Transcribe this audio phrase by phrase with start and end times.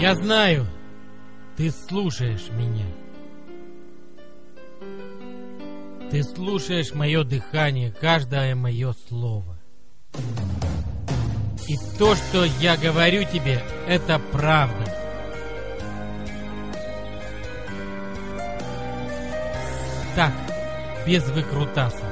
[0.00, 0.66] Я знаю,
[1.58, 2.86] ты слушаешь меня.
[6.10, 9.58] Ты слушаешь мое дыхание, каждое мое слово.
[11.68, 14.84] И то, что я говорю тебе, это правда.
[20.16, 20.32] Так,
[21.06, 22.10] без выкрутасов.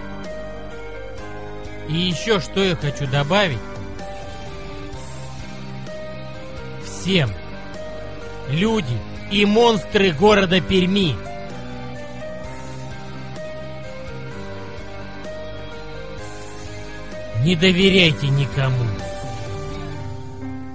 [1.88, 3.58] И еще что я хочу добавить.
[6.84, 7.30] Всем,
[8.50, 8.98] люди
[9.30, 11.14] и монстры города Перми,
[17.44, 18.84] не доверяйте никому,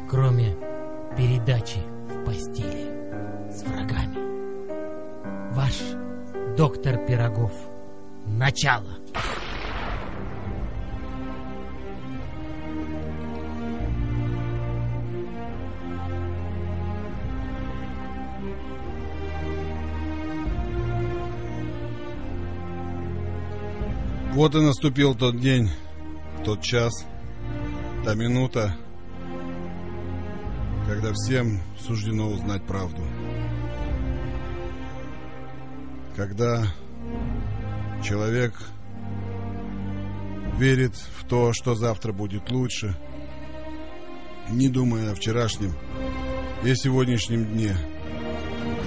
[0.10, 0.56] кроме
[1.18, 2.90] передачи в постели
[3.52, 4.18] с врагами.
[5.54, 5.74] Ваш
[6.58, 7.52] доктор Пирогов.
[8.26, 9.03] Начало.
[24.34, 25.70] Вот и наступил тот день,
[26.44, 27.06] тот час,
[28.04, 28.76] та минута,
[30.88, 33.04] когда всем суждено узнать правду.
[36.16, 36.66] Когда
[38.04, 38.60] человек
[40.58, 42.98] верит в то, что завтра будет лучше,
[44.50, 45.76] не думая о вчерашнем
[46.64, 47.78] и сегодняшнем дне,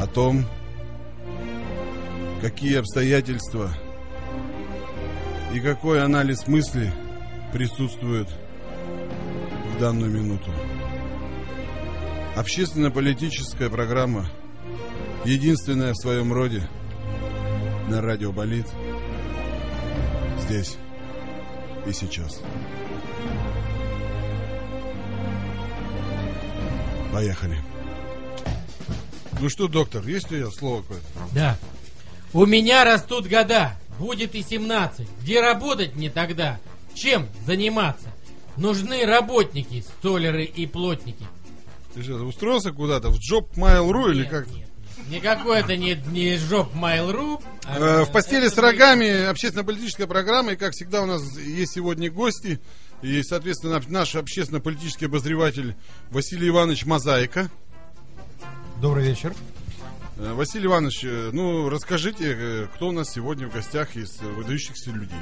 [0.00, 0.44] о том,
[2.42, 3.70] какие обстоятельства–
[5.56, 6.92] и какой анализ мысли
[7.50, 8.28] присутствует
[9.74, 10.52] в данную минуту.
[12.36, 14.30] Общественно-политическая программа,
[15.24, 16.68] единственная в своем роде,
[17.88, 18.66] на радио «Болит»,
[20.42, 20.76] здесь
[21.86, 22.42] и сейчас.
[27.14, 27.56] Поехали.
[29.40, 31.06] Ну что, доктор, есть ли слово какое-то?
[31.34, 31.56] Да.
[32.34, 33.75] У меня растут года.
[33.98, 35.06] Будет и 17.
[35.22, 36.58] Где работать мне тогда?
[36.94, 38.08] Чем заниматься?
[38.56, 41.26] Нужны работники, столеры и плотники.
[41.94, 44.46] Ты что, устроился куда-то в Job Mail.ru или как?
[44.48, 44.66] Нет.
[45.08, 47.42] Никакой это не, не Job Mail.ru.
[47.64, 50.52] А, в постели с рогами общественно-политическая программа.
[50.52, 52.60] И как всегда у нас есть сегодня гости.
[53.02, 55.76] И, соответственно, наш общественно-политический обозреватель
[56.10, 57.50] Василий Иванович Мозаика.
[58.80, 59.34] Добрый вечер.
[60.18, 64.90] Э, Василий Иванович, э, ну расскажите, э, кто у нас сегодня в гостях из выдающихся
[64.90, 65.18] людей?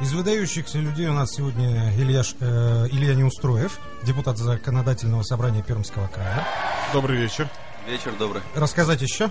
[0.00, 6.46] Из выдающихся людей у нас сегодня Илья, э, Илья Неустроев, депутат законодательного собрания Пермского края.
[6.92, 7.48] Добрый вечер.
[7.88, 8.42] Вечер добрый.
[8.54, 9.30] Рассказать еще?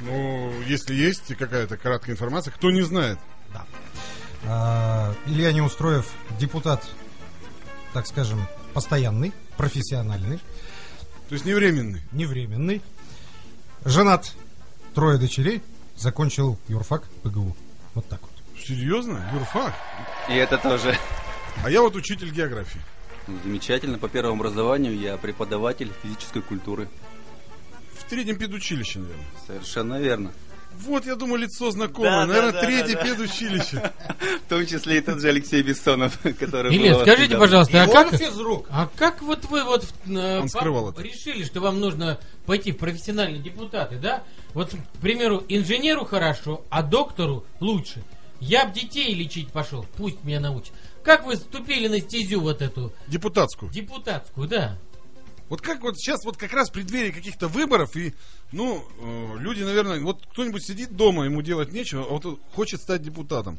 [0.00, 3.18] Ну, если есть какая-то краткая информация, кто не знает.
[3.52, 3.66] Да.
[4.44, 6.06] А, Илья Неустроев,
[6.40, 6.84] депутат,
[7.92, 10.38] так скажем, постоянный, профессиональный.
[11.28, 12.02] То есть не временный?
[12.12, 12.82] Не временный.
[13.84, 14.32] Женат,
[14.94, 15.60] трое дочерей,
[15.96, 17.56] закончил юрфак ПГУ.
[17.94, 18.30] Вот так вот.
[18.64, 19.28] Серьезно?
[19.34, 19.74] Юрфак?
[20.28, 20.96] И это тоже.
[21.64, 22.80] А я вот учитель географии.
[23.44, 23.98] Замечательно.
[23.98, 26.88] По первому образованию я преподаватель физической культуры.
[27.98, 29.26] В третьем педучилище, наверное.
[29.46, 30.32] Совершенно верно.
[30.80, 32.10] Вот, я думаю, лицо знакомое.
[32.10, 33.04] Да, наверное, да, да, третье да, да.
[33.04, 33.92] педучилище.
[34.46, 37.46] В том числе и тот же Алексей Бессонов, который Или был скажите, недавно.
[37.46, 38.66] пожалуйста, а как, физрук.
[38.70, 43.96] а как вот вы вот э, скрывал решили, что вам нужно пойти в профессиональные депутаты,
[43.96, 44.24] да?
[44.54, 48.02] Вот, к примеру, инженеру хорошо, а доктору лучше.
[48.40, 50.72] Я б детей лечить пошел, пусть меня научат.
[51.04, 53.70] Как вы вступили на стезю вот эту Депутатскую.
[53.70, 54.78] депутатскую, да?
[55.52, 58.14] Вот как вот сейчас вот как раз в преддверии каких-то выборов и,
[58.52, 62.80] ну, э, люди, наверное, вот кто-нибудь сидит дома, ему делать нечего, а вот он хочет
[62.80, 63.58] стать депутатом.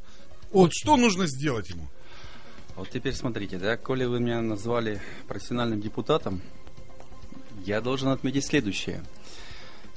[0.50, 0.82] Вот Очень.
[0.82, 1.88] что нужно сделать ему?
[2.76, 6.42] Вот теперь смотрите, да, коли вы меня назвали профессиональным депутатом,
[7.64, 9.04] я должен отметить следующее.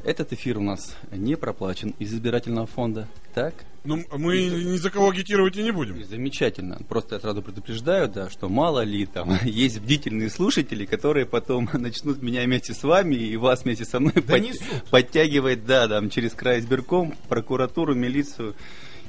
[0.06, 3.54] Этот эфир у нас не проплачен из избирательного фонда, так?
[3.82, 6.04] Ну, мы ни за кого агитировать и не И будем.
[6.04, 6.78] Замечательно.
[6.88, 12.22] Просто я сразу предупреждаю, да, что мало ли там есть бдительные слушатели, которые потом начнут
[12.22, 16.60] меня вместе с вами и вас вместе со мной под- подтягивать, да, там через край
[16.60, 18.54] избирком, прокуратуру, милицию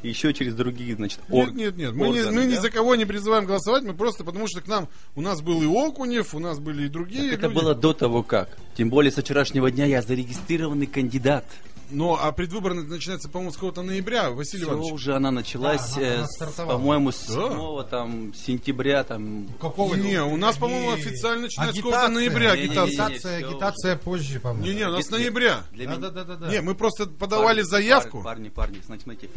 [0.04, 1.94] и еще через другие, значит, Нет, ор- нет, нет.
[1.94, 2.62] Мы, не, органы, мы ни да?
[2.62, 5.66] за кого не призываем голосовать, мы просто потому что к нам у нас был и
[5.66, 7.32] Окунев, у нас были и другие.
[7.32, 7.56] Так это люди.
[7.60, 8.58] было до того как.
[8.76, 11.46] Тем более со вчерашнего дня я зарегистрированный кандидат.
[11.90, 14.92] Ну, а предвыборная начинается, по-моему, с какого-то ноября, Василий Всё Иванович.
[14.94, 16.26] уже она началась, Да, она- э,
[16.58, 19.04] она по-моему, с 7 там, сентября.
[19.04, 23.06] Там, Какого Не, у нас, по-моему, официально начинается с какого-то ноября Не-не-не, агитация.
[23.06, 23.48] Агитация, всё.
[23.50, 24.66] агитация позже, по-моему.
[24.66, 25.64] Не-не, у нас с ноября.
[25.72, 26.48] Для Да, меня- да, да, да, да.
[26.50, 28.22] Не, мы просто подавали Парни, заявку.
[28.22, 29.30] Парни, парни, значит, смотрите.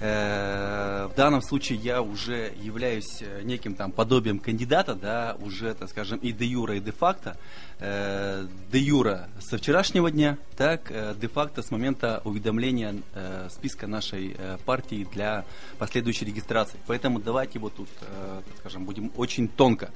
[0.00, 5.88] Э, в данном случае я уже являюсь э, неким там подобием кандидата, да, уже, так
[5.88, 7.36] скажем, и де юра, и де факто.
[7.84, 13.88] Э, де юра со вчерашнего дня, так, э, де факто с момента уведомления э, списка
[13.88, 15.44] нашей э, партии для
[15.78, 16.78] последующей регистрации.
[16.86, 19.90] Поэтому давайте вот тут, э, скажем, будем очень тонко.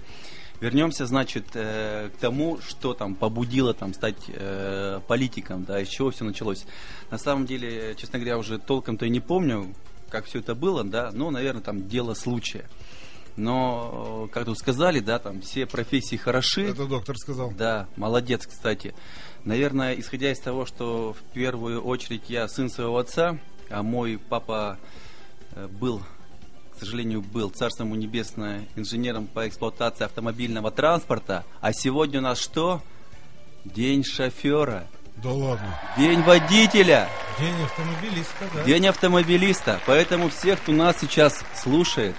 [0.61, 6.11] Вернемся, значит, э, к тому, что там побудило там стать э, политиком, да, из чего
[6.11, 6.67] все началось.
[7.13, 9.73] На самом деле, честно говоря, уже толком-то и не помню,
[10.11, 12.65] как все это было, да, но, наверное, там дело случая.
[13.37, 16.69] Но, э, как тут сказали, да, там все профессии хороши.
[16.71, 17.51] Это доктор сказал.
[17.51, 18.95] Да, молодец, кстати.
[19.45, 23.39] Наверное, исходя из того, что в первую очередь я сын своего отца,
[23.69, 24.79] а мой папа
[25.53, 26.01] э, был,
[26.75, 32.83] к сожалению, был царством небесное инженером по эксплуатации автомобильного транспорта, а сегодня у нас что?
[33.65, 34.87] День шофера,
[35.17, 35.79] Да ладно.
[35.99, 38.63] день водителя, День автомобилиста, да.
[38.65, 39.81] день автомобилиста.
[39.87, 42.15] Поэтому всех, кто нас сейчас слушает,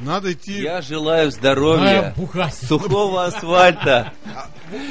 [0.00, 0.62] Надо идти.
[0.62, 2.66] я желаю А, здоровья, бухайся.
[2.66, 4.12] сухого асфальта.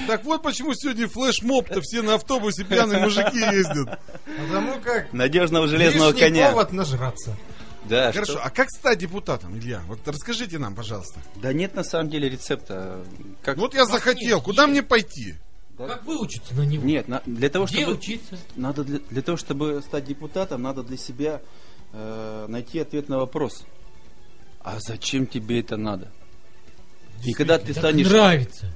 [0.08, 4.00] Так вот почему сегодня флешмоб-то все на автобусе пьяные мужики ездят.
[4.26, 6.50] Потому как Надежного железного коня.
[6.52, 7.36] повод нажраться.
[7.86, 9.82] Да, Хорошо, что- а как стать депутатом, Илья?
[9.88, 11.20] Вот расскажите нам, пожалуйста.
[11.38, 13.00] Да нет на самом деле рецепта.
[13.42, 13.58] Как...
[13.58, 15.36] Вот я захотел, куда мне пойти?
[15.78, 16.84] Как выучиться на него?
[16.86, 18.38] Нет, на- для того, Где чтобы учиться?
[18.58, 21.42] надо для, для того, чтобы стать депутатом, надо для себя
[21.94, 23.64] э, найти ответ на вопрос.
[24.62, 26.12] А зачем тебе это надо?
[27.24, 28.72] И когда ты станешь нравится.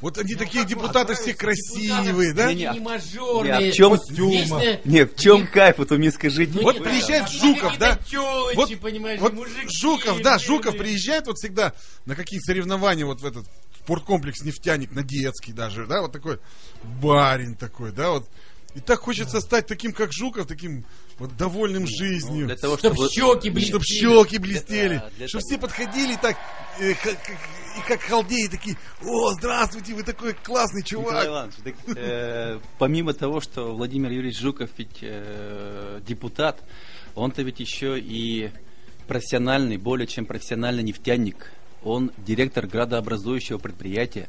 [0.00, 2.48] Вот они такие как депутаты все красивые, да?
[2.48, 3.54] Они Не, а- не не, мажорные.
[3.54, 5.78] а в чем- Вечно- Нет, в чем кайф?
[5.78, 6.52] Вот вы мне скажите.
[6.54, 7.98] Ну, Вот нет, приезжает там Жуков, какие-то да?
[8.10, 11.72] тёлочки, Вот, понимаешь, вот мужики, Жуков, да, Жуков приезжает вот всегда
[12.04, 13.46] на какие-то соревнования, вот в этот
[13.82, 16.38] спорткомплекс «Нефтяник», на детский даже, да, вот такой
[16.82, 18.28] барин такой, да, вот.
[18.74, 20.84] И так хочется стать таким, как Жуков, таким
[21.18, 22.46] вот довольным Ну, жизнью.
[22.46, 23.08] для того, Чтоб чтобы...
[23.08, 23.70] щеки блестели.
[23.70, 26.36] Чтоб щеки блестели, Да, для чтобы того- все подходили так,
[26.80, 27.18] э, как-
[27.78, 31.26] и как халдеи такие, о, здравствуйте, вы такой классный Николай чувак.
[31.26, 36.60] Иванович, так, э, помимо того, что Владимир Юрьевич Жуков ведь э, депутат,
[37.14, 38.50] он-то ведь еще и
[39.06, 41.52] профессиональный, более чем профессиональный нефтяник.
[41.84, 44.28] Он директор градообразующего предприятия.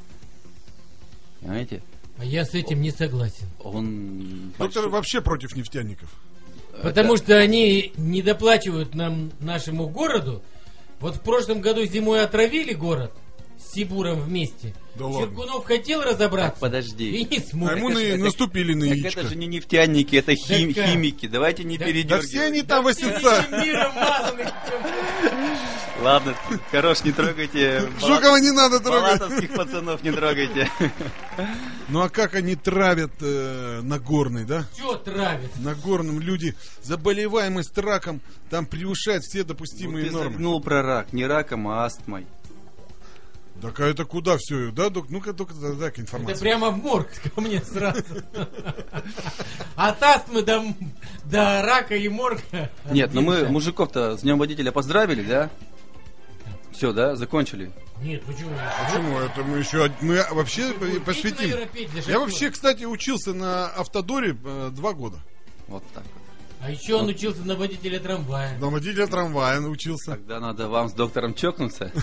[1.39, 1.81] Понимаете?
[2.17, 3.47] А я с этим не согласен.
[3.59, 6.09] Он Доктор большой- вообще против нефтяников.
[6.81, 10.41] Потому что они не доплачивают нам, нашему городу.
[10.99, 13.11] Вот в прошлом году зимой отравили город
[13.59, 14.73] с Сибуром вместе.
[14.95, 15.27] Да ладно.
[15.27, 16.51] Черкунов хотел разобраться.
[16.51, 17.17] Так, подожди.
[17.17, 17.69] И не смог.
[17.69, 19.19] А ему это на- же- это- наступили на Так яичко.
[19.21, 20.85] это же не нефтяники, это хим- как?
[20.85, 21.27] химики.
[21.27, 22.29] Давайте не Да- Да передергивать.
[22.29, 24.51] все они там Да мазаны.
[26.01, 26.35] Ладно,
[26.71, 27.89] хорош, не трогайте.
[27.99, 29.19] Жукова не надо трогать.
[29.19, 30.69] Балатовских пацанов не трогайте.
[31.87, 34.65] Ну а как они травят э, Нагорный, да?
[34.73, 35.49] Все травит.
[35.57, 36.53] Нагорным люди,
[36.83, 40.31] заболеваемость раком, там превышает все допустимые Ты нормы.
[40.31, 42.25] загнул про рак, не раком, а астмой.
[43.61, 45.09] Так а это куда все, да, док?
[45.09, 46.39] Ну-ка, только так Это информация.
[46.39, 48.03] прямо в морг ко мне сразу.
[49.75, 50.63] От астмы до,
[51.25, 52.69] до рака и морга.
[52.91, 55.49] Нет, ну мы мужиков-то с днем водителя поздравили, да?
[56.73, 57.71] Все, да, закончили.
[58.01, 58.51] Нет, почему?
[58.85, 59.19] Почему?
[59.19, 61.57] Это мы еще мы вообще Вы посвятим.
[62.05, 65.17] Я вообще, кстати, учился на автодоре э, два года.
[65.67, 66.03] Вот так.
[66.65, 68.57] А еще он учился на водителя трамвая.
[68.57, 70.11] На водителя трамвая научился.
[70.11, 71.91] Тогда надо вам с доктором чокнуться.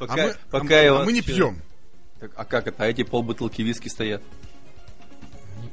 [0.00, 1.60] А Пока, мы, пока а, его- а мы не пьем.
[2.18, 2.82] Так, А как это?
[2.82, 4.22] А эти полбутылки виски стоят.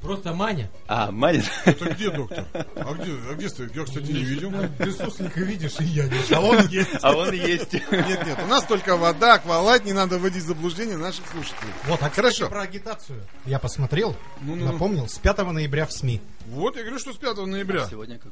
[0.05, 0.69] Просто Маня.
[0.87, 1.45] А, манит?
[1.65, 2.45] Это где, доктор?
[2.53, 3.75] А где, а где стоит?
[3.75, 4.51] Я, кстати, не видел.
[4.77, 6.91] Ты суслика видишь, и я не А он есть.
[7.01, 7.73] А он есть.
[7.73, 11.71] Нет, нет, у нас только вода, аквалайт, не надо вводить в заблуждение наших слушателей.
[11.85, 12.47] Вот, а Хорошо.
[12.47, 13.21] Про агитацию.
[13.45, 16.21] Я посмотрел, напомнил, с 5 ноября в СМИ.
[16.47, 17.87] Вот, я говорю, что с 5 ноября.
[17.89, 18.31] Сегодня как?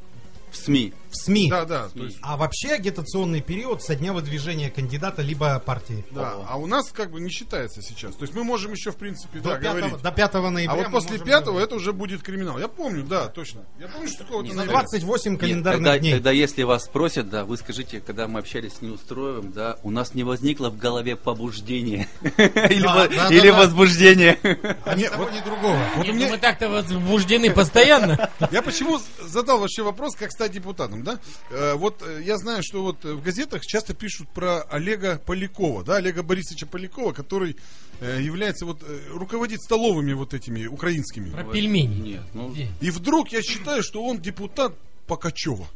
[0.54, 0.94] В СМИ.
[1.10, 1.50] В СМИ.
[1.50, 6.06] Да, да, то есть, А вообще агитационный период со дня выдвижения кандидата либо партии.
[6.12, 6.34] да.
[6.48, 8.16] А у нас как бы не считается сейчас.
[8.16, 10.02] То есть мы можем еще, в принципе, До, да, 5, говорить.
[10.02, 10.72] до 5 ноября.
[10.74, 11.68] А вот после можем пятого говорить.
[11.68, 12.58] это уже будет криминал.
[12.60, 13.62] Я помню, да, точно.
[13.80, 14.80] Я помню, что За ноября.
[14.80, 16.14] 28 календарных тогда, дней.
[16.14, 20.14] тогда, если вас спросят, да, вы скажите, когда мы общались с Неустроевым, да, у нас
[20.14, 22.08] не возникло в голове побуждения
[22.38, 23.58] или, Да, во- да, или да, да.
[23.60, 24.38] возбуждения.
[24.86, 25.80] А ни того, ни другого.
[25.98, 28.30] Нет, ну мы так-то возбуждены постоянно.
[28.52, 31.20] Я почему задал вообще вопрос, как стать стать депутатом, да?
[31.50, 35.84] Э, вот э, я знаю, что вот э, в газетах часто пишут про Олега Полякова,
[35.84, 37.56] да, Олега Борисовича Полякова, который
[38.02, 41.30] является вот руководит столовыми вот этими украинскими.
[41.30, 42.12] Про пельмени.
[42.14, 42.54] Нет, ну?
[42.82, 44.74] И вдруг я считаю, что он депутат
[45.08, 45.68] Покачева.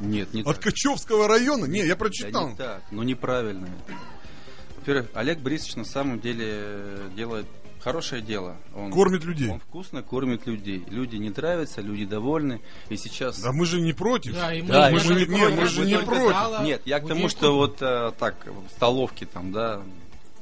[0.00, 0.60] нет, не От так.
[0.60, 1.66] Качевского района?
[1.66, 2.50] Не, я Да прочитал.
[2.50, 3.68] не так, ну неправильно.
[4.76, 7.46] Во-первых, Олег Борисович на самом деле делает
[7.82, 8.56] хорошее дело.
[8.74, 9.50] Он, Кормит людей.
[9.50, 10.84] Он вкусно кормит людей.
[10.88, 12.60] Люди не нравятся, люди довольны.
[12.88, 13.40] И сейчас...
[13.40, 14.34] Да мы же не против.
[14.34, 16.60] Да, и мы, Да, мы мы же не- не, мы же не против.
[16.62, 19.82] Нет, я к тому, что вот э, так, в столовке там, да.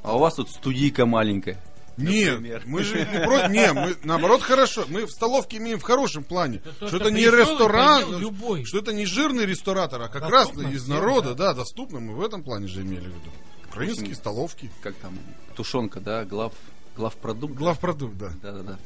[0.03, 1.59] А у вас тут студийка маленькая.
[1.97, 2.63] Нет, Например.
[2.65, 3.49] мы же не против.
[3.49, 4.85] Не, мы наоборот хорошо.
[4.87, 6.57] Мы в столовке имеем в хорошем плане.
[6.57, 8.65] Это то, что это не ресторан, любой.
[8.65, 11.99] что это не жирный ресторатор, а как Доступно раз из всем, народа, да, доступно.
[11.99, 13.31] Мы в этом плане же имели в виду.
[13.69, 14.71] Украинские столовки.
[14.81, 15.17] Как там,
[15.55, 16.53] тушенка, да, глав,
[17.01, 17.55] главпродукт.
[17.55, 18.31] Главпродукт, да.
[18.41, 18.77] Да-да-да.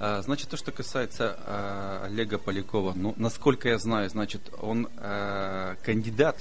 [0.00, 5.76] А, значит, то, что касается а, Олега Полякова, ну, насколько я знаю, значит, он а,
[5.84, 6.36] кандидат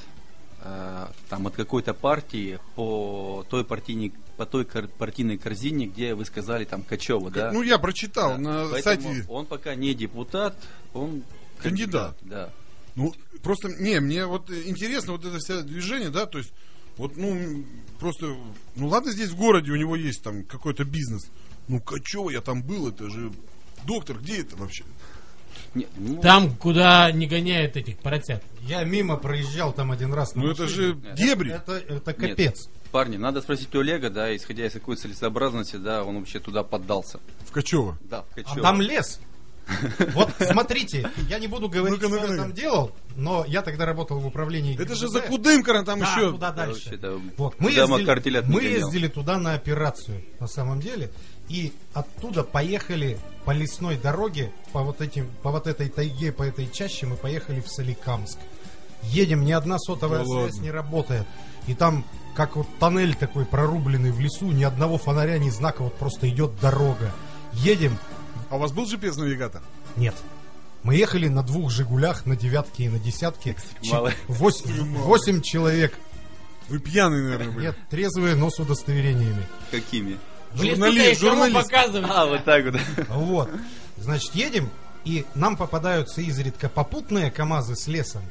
[0.62, 6.66] а, там от какой-то партии по той партийной по той партийной корзине, где вы сказали
[6.66, 7.52] там Качева, да?
[7.52, 8.38] Ну, я прочитал Да.
[8.40, 9.26] на Поэтому сайте.
[9.30, 10.56] Он пока не депутат,
[10.96, 11.24] он
[11.60, 12.18] Кандидат.
[12.22, 12.50] Да.
[12.96, 16.52] Ну, просто, не, мне вот интересно вот это все движение, да, то есть,
[16.98, 17.64] вот, ну,
[18.00, 18.36] просто,
[18.76, 21.30] ну, ладно, здесь в городе у него есть там какой-то бизнес.
[21.68, 23.32] Ну, Качева, я там был, это же
[23.86, 24.84] доктор, где это вообще?
[25.76, 28.44] Не, ну, Там, куда не гоняют этих поросят.
[28.62, 30.36] Я мимо проезжал там один раз.
[30.36, 31.52] на Ну, это же дебри.
[31.52, 32.30] Это, это Нет.
[32.32, 32.70] капец.
[32.92, 37.20] Парни, надо спросить у Олега, да, исходя из какой целесообразности, да, он вообще туда поддался.
[37.48, 37.98] В Качева.
[38.04, 38.62] Да, в А Качева.
[38.62, 39.20] там лес.
[40.14, 44.20] Вот смотрите, я не буду говорить, Ну-ка, что я там делал, но я тогда работал
[44.20, 46.32] в управлении Это же за Кудымкара там Да, еще.
[46.32, 47.22] туда Короче, дальше.
[47.38, 51.12] Вот, мы куда ездили, мы ездили туда на операцию, на самом деле,
[51.50, 56.68] и оттуда поехали по лесной дороге, по вот этим, по вот этой тайге, по этой
[56.70, 58.40] чаще, мы поехали в Соликамск.
[59.04, 60.62] Едем, ни одна сотовая Да связь ладно.
[60.64, 61.28] не работает.
[61.68, 62.06] И там,
[62.36, 66.60] как вот тоннель такой прорубленный в лесу, ни одного фонаря, ни знака, вот просто идет
[66.62, 67.12] дорога.
[67.54, 67.98] Едем,
[68.54, 69.64] А у вас был GPS-навигатор?
[69.96, 70.14] нет.
[70.84, 73.56] Мы ехали на двух «Жигулях», на девятке и на десятке.
[74.28, 75.98] Восемь, человек.
[76.70, 77.66] Вы пьяные, наверное, были.
[77.66, 79.48] Нет, трезвые, но с удостоверениями.
[79.72, 80.20] Какими?
[80.54, 81.68] Журналист, журналист.
[81.68, 82.12] показывать?
[82.14, 82.76] А, вот так вот.
[83.10, 83.50] Вот.
[83.98, 84.70] Значит, едем,
[85.04, 88.22] и нам попадаются изредка попутные КАМАЗы с лесом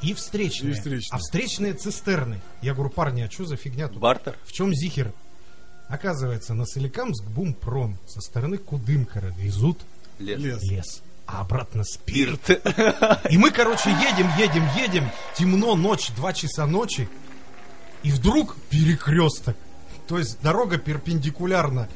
[0.00, 0.70] и встречные.
[0.70, 1.14] И встречные.
[1.14, 2.40] А встречные цистерны.
[2.62, 3.98] Я говорю, парни, а что за фигня тут?
[3.98, 4.34] Бартер.
[4.46, 5.12] В чем зихер?
[5.88, 9.80] Оказывается, на Соликамск бумпром со стороны Кудымкара везут
[10.18, 10.38] Лес.
[10.40, 10.62] Лес.
[10.62, 12.50] лес, а обратно спирт.
[13.30, 15.10] И мы, короче, едем, едем, едем.
[15.36, 17.08] Темно, ночь, два часа ночи.
[18.02, 19.56] И вдруг перекресток.
[20.06, 21.88] То есть дорога перпендикулярно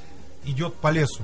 [0.44, 1.22] идет по лесу.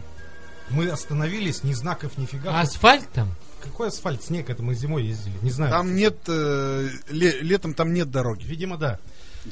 [0.70, 2.50] Мы остановились, ни знаков, ни фига.
[2.50, 3.34] А асфальт там?
[3.62, 4.22] Какой асфальт?
[4.22, 5.34] Снег, это мы зимой ездили.
[5.42, 5.70] Не знаю.
[5.72, 8.44] Там нет, э, ле- летом там нет дороги.
[8.44, 8.98] Видимо, да.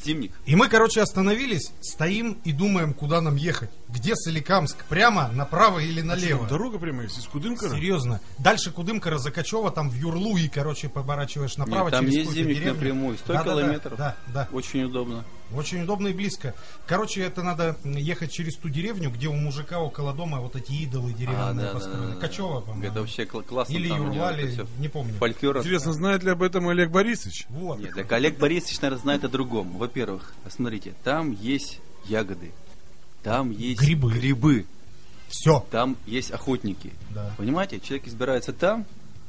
[0.04, 0.32] Зимник.
[0.46, 3.70] И мы, короче, остановились, стоим и думаем, куда нам ехать.
[3.88, 4.84] Где Соликамск?
[4.86, 6.40] Прямо, направо или налево?
[6.40, 7.70] Там дорога прямо есть, из Кудымкара?
[7.70, 8.20] Серьезно.
[8.38, 12.56] Дальше Кудымкара, Закачева, там в Юрлу и, короче, поворачиваешь направо Нет, там через есть зимник
[12.58, 12.74] деревню.
[12.74, 13.18] напрямую.
[13.18, 13.98] 100 Да-да-да, километров.
[13.98, 14.48] Да, да.
[14.52, 15.24] Очень удобно.
[15.54, 16.54] Очень удобно и близко.
[16.86, 21.12] Короче, это надо ехать через ту деревню, где у мужика около дома вот эти идолы
[21.12, 22.06] деревянные А, да, построены.
[22.08, 22.20] да, да.
[22.20, 22.84] Качева, по-моему.
[22.90, 23.72] Это вообще кл- классно.
[23.72, 23.88] Или
[24.50, 25.14] всё не помню.
[25.14, 25.58] Фольклор.
[25.58, 27.46] Интересно, знает ли об этом Олег Борисович?
[27.48, 27.78] Вот.
[27.78, 29.70] Нет, так Олег Борисович, наверное, знает о другом.
[29.78, 32.50] Во-первых, смотрите, там есть ягоды,
[33.22, 34.12] там есть Грибы.
[34.12, 34.66] грибы,
[35.28, 35.64] Все.
[35.70, 36.92] там есть охотники.
[37.10, 37.32] Да.
[37.36, 38.84] Понимаете, человек избирается там,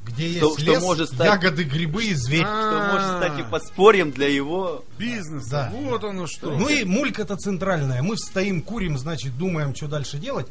[0.08, 2.46] Где Что- есть что лес, может стать- ягоды, грибы и зверь.
[2.46, 4.84] А, что может стать и подспорьем для его...
[4.98, 5.72] Бизнес, Да.
[5.74, 6.52] вот оно что.
[6.58, 8.02] Ну и мулька-то центральная.
[8.02, 10.48] Мы стоим, курим, значит, думаем, что дальше делать.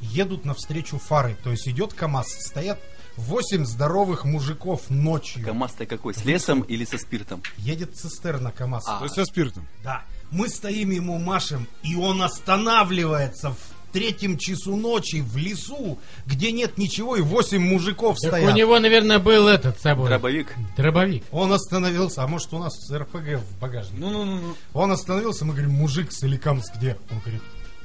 [0.00, 1.36] Едут навстречу фары.
[1.42, 2.28] То есть идет КАМАЗ.
[2.46, 2.78] Стоят
[3.16, 5.42] восемь здоровых мужиков ночью.
[5.44, 7.42] КамАЗ-то какой, с лесом или со спиртом?
[7.56, 8.84] Едет цистерна КАМАЗ.
[8.86, 8.98] А.
[8.98, 9.66] То есть со спиртом.
[9.82, 10.04] Да.
[10.30, 13.58] Мы стоим ему машем, и он останавливается в
[13.96, 18.52] третьем часу ночи в лесу, где нет ничего, и восемь мужиков Так стоят.
[18.52, 20.08] у него, наверное, был этот с собой.
[20.10, 20.52] Дробовик?
[20.76, 21.24] Дробовик.
[21.30, 23.96] Он остановился, а может у нас РПГ в багажнике.
[23.98, 24.54] Ну-ну-ну.
[24.74, 26.98] Он остановился, мы говорим, мужик, Соликамск где?
[27.10, 27.42] Он говорит,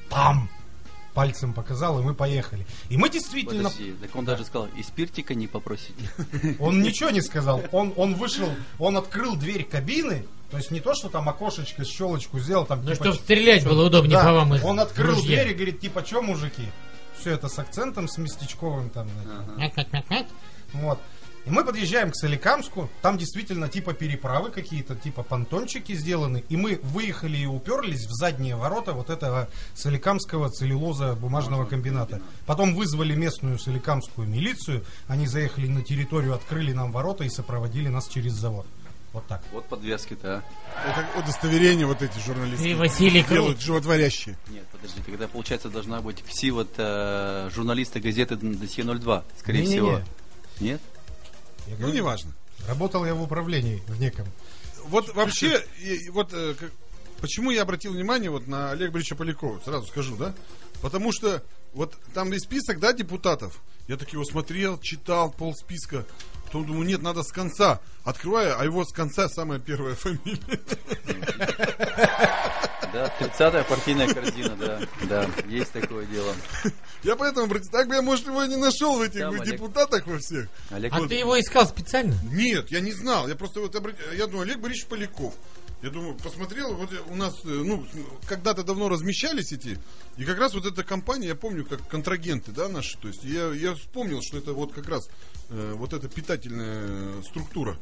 [0.10, 0.50] там.
[1.14, 2.66] Пальцем показал, и мы поехали.
[2.90, 3.70] И мы действительно...
[3.70, 6.10] Подожди, так он даже сказал, и спиртика не попросите.
[6.60, 7.62] Он ничего не сказал.
[7.72, 8.50] Он, он вышел,
[8.80, 12.92] он открыл дверь кабины, то есть не то, что там окошечко, щелочку сделал, там Ну,
[12.92, 15.44] типа, чтобы стрелять было удобнее Да, по вам Он открыл ружья.
[15.44, 16.70] дверь и говорит, типа, что, мужики?
[17.20, 19.08] Все это с акцентом, с местечковым там.
[19.58, 20.28] Мяк-мяк-мяк-мяк.
[20.74, 21.00] Вот.
[21.46, 26.80] И мы подъезжаем к Соликамску, там действительно типа переправы какие-то, типа понтончики сделаны, и мы
[26.84, 32.22] выехали и уперлись в задние ворота вот этого Соликамского целлюлоза бумажного комбината.
[32.46, 38.08] Потом вызвали местную соликамскую милицию, они заехали на территорию, открыли нам ворота и сопроводили нас
[38.08, 38.68] через завод.
[39.14, 39.44] Вот так.
[39.52, 40.42] Вот подвески-то,
[40.74, 40.90] а.
[40.90, 42.64] Это удостоверение вот эти журналисты.
[42.64, 44.38] Ты, Василий, делают животворящие.
[44.48, 49.74] Нет, подожди, тогда, получается, должна быть все вот э, журналисты газеты «Досье 02», скорее Не-не-не.
[49.74, 50.02] всего.
[50.62, 50.82] Нет?
[51.68, 52.32] Я Ну, говорю, неважно.
[52.68, 54.28] Работал я в управлении в неком.
[54.86, 55.64] Вот вообще,
[56.10, 56.56] вот э,
[57.20, 60.34] почему я обратил внимание вот на Олега Борисовича Полякова, сразу скажу, да?
[60.82, 63.62] Потому что вот там есть список, да, депутатов.
[63.88, 66.06] Я так его смотрел, читал, пол списка.
[66.52, 67.80] Потом думаю, нет, надо с конца.
[68.04, 70.60] Открываю, а его с конца самая первая фамилия.
[72.92, 74.82] Да, 30-я партийная корзина, да.
[75.04, 76.34] Да, есть такое дело.
[77.04, 79.42] Я поэтому, брат, так бы я, может, его и не нашел в этих Там, в
[79.42, 79.54] Олег.
[79.54, 80.50] депутатах во всех.
[80.72, 82.16] Олег, А ты его искал специально?
[82.32, 83.30] Нет, я не знал.
[83.30, 85.34] Я просто вот обрат- я думаю, Олег Борисович Поляков.
[85.82, 87.86] Я думаю, посмотрел, вот у нас, э, ну,
[88.28, 89.80] когда-то давно размещались эти,
[90.16, 93.52] и как раз вот эта компания, я помню, как контрагенты, да, наши, то есть я,
[93.52, 95.10] я вспомнил, что это вот как раз
[95.50, 97.80] э, вот эта питательная структура.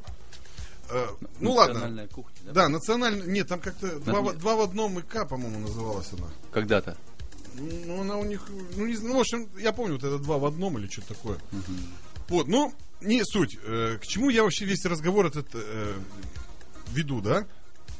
[0.89, 1.07] Э,
[1.41, 1.73] ну ладно.
[1.73, 2.53] национальная кухня, да?
[2.53, 4.37] Да, национальная, нет, там как-то два, нет.
[4.37, 6.27] два в одном ИК, по-моему, называлась она.
[6.53, 6.97] Когда-то.
[7.55, 10.37] Ну, она у них, ну, не знаю, ну, в общем, я помню, вот это два
[10.37, 11.37] в одном или что-то такое.
[12.29, 13.57] Вот, ну, не суть.
[13.63, 15.93] Э, к чему я вообще весь разговор этот э,
[16.91, 17.45] веду, да?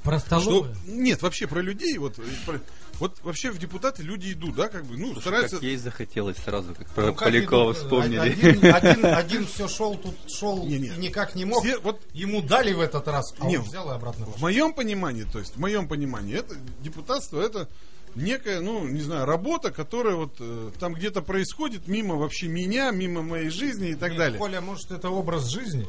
[0.03, 0.75] Про Что, столовую?
[0.87, 2.15] нет, вообще про людей, вот,
[2.45, 2.59] про-
[2.99, 5.55] вот вообще в депутаты люди идут, да, как бы, ну, Слушай, стараются...
[5.57, 8.17] как ей захотелось сразу, как про Ну, как Полякова идут, вспомнили.
[8.19, 10.87] Один, один, один все шел, тут шел Не-не.
[10.87, 11.63] и никак не мог.
[11.63, 14.73] Все, вот Ему дали в этот раз, а Не, он взял и обратно в моем
[14.73, 17.67] понимании, то есть, в моем понимании, это депутатство, это
[18.15, 23.21] некая, ну, не знаю, работа, которая вот э, там где-то происходит мимо вообще меня, мимо
[23.21, 24.39] моей жизни и так Нет, далее.
[24.39, 25.87] Коля, может, это образ жизни?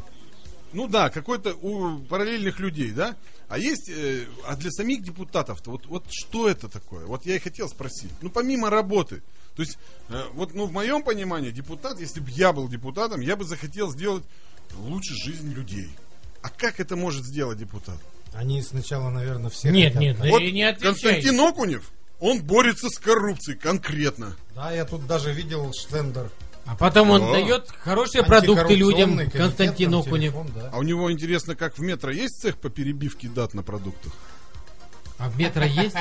[0.72, 3.16] Ну да, какой-то у параллельных людей, да?
[3.48, 7.06] А есть, э, а для самих депутатов-то, вот, вот что это такое?
[7.06, 8.12] Вот я и хотел спросить.
[8.20, 9.22] Ну, помимо работы.
[9.56, 13.34] То есть, э, вот, ну, в моем понимании, депутат, если бы я был депутатом, я
[13.34, 14.24] бы захотел сделать
[14.76, 15.88] лучше жизнь людей.
[16.42, 17.98] А как это может сделать депутат?
[18.32, 20.28] Они сначала, наверное, все Нет, хотят, нет, да?
[20.28, 20.92] Вот не отвечай.
[20.92, 24.36] Константин Окунев, он борется с коррупцией конкретно.
[24.54, 26.30] Да, я тут даже видел штендер.
[26.66, 27.32] А потом он О.
[27.32, 30.32] дает хорошие продукты людям, комитет, Константин там, Окунев.
[30.32, 30.70] телефон, да.
[30.72, 34.12] А у него интересно, как в метро есть цех по перебивке дат на продуктах?
[35.18, 35.96] А в метро есть?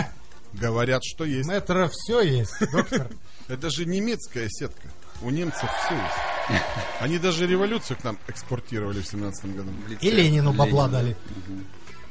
[0.54, 1.50] Говорят, что есть.
[1.50, 3.10] Метро все есть, доктор.
[3.48, 4.88] Это же немецкая сетка.
[5.22, 6.62] У немцев все есть.
[7.00, 9.70] Они даже революцию к нам экспортировали в 17 году.
[9.72, 11.16] В И Ленину бабла дали.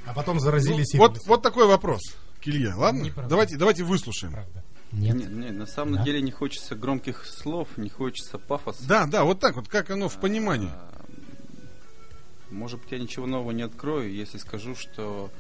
[0.05, 2.01] А потом заразились Ну, Вот, вот такой вопрос
[2.43, 2.75] к Илье.
[2.75, 3.03] Ладно?
[3.03, 3.31] Неправда.
[3.31, 4.33] Давайте, давайте выслушаем.
[4.33, 4.65] Правда.
[4.93, 5.17] Нет.
[5.17, 6.05] Нет, нет, на самом Да?
[6.05, 8.87] деле не хочется громких слов, не хочется пафоса.
[8.89, 10.71] Да, да, вот так вот, как оно в понимании.
[10.73, 11.05] А,
[12.51, 15.31] Может быть, я ничего нового не открою, если скажу, что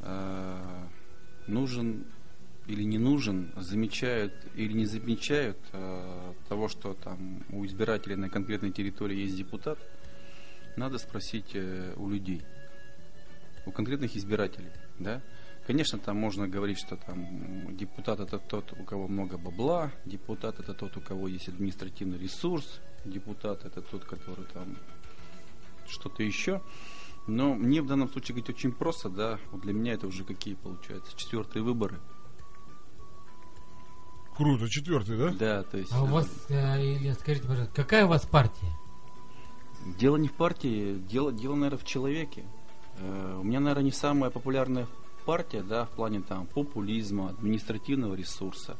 [0.00, 0.84] э,
[1.48, 2.04] нужен
[2.68, 8.70] или не нужен, замечают или не замечают э, того, что там у избирателей на конкретной
[8.70, 9.78] территории есть депутат,
[10.76, 12.42] надо спросить э, у людей,
[13.66, 15.20] у конкретных избирателей, да.
[15.70, 20.74] Конечно, там можно говорить, что там депутат это тот, у кого много бабла, депутат это
[20.74, 24.76] тот, у кого есть административный ресурс, депутат это тот, который там
[25.86, 26.60] что-то еще.
[27.28, 30.54] Но мне в данном случае говорить очень просто, да, вот для меня это уже какие
[30.54, 32.00] получаются, четвертые выборы.
[34.36, 35.28] Круто, четвертый, да?
[35.38, 38.76] Да, то есть А у э, вас, э, Илья, скажите, пожалуйста, какая у вас партия?
[40.00, 42.42] дело не в партии, дело, дело, наверное, в человеке.
[42.98, 44.88] Э, у меня, наверное, не самая популярная
[45.20, 48.76] партия, да, в плане там популизма, административного ресурса.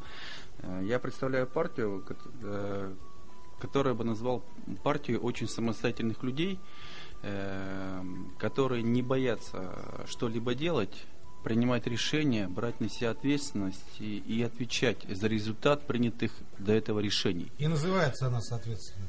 [0.63, 2.05] Э, я представляю партию,
[2.43, 2.95] э,
[3.61, 4.43] которую бы назвал
[4.83, 6.59] партию очень самостоятельных людей,
[7.23, 8.03] э,
[8.39, 9.73] которые не боятся
[10.07, 11.07] что-либо делать,
[11.43, 17.51] принимать решения, брать на себя ответственность и, и отвечать за результат принятых до этого решений.
[17.59, 19.07] И называется она, соответственно.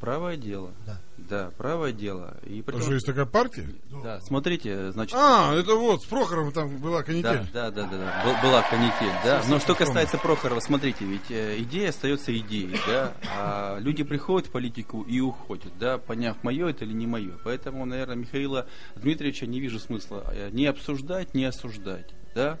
[0.00, 0.72] Правое дело.
[0.86, 1.00] Да.
[1.18, 2.36] Да, правое дело.
[2.46, 3.68] И при А том- что, есть такая партия?
[4.02, 5.14] Да, смотрите, значит...
[5.18, 7.46] А, это вот, с Прохоровым там была Да, канитель.
[7.52, 8.22] да, да, да, да.
[8.24, 9.42] Был- была канитель, да.
[9.48, 13.12] Но что касается Прохорова, смотрите, ведь э, идея остается идеей, да.
[13.36, 17.32] А люди приходят в политику и уходят, да, поняв, мое это или не мое.
[17.44, 22.58] Поэтому, наверное, Михаила Дмитриевича не вижу смысла э, не обсуждать, не осуждать, да.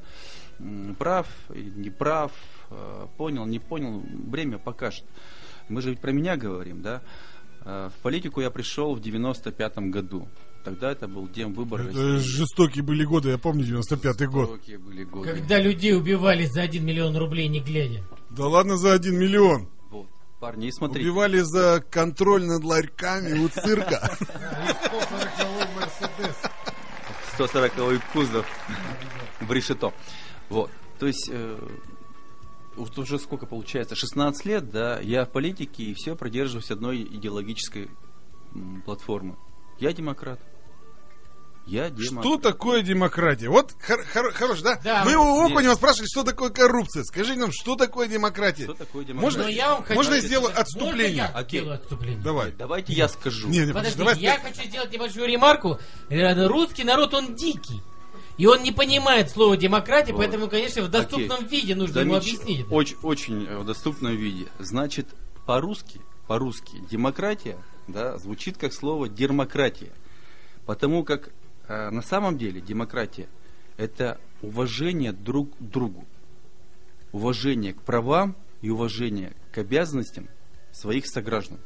[0.98, 2.32] Прав или не прав,
[2.70, 5.04] э, понял, не понял, время покажет.
[5.68, 7.02] Мы же ведь про меня говорим, да.
[7.64, 10.28] Э, В политику я пришел в 95 году.
[10.64, 14.50] Тогда это был день выбора Это жестокие были годы, я помню, 95-й год.
[14.50, 15.32] Жестокие были годы.
[15.32, 18.02] Когда людей убивали за 1 миллион рублей не глядя.
[18.30, 19.68] Да ладно за один миллион.
[19.90, 20.06] Вот.
[20.40, 21.08] Парни, и смотрите.
[21.08, 24.10] Убивали за контроль над ларьками у цирка.
[27.34, 28.46] 140 кузов
[29.40, 29.92] в решето.
[30.48, 30.70] Вот.
[30.98, 31.58] То есть, э,
[32.78, 37.90] вот уже сколько получается, 16 лет, да, я в политике и все продерживаюсь одной идеологической
[38.84, 39.36] платформы.
[39.78, 40.40] Я демократ.
[41.66, 42.24] Я демократ.
[42.24, 43.50] Что такое демократия?
[43.50, 44.80] Вот хор- хор- хорош, да?
[44.82, 45.52] Да, Мы у нет.
[45.52, 47.04] Окунева спрашивали, что такое коррупция.
[47.04, 48.64] Скажи нам, что такое демократия?
[48.64, 49.42] Что такое Можно, демократия?
[49.42, 51.16] Но я вам хочу можно сказать, сделаю Можно отступление?
[51.16, 51.60] я Окей.
[51.60, 52.22] сделаю отступление?
[52.24, 52.52] Давай.
[52.52, 53.48] Давайте я скажу.
[53.48, 55.78] Не, не, Подожди, давай, я хочу сделать небольшую ремарку.
[56.08, 57.82] Э, Русский народ, он дикий.
[58.38, 60.18] И он не понимает слово демократия, Вот.
[60.20, 61.60] поэтому, конечно, в доступном Окей.
[61.60, 62.60] виде нужно ему Замеч- объяснить.
[62.60, 62.74] это.
[62.74, 64.46] Очень, очень э, в доступном виде.
[64.60, 65.08] Значит,
[65.44, 69.90] по-русски, по-русски демократия, да, звучит как слово дермократия.
[70.66, 71.30] Потому как
[71.66, 73.28] э, на самом деле демократия
[73.76, 76.06] это уважение друг к другу.
[77.12, 80.28] Уважение к правам и уважение к обязанностям
[80.72, 81.58] своих сограждан.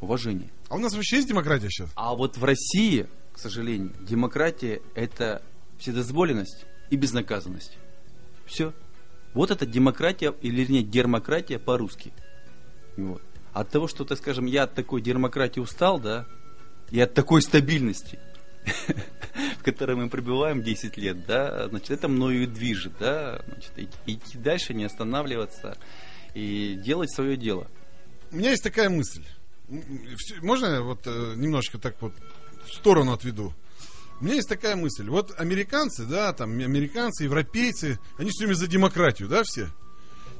[0.00, 0.50] Уважение.
[0.68, 1.90] А у нас вообще есть демократия сейчас?
[1.96, 5.42] А вот в России, к сожалению, демократия это
[5.80, 7.76] вседозволенность и безнаказанность.
[8.46, 8.72] Все.
[9.34, 12.12] Вот это демократия, или вернее дермократия по-русски.
[12.96, 13.22] Вот.
[13.52, 16.26] От того, что, так скажем, я от такой демократии устал, да,
[16.90, 18.18] и от такой стабильности,
[19.58, 23.72] в которой мы пребываем 10 лет, да, значит, это мною движет, да, значит,
[24.06, 25.76] идти дальше, не останавливаться
[26.34, 27.66] и делать свое дело.
[28.32, 29.24] У меня есть такая мысль.
[30.42, 32.12] Можно вот э, немножко так вот
[32.66, 33.52] в сторону отведу?
[34.20, 35.08] У меня есть такая мысль.
[35.08, 39.68] Вот американцы, да, там американцы, европейцы, они все время за демократию, да, все?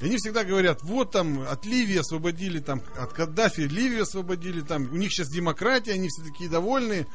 [0.01, 4.91] И они всегда говорят, вот там от Ливии освободили, там от Каддафи Ливию освободили, там
[4.93, 7.07] у них сейчас демократия, они все такие довольные.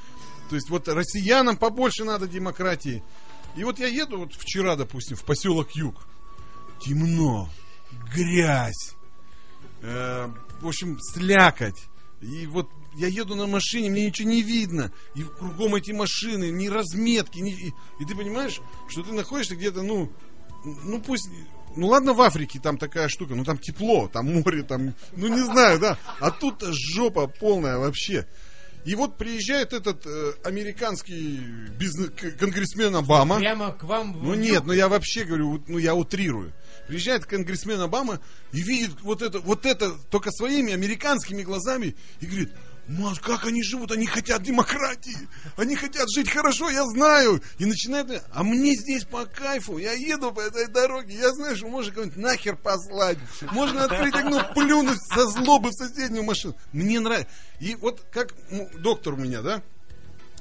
[0.50, 3.04] То есть вот россиянам побольше надо демократии.
[3.56, 5.96] И вот я еду вот вчера, допустим, в поселок Юг.
[6.80, 7.50] Темно,
[8.14, 8.96] грязь,
[9.82, 10.28] э,
[10.62, 11.86] в общем, слякоть.
[12.22, 14.92] И вот я еду на машине, мне ничего не видно.
[15.16, 17.40] И кругом эти машины, ни разметки.
[17.40, 17.52] Ни...
[17.52, 20.12] И, и ты понимаешь, что ты находишься где-то, ну,
[20.64, 21.30] ну пусть...
[21.76, 25.44] Ну ладно, в Африке там такая штука, ну там тепло, там море, там, ну не
[25.44, 25.98] знаю, да.
[26.22, 28.26] А тут жопа полная вообще.
[28.86, 31.40] И вот приезжает этот э, американский
[31.78, 33.40] бизнес, конгрессмен Обама.
[33.40, 36.54] Прямо к вам в Ну нет, ну я вообще говорю, ну я утрирую.
[36.88, 38.22] Приезжает конгрессмен Обама
[38.54, 42.52] и видит вот это, вот это только своими американскими глазами и говорит,
[42.88, 43.92] Маш, как они живут?
[43.92, 45.18] Они хотят демократии.
[45.58, 47.42] Они хотят жить хорошо, я знаю.
[47.58, 49.78] И начинает, а мне здесь по кайфу.
[49.78, 51.16] Я еду по этой дороге.
[51.16, 53.18] Я знаю, что можно кого-нибудь нахер послать.
[53.52, 56.56] Можно открыть окно, плюнуть со злобы в соседнюю машину.
[56.74, 57.32] Мне нравится.
[57.60, 59.64] И вот как ну, доктор у меня, да?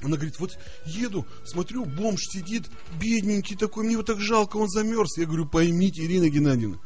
[0.03, 2.65] Она говорит, вот еду, смотрю, бомж сидит,
[3.01, 5.17] бедненький такой, мне его так жалко, он замерз.
[5.17, 6.77] Я говорю, поймите, Ирина Геннадьевна,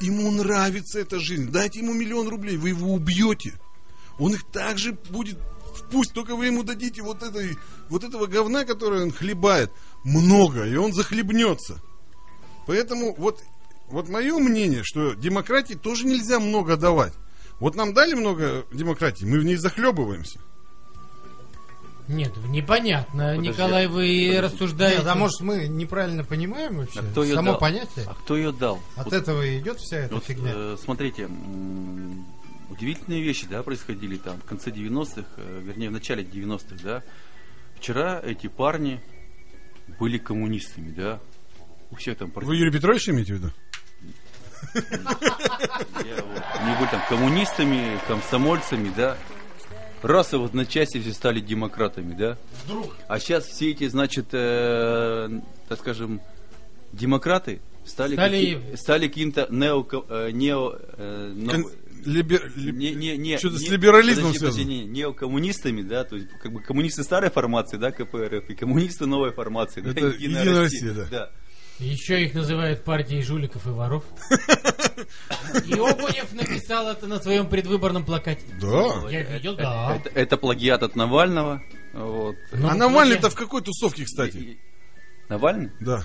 [0.00, 3.54] ему нравится эта жизнь, дайте ему миллион рублей, вы его убьете.
[4.18, 5.38] Он их также будет,
[5.90, 7.56] пусть только вы ему дадите вот, этой,
[7.88, 9.70] вот этого говна, которое он хлебает,
[10.04, 11.80] много, и он захлебнется.
[12.66, 13.42] Поэтому вот,
[13.88, 17.14] вот мое мнение, что демократии тоже нельзя много давать.
[17.60, 20.38] Вот нам дали много демократии, мы в ней захлебываемся.
[22.08, 23.92] Нет, непонятно, Подожди, Николай, вы
[24.30, 24.38] подожди.
[24.40, 24.98] рассуждаете.
[25.00, 27.60] Нет, а может мы неправильно понимаем вообще А кто ее само дал?
[27.60, 28.06] понятие?
[28.06, 28.80] А кто ее дал?
[28.96, 30.52] От Вот- этого и идет вся эта Вот, фигня.
[30.54, 32.24] э, смотрите, м,
[32.70, 37.02] удивительные вещи, да, происходили там в конце 90-х, э, вернее, в начале 90-х, да.
[37.76, 39.00] Вчера эти парни
[39.98, 41.20] были коммунистами, да.
[41.90, 43.50] У всех там Вы Юрий Петрович имеете в виду?
[44.74, 49.16] Они были там коммунистами, комсомольцами, да.
[50.02, 52.38] Раз и в одночасье все стали демократами, да.
[53.08, 55.28] А сейчас все эти, значит, э,
[55.68, 56.20] так скажем,
[56.92, 61.70] демократы стали, Стали- каки- стали каким-то нео, э, нео, э, Кон-
[62.04, 64.82] либер- ли- не, не, не, Что-то с не- либерализмом подожди, подожди, связано.
[64.82, 69.32] не, неокоммунистами, да, то есть как бы коммунисты старой формации, да, КПРФ, и коммунисты новой
[69.32, 71.30] формации, да, Это Единая Россия, да.
[71.78, 74.04] Еще их называют партией жуликов и воров.
[75.64, 78.42] И Окунев написал это на своем предвыборном плакате.
[78.60, 79.08] Да.
[79.08, 79.94] Я видел, да.
[79.96, 82.34] Это, это плагиат от Навального, вот.
[82.52, 84.58] Ну, а Навальный-то в какой тусовке, кстати?
[85.28, 85.70] Навальный?
[85.80, 86.02] Да.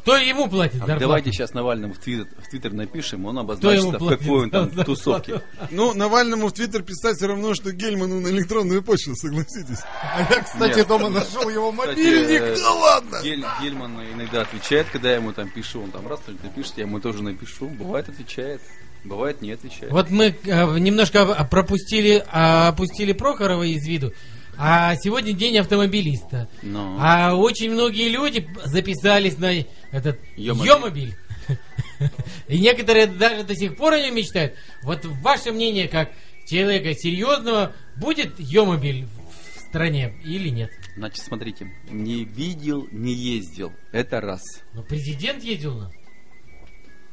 [0.00, 1.00] Кто ему платит А зарплату?
[1.00, 4.70] давайте сейчас Навальному в твиттер, в твиттер напишем, он обозначится, в платит какой он там
[4.84, 5.42] тусовке.
[5.70, 9.80] Ну, Навальному в Твиттер писать все равно, что Гельману на электронную почту, согласитесь.
[10.02, 10.88] А я, кстати, Нет.
[10.88, 12.40] дома нашел его Кстати, мобильник.
[12.42, 13.20] э, Да ладно!
[13.22, 16.84] Гель- Гельман иногда отвечает, когда я ему там пишу, он там раз только пишет, я
[16.84, 17.68] ему тоже напишу.
[17.68, 18.60] Бывает отвечает,
[19.04, 19.92] бывает не отвечает.
[19.92, 24.12] Вот мы э, немножко пропустили, а, опустили Прохорова из виду.
[24.62, 26.46] А сегодня день автомобилиста.
[26.60, 26.98] Но.
[27.00, 30.68] А очень многие люди записались на этот Ёмобиль.
[30.68, 31.16] Ёмобиль.
[32.46, 34.54] И некоторые даже до сих пор о нем мечтают.
[34.82, 36.10] Вот ваше мнение, как
[36.46, 40.70] человека серьезного, будет Йомобиль в стране или нет?
[40.94, 43.72] Значит, смотрите, не видел, не ездил.
[43.92, 44.42] Это раз.
[44.74, 45.92] Но президент ездил у нас.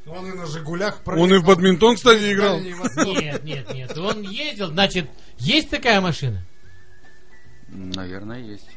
[0.06, 2.60] Он и на Жигулях Он и в бадминтон, кстати, играл.
[2.60, 3.98] Нет, нет, нет.
[3.98, 6.46] Он ездил, значит, есть такая машина?
[7.78, 8.70] Наверное, есть.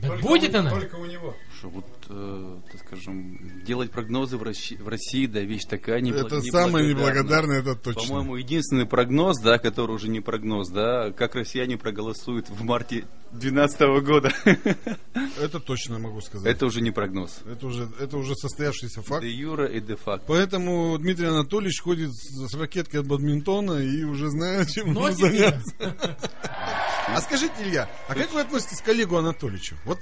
[0.00, 0.70] Так будет она?
[0.70, 1.36] Только у него.
[1.64, 6.26] Что вот, э, так скажем, делать прогнозы в России, в России да, вещь такая неблаго-
[6.26, 8.02] Это самое неблагодарное, это точно.
[8.02, 13.80] По-моему, единственный прогноз, да, который уже не прогноз, да, как россияне проголосуют в марте 2012
[14.04, 14.30] года.
[15.40, 16.46] Это точно могу сказать.
[16.46, 17.40] Это уже не прогноз.
[17.50, 19.22] Это уже, это уже состоявшийся факт.
[19.22, 20.26] Де юра и де факто.
[20.28, 25.10] Поэтому Дмитрий Анатольевич ходит с, ракеткой от бадминтона и уже знает, чем её.
[25.12, 25.96] заняться.
[27.08, 29.76] А скажите, Илья, а как вы относитесь к Олегу Анатольевичу?
[29.84, 29.98] Вот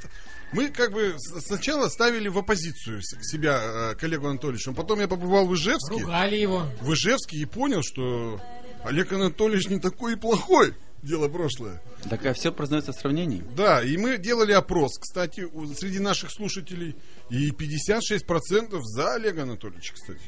[0.52, 5.46] мы как бы сначала ставили в оппозицию себя э, к Олегу Анатольевичу, потом я побывал
[5.46, 6.66] в Ижевске, Ругали его.
[6.80, 8.40] в Ижевске и понял, что
[8.84, 10.74] Олег Анатольевич не такой и плохой.
[11.02, 11.82] Дело прошлое.
[12.08, 13.42] Так а все познается в сравнении.
[13.56, 16.94] Да, и мы делали опрос, кстати, среди наших слушателей,
[17.28, 20.20] и 56% за Олега Анатольевича, кстати.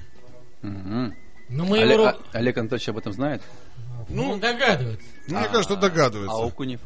[0.63, 1.15] Мгм.
[1.49, 2.07] Но мы Оле- его...
[2.07, 3.43] а- Олег Анатольевич об этом знает?
[4.09, 5.07] Ну, он догадывается.
[5.29, 6.37] Ну, мне кажется, догадывается.
[6.37, 6.81] А Окунев?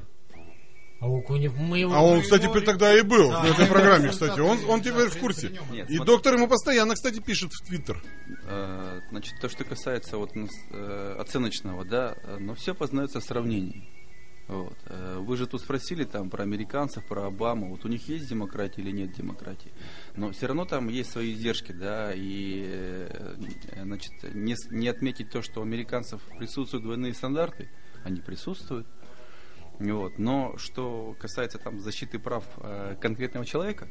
[1.00, 1.94] А у Кунев мы его...
[1.94, 4.40] А он, его кстати, ре- тогда и был Да, в этой его программе, кстати.
[4.40, 5.50] Он, он теперь в курсе.
[5.70, 6.12] Нет, И смотри.
[6.12, 8.02] доктор ему постоянно, кстати, пишет в Твиттер.
[8.46, 13.24] Э, Значит, то, что касается вот нас, э, оценочного, да, э, но все познается в
[13.24, 13.88] сравнении.
[14.48, 14.78] Вот.
[15.18, 17.68] Вы же тут спросили там про американцев, про Обаму.
[17.68, 19.70] Вот у них есть демократия или нет демократии.
[20.16, 23.06] Но все равно там есть свои издержки, да, и
[23.76, 27.68] значит, не, не отметить то, что у американцев присутствуют двойные стандарты,
[28.04, 28.86] они присутствуют.
[29.78, 30.18] Вот.
[30.18, 33.88] Но что касается там защиты прав э, конкретного человека,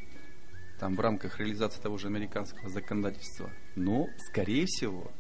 [0.79, 5.11] там в рамках реализации того же американского законодательства, ну, скорее всего,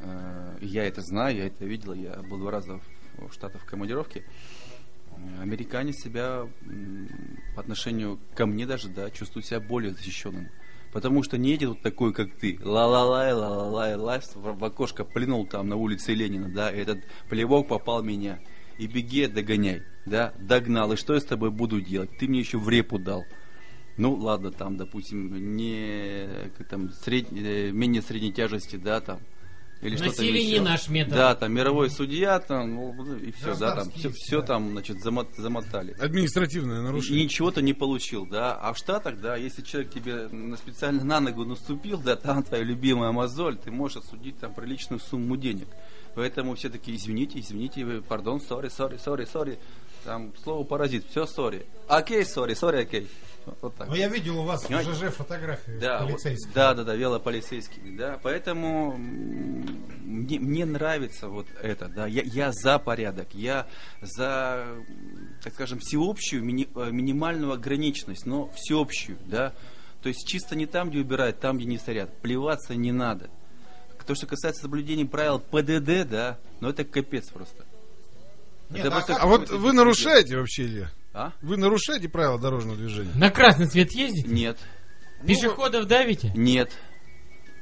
[0.00, 2.78] э, я это знаю, я это видел, я был два раза
[3.16, 4.24] в, в Штатах в командировке,
[5.12, 6.46] э, американец себя
[7.54, 10.50] по отношению ко мне даже, да, чувствует себя более защищенным.
[10.92, 15.68] Потому что не едет вот такой, как ты, ла-ла-лай, ла-ла-лай, лай, в, окошко плюнул там
[15.68, 18.40] на улице Ленина, да, и этот плевок попал меня.
[18.80, 22.10] И беги, догоняй, да, догнал, и что я с тобой буду делать?
[22.18, 23.24] Ты мне еще в репу дал.
[23.98, 29.18] Ну, ладно, там, допустим, не как там, сред- э, менее средней тяжести, да, там.
[29.82, 30.62] Или что-то Насилие не еще.
[30.62, 31.14] наш метод.
[31.14, 34.46] Да, там мировой судья, там, ну, и все, да, там, все, все да.
[34.46, 35.94] там, значит, замот- замотали.
[35.98, 37.24] Административное И нарушение.
[37.24, 38.54] ничего ты не получил, да.
[38.54, 42.62] А в Штатах, да, если человек тебе на- специально на ногу наступил, да, там твоя
[42.62, 45.68] любимая мозоль, ты можешь отсудить там приличную сумму денег.
[46.14, 49.58] Поэтому все такие, извините, извините, пардон, сори, сори, сори, сори.
[50.04, 51.66] Там слово паразит, все сори.
[51.86, 53.08] Окей, сори, сори, окей.
[53.62, 53.88] Вот- так.
[53.88, 54.92] Но я видел у вас в Понимаете?
[54.92, 56.52] ЖЖ фотографии Да, вот, полицейских.
[56.52, 62.78] да, да, да, велополицейские, да, поэтому мне, мне нравится вот это, да, я, я за
[62.78, 63.66] порядок, я
[64.02, 64.66] за,
[65.42, 69.54] так скажем, всеобщую мини- э, минимальную ограниченность, но всеобщую, да,
[70.02, 73.30] то есть чисто не там, где убирают, там, где не сорят, плеваться не надо.
[74.10, 77.64] То, что касается соблюдения правил ПДД, да, ну это капец просто.
[78.68, 80.90] Нет, Это а просто А вот вы нарушаете вообще, Илья?
[81.14, 81.32] А?
[81.42, 83.12] Вы нарушаете правила дорожного движения?
[83.14, 84.26] На красный свет ездите?
[84.26, 84.58] Нет,
[85.24, 86.32] Пешеходов давите?
[86.34, 86.72] нет.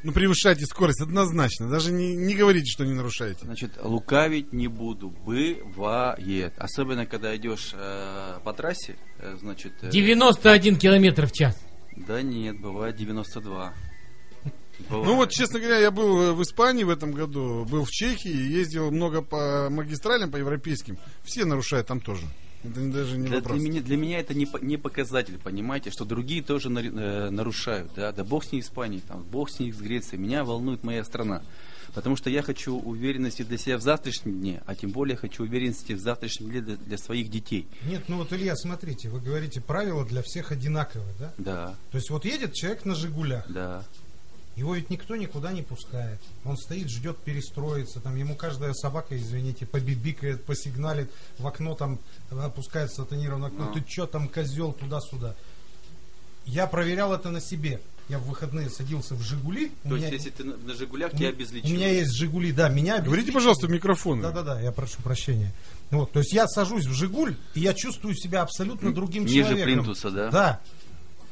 [0.02, 1.68] Ну, превышайте скорость однозначно.
[1.68, 3.40] Даже не, не говорите, что не нарушаете.
[3.44, 5.10] Значит, лукавить не буду.
[5.10, 6.54] Бывает.
[6.56, 9.74] Особенно, когда идешь э, по трассе, э, значит...
[9.82, 11.60] э, 91 километр в час.
[11.94, 13.74] Да нет, бывает 92.
[14.88, 15.06] Бывает.
[15.06, 18.30] Ну вот, честно говоря, я был э, в Испании в этом году, был в Чехии,
[18.30, 20.98] ездил много по магистралям, по европейским.
[21.24, 22.24] Все нарушают там тоже.
[22.64, 23.58] Это даже не вопрос.
[23.58, 27.92] для, меня, для меня это не, не показатель, понимаете, что другие тоже нари- э, нарушают,
[27.94, 31.04] да, да бог с ней Испании, там, бог с ней с Грецией, меня волнует моя
[31.04, 31.42] страна,
[31.94, 35.92] потому что я хочу уверенности для себя в завтрашнем дне, а тем более хочу уверенности
[35.92, 40.04] в завтрашнем дне для, для своих детей, Нет, ну вот, Илья, смотрите, вы говорите, правила
[40.04, 41.32] для всех одинаковые, да?
[41.38, 43.84] да, То есть вот едет человек на «Жигулях», да,
[44.58, 46.18] его ведь никто никуда не пускает.
[46.44, 51.98] Он стоит, ждет перестроиться, там ему каждая собака, извините, побибикает, посигналит, в окно там
[52.30, 53.72] опускается тонированное окно, Ну.
[53.72, 55.34] ты че там, козел, туда-сюда.
[56.44, 57.80] Я проверял это на себе.
[58.08, 59.70] Я в выходные садился в «Жигули».
[59.84, 61.70] у то меня- есть, если ты на, Жигулях, тебя меня- обезличивают.
[61.70, 64.22] У меня есть «Жигули», да, меня Говорите, пожалуйста, в микрофон.
[64.22, 65.52] Да-да-да, я прошу прощения.
[65.90, 69.64] Вот, то есть я сажусь в «Жигуль», и я чувствую себя абсолютно другим Ниже человеком.
[69.84, 70.30] плинтуса, да?
[70.30, 70.60] Да.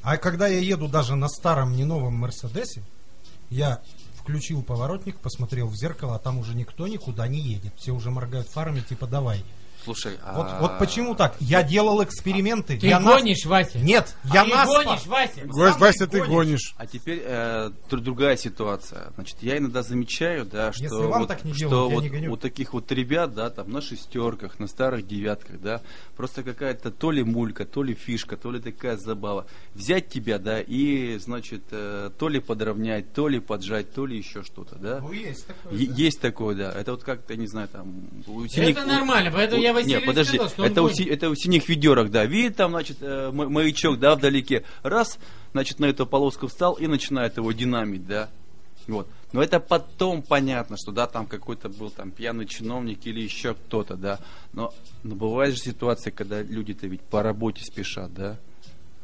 [0.03, 2.83] А когда я еду даже на старом, не новом Мерседесе,
[3.51, 3.81] я
[4.15, 7.73] включил поворотник, посмотрел в зеркало, а там уже никто никуда не едет.
[7.77, 9.45] Все уже моргают фарами, типа давай.
[9.87, 10.59] Слушай, Вот, а...
[10.61, 11.35] вот почему так?
[11.41, 12.77] Я делал эксперименты.
[12.79, 13.79] Ты я нас- гонишь, Вася?
[13.79, 14.85] Нет, А я ты наспор.
[14.85, 15.41] гонишь, Вася?
[15.47, 16.29] Ва- Сам Вася, ты гонишь.
[16.35, 16.75] гонишь.
[16.77, 19.13] А теперь э, др- другая ситуация.
[19.15, 22.03] Значит, я иногда замечаю, да, что Если вам вот, так не что делают, я вот
[22.03, 22.33] не гоню.
[22.33, 25.81] у таких вот ребят, да, там на шестерках, на старых девятках, да,
[26.17, 29.47] просто какая-то то ли мулька, то ли фишка, то ли такая забава.
[29.75, 34.43] Взять тебя, да, и, значит, э, то ли подровнять, то ли поджать, то ли еще
[34.43, 34.99] что-то, да.
[35.01, 35.73] Ну, есть такое.
[35.79, 35.95] Е- да.
[35.95, 36.73] Есть такое, да.
[36.73, 37.95] Это вот как-то, не знаю, там...
[38.27, 40.97] у синих- Это нормально, поэтому у- я Василию Не, подожди, сказал, что это, у, гонит.
[40.97, 42.25] си- это у синих ведерок, да.
[42.27, 44.65] Видит там, значит, э, ма- маячок, да, вдалеке.
[44.83, 45.19] Раз,
[45.53, 48.29] значит, на эту полоску встал и начинает его динамить, да.
[48.89, 49.09] Вот.
[49.33, 53.97] Но это потом понятно, что да, там какой-то был там пьяный чиновник или еще кто-то,
[53.97, 54.21] да.
[54.53, 58.37] Но, но бывает же ситуация, когда люди-то ведь по работе спешат, да.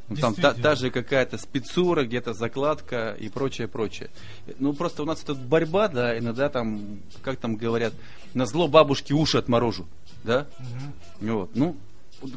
[0.08, 4.11] Ну, там та, та же какая-то спецура, где-то закладка и прочее, прочее.
[4.58, 7.94] Ну, просто у нас тут борьба, да, иногда там, как там говорят,
[8.35, 9.87] на зло бабушки уши отморожу,
[10.24, 10.46] да?
[11.20, 11.76] Вот, ну,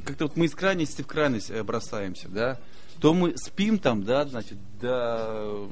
[0.03, 2.59] как-то вот мы из крайности в крайность э, бросаемся, да?
[2.99, 5.67] То мы спим там, да, значит, до,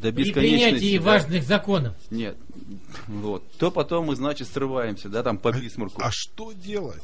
[0.00, 0.32] до При бесконечности.
[0.32, 1.04] принятии да?
[1.04, 1.94] важных законов.
[2.10, 2.36] Нет,
[3.08, 3.44] вот.
[3.58, 6.00] То потом мы, значит, срываемся, да, там по бисмарку.
[6.02, 7.02] А что делать?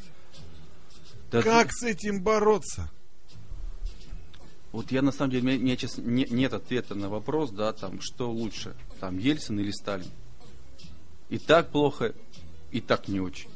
[1.31, 2.91] Да Как с этим бороться?
[4.73, 7.51] Вот я на самом деле, у меня, у меня честно, не- нет ответа на вопрос,
[7.51, 10.07] да, там, что лучше, там, Ельцин или Сталин.
[11.29, 12.15] И так плохо,
[12.71, 13.49] и так не очень.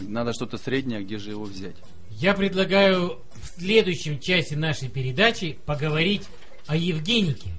[0.00, 1.76] Надо что-то среднее, где же его взять?
[2.10, 6.26] Я предлагаю в следующем часе нашей передачи поговорить
[6.66, 7.50] о Евгенике.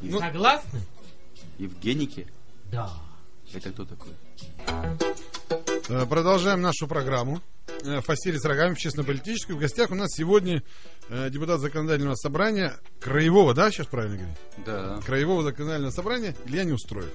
[0.00, 0.80] Ну- Согласны?
[1.58, 2.26] Евгеники?
[2.70, 2.90] Да.
[3.52, 4.12] Это кто такой?
[5.88, 7.40] Э, Продолжаем нашу программу.
[7.84, 9.56] Э, Фасилий с рогами, честно-политическую.
[9.56, 10.62] В гостях у нас сегодня
[11.08, 14.36] э, депутат законодательного собрания Краевого, да, сейчас правильно говорить?
[14.66, 15.00] Да.
[15.04, 17.12] Краевого законодательного собрания Илья Неустроев.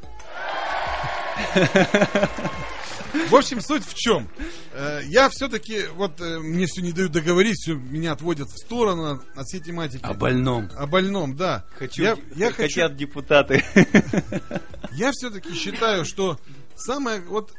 [3.30, 4.30] В общем, суть в чем?
[4.73, 9.21] Э, Я все-таки, вот э, мне все не дают договорить, все меня отводят в сторону
[9.36, 10.04] от всей тематики.
[10.04, 10.69] О больном.
[10.75, 11.65] О больном, да.
[11.78, 13.63] Хочу, я, я хочу, хотят депутаты.
[14.93, 16.39] я все-таки считаю, что
[16.75, 17.52] самое вот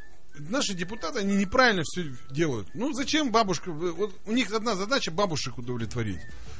[0.49, 2.67] наши депутаты, они неправильно все делают.
[2.73, 3.71] Ну, зачем бабушка?
[3.71, 6.19] Вот у них одна задача бабушек удовлетворить.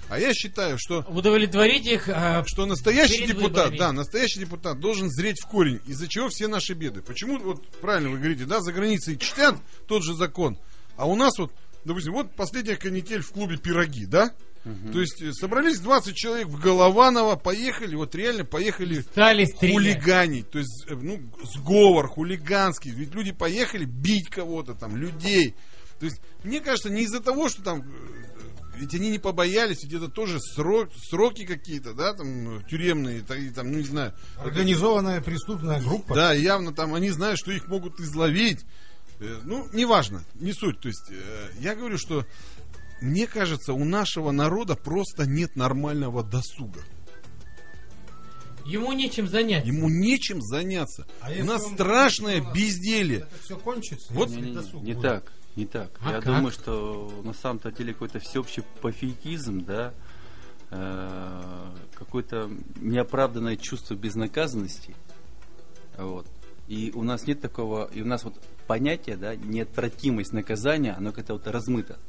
[0.10, 3.78] А я считаю, что Удовлетворить их а, что настоящий депутат, выборами.
[3.78, 7.02] да, настоящий депутат должен зреть в корень, из-за чего все наши беды.
[7.02, 9.56] Почему, вот правильно вы говорите, да, за границей чтят
[9.88, 10.58] тот же закон,
[10.98, 11.54] а у нас вот,
[11.86, 14.34] допустим, вот последняя канитель в клубе «Пироги», да?
[14.64, 19.76] То есть э, собрались 20 человек в Голованово, поехали, вот реально поехали стали стрелять.
[19.76, 21.20] хулиганить, то есть, э, ну,
[21.56, 25.56] сговор хулиганский, ведь люди поехали бить кого-то там, людей.
[26.00, 27.86] То есть, мне кажется, не из-за того, что там, э,
[28.78, 33.80] ведь они не побоялись, ведь это тоже срок, сроки какие-то, да, там, тюремные, там, ну,
[33.80, 34.14] не знаю.
[34.38, 36.14] Организованная преступная группа.
[36.14, 38.60] Да, явно там они знают, что их могут изловить.
[39.44, 40.80] Ну, неважно, не суть.
[40.80, 41.12] То есть,
[41.60, 42.26] я говорю, что
[43.02, 46.82] мне кажется, у нашего народа просто нет нормального досуга.
[48.66, 49.68] Ему нечем заняться.
[49.68, 51.08] Ему нечем заняться.
[51.22, 53.18] А У нас он- страшное Ну, безделье.
[53.20, 54.14] Это все кончится.
[54.14, 55.02] Вот Не, не, не будет.
[55.02, 55.90] так, не так.
[56.02, 56.26] А Я как?
[56.26, 59.94] думаю, что на самом-то деле какой-то всеобщий пофигизм, да,
[60.70, 64.96] э, какое-то неоправданное чувство безнаказанности.
[65.98, 66.28] Вот.
[66.68, 71.34] И у нас нет такого, и у нас вот понятие, да, неотвратимость наказания, оно как-то
[71.34, 72.00] вот размыто.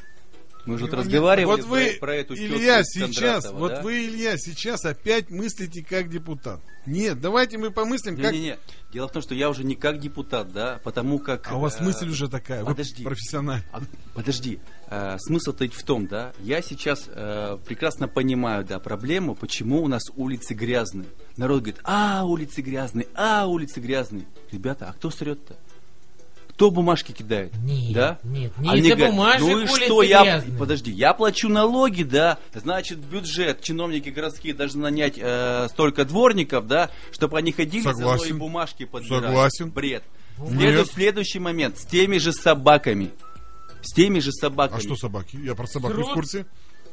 [0.65, 3.83] Мы уже вот разговаривали Вот вы, про, про эту Илья, сейчас, Кондратова, вот да?
[3.83, 6.61] вы, Илья, сейчас опять мыслите как депутат.
[6.87, 8.33] Нет, давайте мы помыслим, как...
[8.33, 8.59] Не-не-не.
[8.93, 11.51] Дело в том, что я уже не как депутат, да, потому как...
[11.51, 13.03] А у вас э, мысль уже такая, вы подожди.
[13.03, 13.65] профессиональный.
[13.73, 13.81] А,
[14.15, 19.89] Подожди, э, смысл-то в том, да, я сейчас э, прекрасно понимаю, да, проблему, почему у
[19.89, 21.09] нас улицы грязные.
[21.37, 24.27] Народ говорит, а, улицы грязные, а, улицы грязные.
[24.51, 25.57] Ребята, а кто срет-то?
[26.63, 27.53] Кто бумажки кидает?
[27.65, 28.19] Нет, да?
[28.23, 30.59] нет, не Они из-за говорят, бумажек ну и что, я, грязные.
[30.61, 36.89] подожди, я плачу налоги, да, значит, бюджет, чиновники городские должны нанять э, столько дворников, да,
[37.11, 38.39] чтобы они ходили со мной и Согласен.
[38.39, 39.25] бумажки подбирали.
[39.27, 39.71] Согласен.
[39.73, 40.05] Бред.
[40.39, 40.51] Нет.
[40.53, 43.11] Следующий, следующий момент, с теми же собаками.
[43.83, 44.79] С теми же собаками.
[44.79, 45.41] А что собаки?
[45.43, 46.15] Я про собак не в Срут.
[46.15, 46.47] курсе.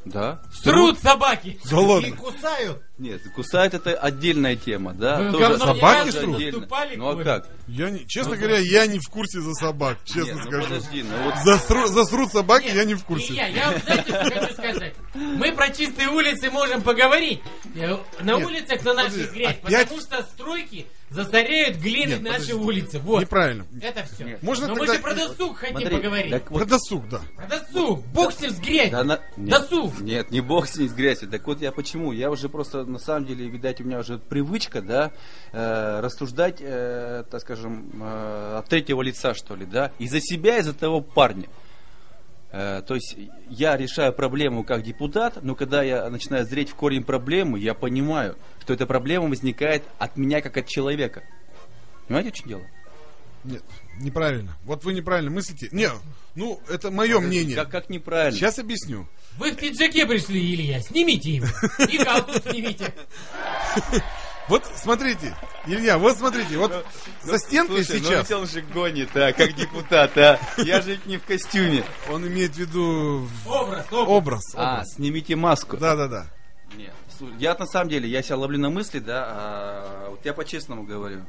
[0.04, 0.42] Да.
[0.52, 1.60] Срут собаки.
[1.70, 2.16] Да И ладно.
[2.16, 2.82] кусают.
[3.00, 5.22] Нет, кусают это отдельная тема, да.
[5.22, 6.66] Вы тоже собаки отдельно.
[6.96, 7.48] Ну а как?
[7.66, 10.64] Я не, честно говоря, я не в курсе за собак, честно Нет, ну скажу.
[10.68, 13.32] подожди, ну вот Засру- засрут собаки, Нет, я не в курсе.
[13.34, 14.94] Я вам, знаете, что хочу сказать?
[15.14, 17.40] Мы про чистые улицы можем поговорить.
[17.74, 22.22] Э, На Нет, улицах на нашей подожди, грязь, опять- потому что стройки засоряют глиной Нет,
[22.22, 22.52] наши подожди.
[22.54, 22.98] улицы.
[23.00, 23.20] Вот.
[23.22, 23.66] Неправильно.
[23.80, 24.24] Это все.
[24.24, 24.42] Нет.
[24.42, 26.30] Можно Но мы тогда- же про досуг хотим смотри, поговорить.
[26.30, 27.20] так Про вот, досуг, да.
[27.36, 28.06] Про досуг.
[28.08, 28.90] Бог с ним с грязью.
[28.92, 30.00] да на- нет, Досуг.
[30.00, 31.28] Нет, не бог с ней с грязью.
[31.30, 32.12] Так вот я почему?
[32.12, 35.12] Я уже просто на самом деле, видать, у меня уже привычка, да,
[35.52, 40.58] э, рассуждать, э, так скажем, э, от третьего лица, что ли, да, и за себя,
[40.58, 41.48] и за того парня.
[42.52, 43.16] Э, то есть
[43.48, 48.36] я решаю проблему как депутат, но когда я начинаю зреть в корень проблемы, я понимаю,
[48.60, 51.22] что эта проблема возникает от меня как от человека.
[52.08, 52.62] Понимаете, в чем дело?
[53.44, 53.62] Нет,
[53.98, 54.56] неправильно.
[54.64, 55.68] Вот вы неправильно мыслите.
[55.72, 55.90] Не,
[56.34, 57.56] ну, это мое мнение.
[57.56, 58.38] Как, как неправильно?
[58.38, 59.08] Сейчас объясню.
[59.38, 61.46] Вы в пиджаке пришли, Илья, снимите его.
[61.88, 62.94] И галстук снимите.
[64.48, 66.84] Вот смотрите, Илья, вот смотрите, вот
[67.22, 70.40] за стенкой Слушай, ну сейчас ведь он же гонит, а, как депутат, а.
[70.56, 71.84] Я же ведь не в костюме.
[72.10, 74.08] он имеет в виду Образ, образ.
[74.08, 74.42] образ.
[74.56, 75.76] А, снимите маску.
[75.76, 76.26] Да, да, да.
[76.76, 76.92] Нет,
[77.38, 81.24] я на самом деле, я себя ловлю на мысли, да, а, вот я по-честному говорю.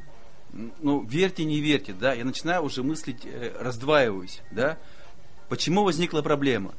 [0.52, 4.78] Ну, верьте, не верьте, да, я начинаю уже мыслить, э, раздваиваюсь, да.
[5.48, 6.74] Почему возникла проблема,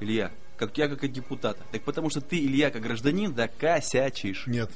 [0.00, 0.30] Илья?
[0.56, 1.62] Как я, как и депутата.
[1.72, 4.46] Так потому что ты, Илья, как гражданин, да, косячишь.
[4.46, 4.70] Нет.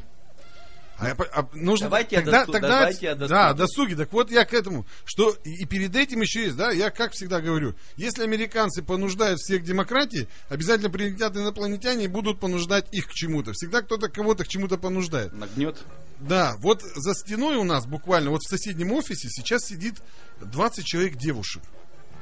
[1.00, 3.34] А я а нужно Давайте о тогда, досу- тогда, давайте о досуге.
[3.34, 3.94] да, досуги.
[3.94, 7.40] Так вот я к этому, что и, перед этим еще есть, да, я как всегда
[7.40, 13.12] говорю, если американцы понуждают всех к демократии, обязательно прилетят инопланетяне и будут понуждать их к
[13.12, 13.52] чему-то.
[13.52, 15.32] Всегда кто-то кого-то к чему-то понуждает.
[15.32, 15.78] Нагнет.
[16.20, 19.94] Да, вот за стеной у нас буквально, вот в соседнем офисе сейчас сидит
[20.42, 21.62] 20 человек девушек.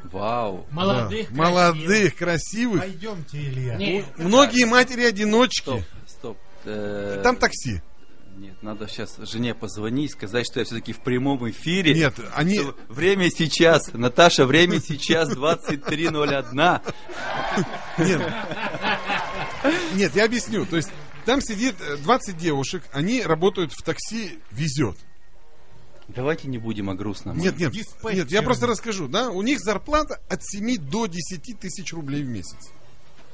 [0.05, 0.66] Вау.
[0.70, 2.81] Молодых, Да, молодых, красивых.
[2.81, 3.76] Пойдемте, Илья.
[3.76, 5.62] Не, Многие матери-одиночки.
[5.62, 6.39] Стоп, стоп.
[6.64, 7.83] Э, Там такси.
[8.39, 11.93] Нет, надо сейчас жене позвонить, сказать, что я все-таки в прямом эфире.
[11.93, 12.61] Нет, они...
[12.89, 13.93] Время сейчас.
[13.93, 16.80] Наташа, время сейчас 23.01.
[17.99, 18.32] Нет.
[19.95, 20.66] Нет, я объясню.
[20.66, 20.91] То есть
[21.24, 24.97] там сидит э, 20 девушек, они работают в такси, везет.
[26.07, 27.36] Давайте не будем о грустном.
[27.36, 27.72] Нет, нет,
[28.05, 32.28] нет, я просто расскажу, да, у них зарплата от 7 до 10 тысяч рублей в
[32.28, 32.70] месяц.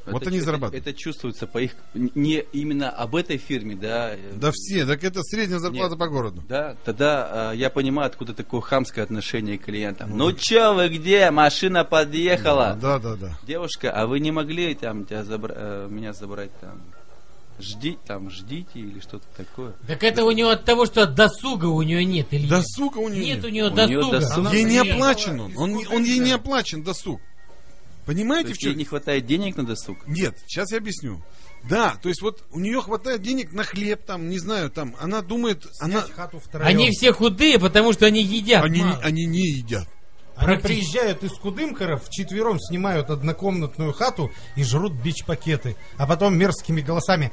[0.06, 0.86] Вот Это- они это- зарабатывают.
[0.86, 1.72] Это, чувствуется по их...
[1.94, 4.14] Не именно об этой фирме, да.
[4.14, 5.98] э, Да все, так это средняя зарплата Нет.
[5.98, 6.42] по городу.
[6.48, 10.16] Да, тогда э, я понимаю, откуда такое хамское отношение к клиентам.
[10.16, 11.30] Ну чё вы где?
[11.30, 12.76] Машина подъехала.
[12.80, 13.38] Да, да, да.
[13.46, 16.82] Девушка, а вы не могли там тебя забра- э, меня забрать там?
[17.60, 19.74] Жди, там, ждите или что-то такое.
[19.86, 22.48] Так это у него от того, что досуга у него нет, Илья.
[22.48, 23.44] Досуга у нее Нет нет.
[23.44, 24.10] у него У досуга.
[24.20, 24.40] досуга.
[24.48, 25.56] Она- Ей не оплачен он.
[25.56, 27.20] Он, он ей не оплачен досуг.
[28.04, 28.72] То Понимаете, в чем?
[28.72, 30.06] ей не хватает денег на досуг?
[30.06, 31.22] Нет, сейчас я объясню.
[31.62, 35.22] Да, то есть вот у нее хватает денег на хлеб, там, не знаю, там, она
[35.22, 36.66] думает, она, Снять хату втроем.
[36.66, 39.00] Они все худые, потому что они едят они, мало.
[39.02, 39.88] они не едят.
[40.36, 40.66] Они Практически.
[40.92, 45.76] приезжают из Кудымкаров, вчетвером снимают однокомнатную хату и жрут бич-пакеты.
[45.96, 47.32] А потом мерзкими голосами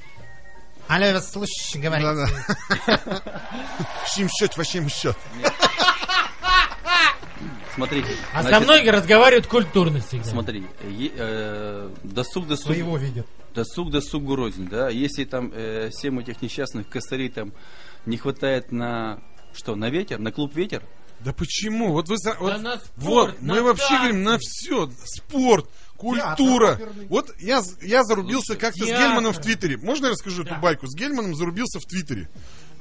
[0.88, 2.06] Алло, вас слышишь, говорит.
[2.06, 3.22] Да-да.
[4.06, 5.18] В чем счет, в чем счет?
[7.76, 8.10] Смотрите.
[8.34, 10.26] А со значит, мной разговаривают культурно всегда.
[10.30, 13.26] Смотри, е- э, досуг досуг Своего видят.
[13.56, 14.90] досуг досугу рознь, да.
[14.90, 17.54] Если там э, всем этих несчастных косарей там
[18.06, 19.22] не хватает на
[19.54, 20.84] что, на ветер, на клуб ветер,
[21.22, 21.92] Да почему?
[21.94, 23.98] Вот вы за- вот, на спорт, вот, на мы вообще танцы.
[24.04, 24.90] говорим на все.
[25.06, 26.78] Спорт, культура.
[26.78, 26.90] Театр.
[27.10, 28.88] Вот я, я зарубился как-то с.
[28.88, 29.78] Гельманом в Твиттере.
[29.78, 30.52] Можно я расскажу Да.
[30.52, 30.88] эту байку?
[30.88, 32.28] С Гельманом зарубился в Твиттере.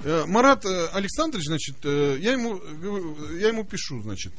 [0.05, 2.59] Э, Марат э, Александрович, значит, э, я ему,
[3.39, 4.33] я ему пишу, значит.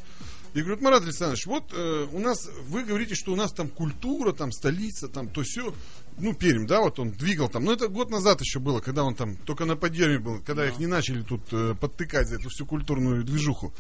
[0.54, 4.34] Я говорю, Марат Александрович, вот э, у нас, вы говорите, что у нас там культура,
[4.34, 5.74] там столица, там то все.
[6.18, 7.64] Ну, Пермь, да, вот он двигал там.
[7.64, 10.78] Но это год назад еще было, когда он там только на подъеме был, когда их
[10.78, 13.74] не начали тут э, подтыкать за эту всю культурную движуху.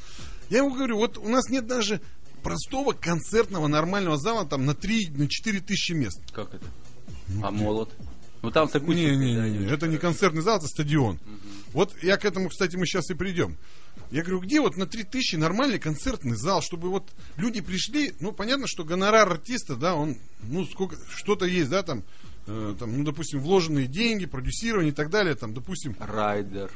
[0.49, 1.99] Я ему говорю, вот у нас нет даже
[2.41, 6.21] простого концертного нормального зала там на 3, на 4 тысячи мест.
[6.33, 6.65] как это?
[7.43, 7.93] а молот?
[8.41, 8.95] Ну там такой.
[8.95, 11.19] Не, не, да, не, не, это не концертный зал, это стадион.
[11.73, 13.57] Вот я к этому, кстати, мы сейчас и придем.
[14.11, 18.67] Я говорю, где вот на 3000 нормальный концертный зал, чтобы вот люди пришли, ну, понятно,
[18.67, 22.03] что гонорар артиста, да, он, ну, сколько, что-то есть, да, там,
[22.45, 26.71] э, там, ну, допустим, вложенные деньги, продюсирование и так далее, там, допустим, Райдер.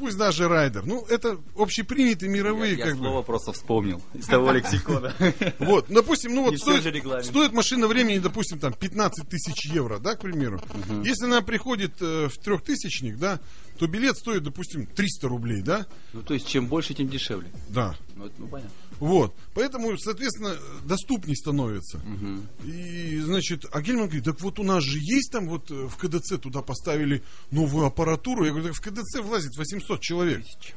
[0.00, 0.84] Пусть даже райдер.
[0.86, 3.26] Ну, это общепринятые мировые, я я как слово бы.
[3.26, 5.14] просто вспомнил из того лексикона.
[5.58, 10.20] Вот, ну, допустим, ну, вот стоит, машина времени, допустим, там, 15 тысяч евро, да, к
[10.20, 10.60] примеру.
[11.04, 13.40] Если она приходит э, в трехтысячник, да,
[13.78, 15.86] то билет стоит, допустим, 300 рублей, да?
[16.12, 17.50] Ну то есть чем больше, тем дешевле.
[17.68, 17.94] Да.
[18.16, 18.70] Ну, это, ну понятно.
[19.00, 19.34] Вот.
[19.54, 21.98] Поэтому, соответственно, доступней становится.
[21.98, 22.46] Мгм.
[22.64, 25.96] И, значит, а Гельман говорит, так вот у нас же есть там вот э, в
[25.96, 28.44] КДЦ туда поставили новую аппаратуру.
[28.44, 30.44] Я говорю, так в КДЦ влазит 800 человек.
[30.44, 30.74] Тысяча.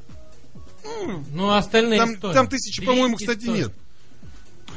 [0.84, 2.34] Ну, Ну, а остальные там, стоят.
[2.34, 3.58] там тысячи, по-моему, кстати, стоят.
[3.58, 3.74] нет.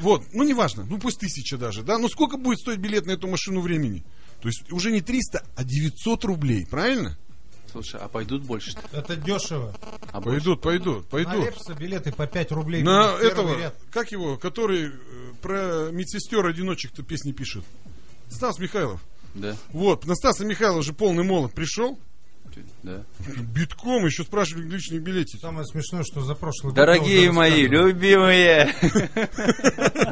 [0.00, 1.98] Вот, ну неважно, ну пусть тысяча даже, да.
[1.98, 4.04] Ну сколько будет стоить билет на эту машину времени?
[4.42, 7.16] То есть уже не 300, а 900 рублей, правильно?
[7.70, 8.72] Слушай, а пойдут больше?
[8.92, 9.74] Это дешево.
[10.12, 10.56] А больше?
[10.56, 11.44] Пойдут, пойдут, На пойдут.
[11.44, 12.82] Лепса билеты по 5 рублей.
[12.82, 13.74] На этого, ряд.
[13.90, 14.92] как его, который э,
[15.42, 17.64] про медсестер одиночек-то песни пишет?
[18.28, 19.00] Стас Михайлов.
[19.34, 21.98] Да, Вот, на Стаса Михайлова же полный молот пришел.
[22.56, 23.04] Чуть, да.
[23.54, 25.40] Битком, еще спрашивали личные билетики.
[25.40, 26.76] Самое смешное, что за прошлый год...
[26.76, 28.74] Дорогие я уже мои, любимые!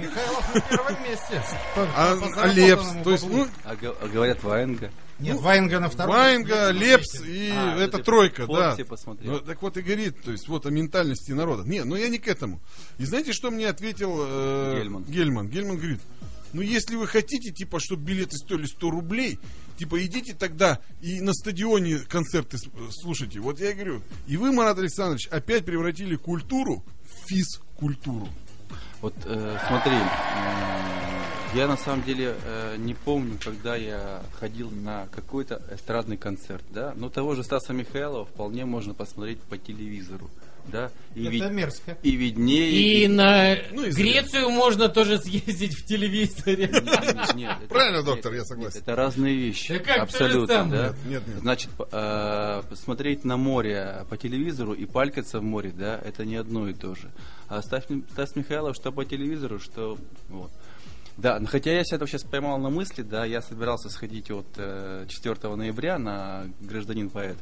[0.03, 1.43] Михайлов на первом месте.
[1.77, 4.91] А, Лепс, то есть, ну, А а говорят Ваенга.
[5.21, 6.15] Нет, Ваенга на втором.
[6.15, 8.77] Ваенга, Лепс и А, это тройка, да.
[9.23, 11.69] Ну, так вот и говорит, то есть вот о ментальности народа.
[11.69, 12.61] Не, ну я не к этому.
[12.99, 15.05] И знаете, что мне ответил э, Гельман.
[15.05, 15.49] Гельман?
[15.49, 16.01] Гельман говорит,
[16.55, 19.39] ну если вы хотите, типа, чтобы билеты стоили 100 рублей,
[19.77, 22.59] типа идите тогда и на стадионе концерты
[22.91, 23.41] слушайте.
[23.41, 28.29] Вот я говорю, и вы, Марат Александрович, опять превратили культуру в физкультуру.
[29.01, 35.07] Вот э, смотри, м, я на самом деле э, не помню, когда я ходил на
[35.09, 40.31] какой-то эстрадный концерт, да, но того же Стаса Михайлова вполне можно посмотреть по телевизору,
[40.71, 41.99] да, и, Это вид- мерзко.
[42.03, 43.05] и виднее.
[43.05, 43.91] И на Ну, и.
[43.91, 46.69] Грецию можно тоже съездить в телевизоре.
[46.69, 48.81] Нет, нет, нет, это- Правильно, нет, доктор, я нет, согласен.
[48.81, 49.75] Это разные вещи.
[49.75, 50.87] Да как Абсолютно, да.
[50.89, 51.39] Нет, нет, нет.
[51.41, 56.69] Значит, э, посмотреть на море по телевизору и палькаться в море, да, это не одно
[56.69, 57.11] и то же.
[57.49, 59.99] А Стас, Ми- Стас Михайлов, что по телевизору, что
[60.29, 60.51] вот.
[61.17, 65.07] Да, но хотя я себя сейчас поймал на мысли, да, я собирался сходить вот э,
[65.09, 67.37] 4 ноября на гражданин поэт,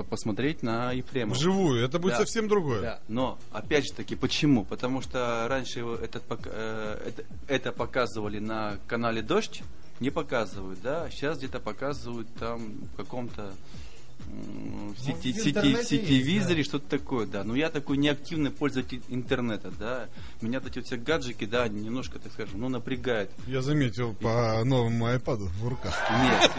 [0.00, 1.34] чтобы посмотреть на Ефремова.
[1.36, 2.18] Вживую, это будет Да.
[2.20, 2.80] совсем другое.
[2.80, 4.64] Да, но опять же таки, почему?
[4.64, 9.62] Потому что раньше его этот, э, это, это показывали на канале Дождь,
[10.00, 13.52] не показывают, да, сейчас где-то показывают там в каком-то
[14.20, 17.42] в Ну, сети, в сети, сетевизоре есть, что-то такое, да.
[17.42, 20.08] Но я такой неактивный пользователь интернета, да.
[20.42, 23.30] Меня эти вот все гаджики, да, немножко, так скажем, ну, напрягают.
[23.46, 25.94] Я заметил по новому айпаду в руках.
[26.22, 26.50] Нет,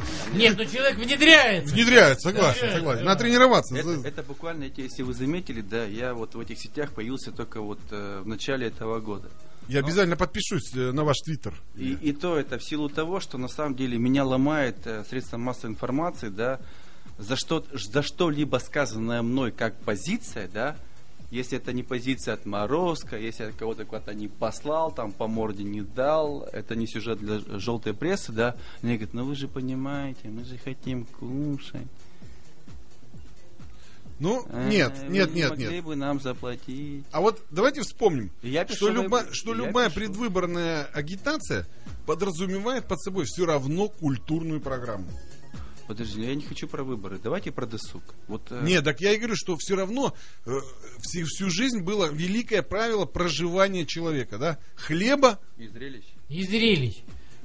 [0.34, 1.74] Нет, ну человек внедряется.
[1.74, 3.04] Внедряет, согласен, согласен.
[3.04, 3.76] Надо тренироваться.
[3.76, 7.80] Это, это буквально, если вы заметили, да, я вот в этих сетях появился только вот
[7.90, 9.28] э, в начале этого года.
[9.68, 11.54] Я обязательно подпишусь э, на ваш твиттер.
[11.76, 15.38] И, и то это в силу того, что на самом деле меня ломает э, средства
[15.38, 16.60] массовой информации, да,
[17.18, 20.76] за что за что-либо сказанное мной как позиция, да,
[21.32, 25.80] если это не позиция отморозка, если я кого-то куда-то не послал, там по морде не
[25.80, 30.44] дал, это не сюжет для желтой прессы, да, мне говорят, ну вы же понимаете, мы
[30.44, 31.86] же хотим кушать.
[34.18, 35.84] Ну, А, нет, вы нет, не нет, могли нет.
[35.84, 37.04] бы нам заплатить.
[37.10, 40.00] А вот давайте вспомним, я что, пишу люба- в- что я любая пишу.
[40.00, 41.66] предвыборная агитация
[42.06, 45.06] подразумевает под собой все равно культурную программу.
[45.92, 48.02] Подожди, я не хочу про выборы, давайте про досуг.
[48.26, 50.14] Вот, э, Нет, так я и говорю, что все равно
[50.46, 50.50] э,
[51.02, 54.58] всю, всю жизнь было великое правило проживания человека, да?
[54.74, 56.04] Хлеба, и зрелищ.
[56.30, 56.94] И зрелищ.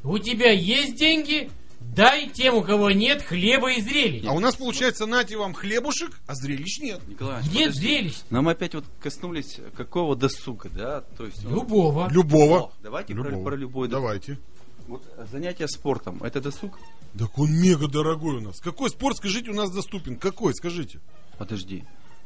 [0.01, 1.49] У тебя есть деньги?
[1.81, 4.23] Дай тем, у кого нет, хлеба и зрелищ.
[4.25, 7.01] а у нас получается нате вам хлебушек, а зрелищ нет.
[7.05, 7.79] Николай, Где подожди.
[7.81, 8.15] зрелищ?
[8.29, 11.01] Нам опять вот коснулись какого досуга, да?
[11.17, 12.07] То есть, Любого.
[12.09, 12.59] Любого.
[12.59, 13.43] О, давайте про- Любого.
[13.43, 14.01] про любой досуг.
[14.03, 14.39] Давайте.
[14.87, 16.79] Вот занятие спортом, это досуг?
[17.17, 18.59] Так он мега дорогой у нас.
[18.59, 20.17] Какой спорт, скажите, у нас доступен?
[20.17, 20.99] Какой, скажите?
[21.37, 21.83] Подожди.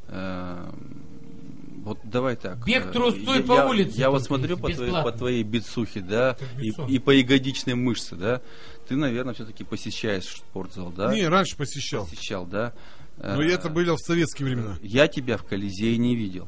[0.07, 1.05] Эм,
[1.83, 2.63] Вот давай так.
[2.65, 6.01] Бег э, трусцой я- по я- улице Я вот смотрю по твоей, по твоей бицухе,
[6.01, 8.41] да, и, и по ягодичной мышце, да.
[8.87, 11.11] Ты, наверное, все-таки посещаешь спортзал, да?
[11.13, 12.05] Не, раньше посещал.
[12.05, 12.73] Посещал, да.
[13.17, 14.77] Но Э, это было в советские времена.
[14.83, 16.47] Я тебя в Колизее не видел.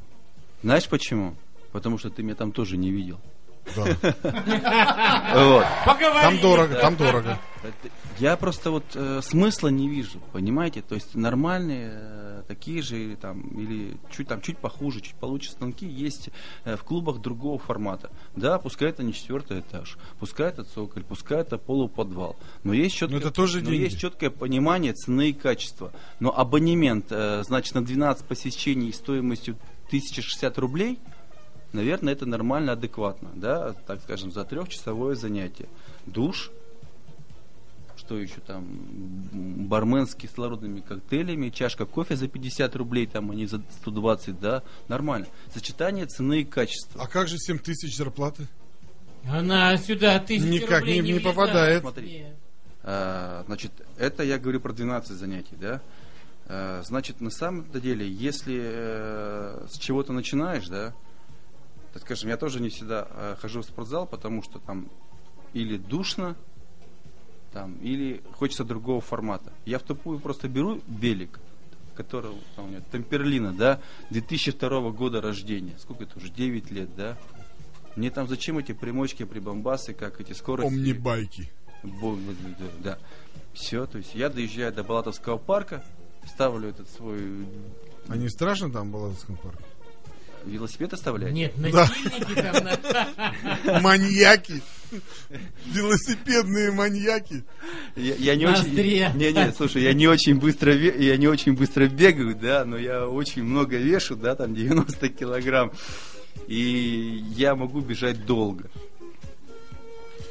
[0.62, 1.36] Знаешь почему?
[1.72, 3.20] Потому что ты меня там тоже не видел.
[3.76, 4.16] Да.
[5.34, 5.66] Вот.
[5.86, 6.22] Поговори.
[6.22, 7.40] Там дорого, там дорого.
[8.20, 10.82] Я просто вот э, смысла не вижу, понимаете?
[10.82, 15.52] То есть нормальные э, такие же или там или чуть там чуть похуже, чуть получше
[15.52, 16.30] станки есть
[16.66, 18.12] э, в клубах другого формата.
[18.36, 23.20] Да, пускай это не четвертый этаж, пускай это цоколь, пускай это полуподвал, но есть четкое,
[23.20, 23.86] это тоже но деньги.
[23.86, 25.92] есть четкое понимание цены и качества.
[26.20, 29.58] Но абонемент, э, значит, на 12 посещений стоимостью
[29.88, 31.00] 1060 рублей
[31.74, 35.68] наверное, это нормально, адекватно, да, так скажем, за трехчасовое занятие.
[36.06, 36.52] Душ,
[37.98, 38.66] что еще там,
[39.68, 45.28] бармен с кислородными коктейлями, чашка кофе за 50 рублей, там они за 120, да, нормально.
[45.54, 47.02] Сочетание цены и качества.
[47.04, 48.48] А как же 7 тысяч зарплаты?
[49.26, 51.36] Она сюда тысячи Никак рублей не- не влезает.
[51.36, 51.82] попадает.
[51.82, 52.10] Смотри.
[52.20, 52.36] Нет.
[52.84, 55.80] А, значит, это я говорю про 12 занятий, да.
[56.48, 60.94] А, значит, на самом деле, если э, с чего-то начинаешь, да,
[61.94, 64.90] так скажем, я тоже не всегда э, хожу в спортзал, потому что там
[65.54, 66.36] или душно,
[67.52, 69.54] там, или хочется другого формата.
[69.66, 71.40] Я в тупую просто беру велик,
[71.96, 73.80] которого там, у меня Темперлина, да,
[74.10, 75.76] 2002 года рождения.
[75.78, 76.30] Сколько это уже?
[76.30, 77.18] 9 лет, да?
[77.96, 80.74] Мне там зачем эти примочки, прибамбасы, как эти скорости?
[80.74, 81.52] Омнибайки.
[82.82, 82.98] Да.
[83.54, 85.84] Все, то есть я доезжаю до Балатовского парка,
[86.26, 87.46] ставлю этот свой
[88.08, 89.64] А не страшно там в Балатовском парке?
[90.46, 91.32] Велосипед оставлять.
[91.34, 91.88] Нет, Да.
[91.90, 92.64] насильники там.
[93.66, 94.62] на- Маньяки.
[95.66, 97.44] Велосипедные маньяки.
[97.96, 99.08] Я, я не Ноздре.
[99.10, 99.18] очень...
[99.20, 103.08] Не, не, слушай, я не очень быстро я не очень быстро бегаю, да, но я
[103.08, 105.72] очень много вешу, да, там 90 килограмм.
[106.48, 108.70] И я могу бежать долго.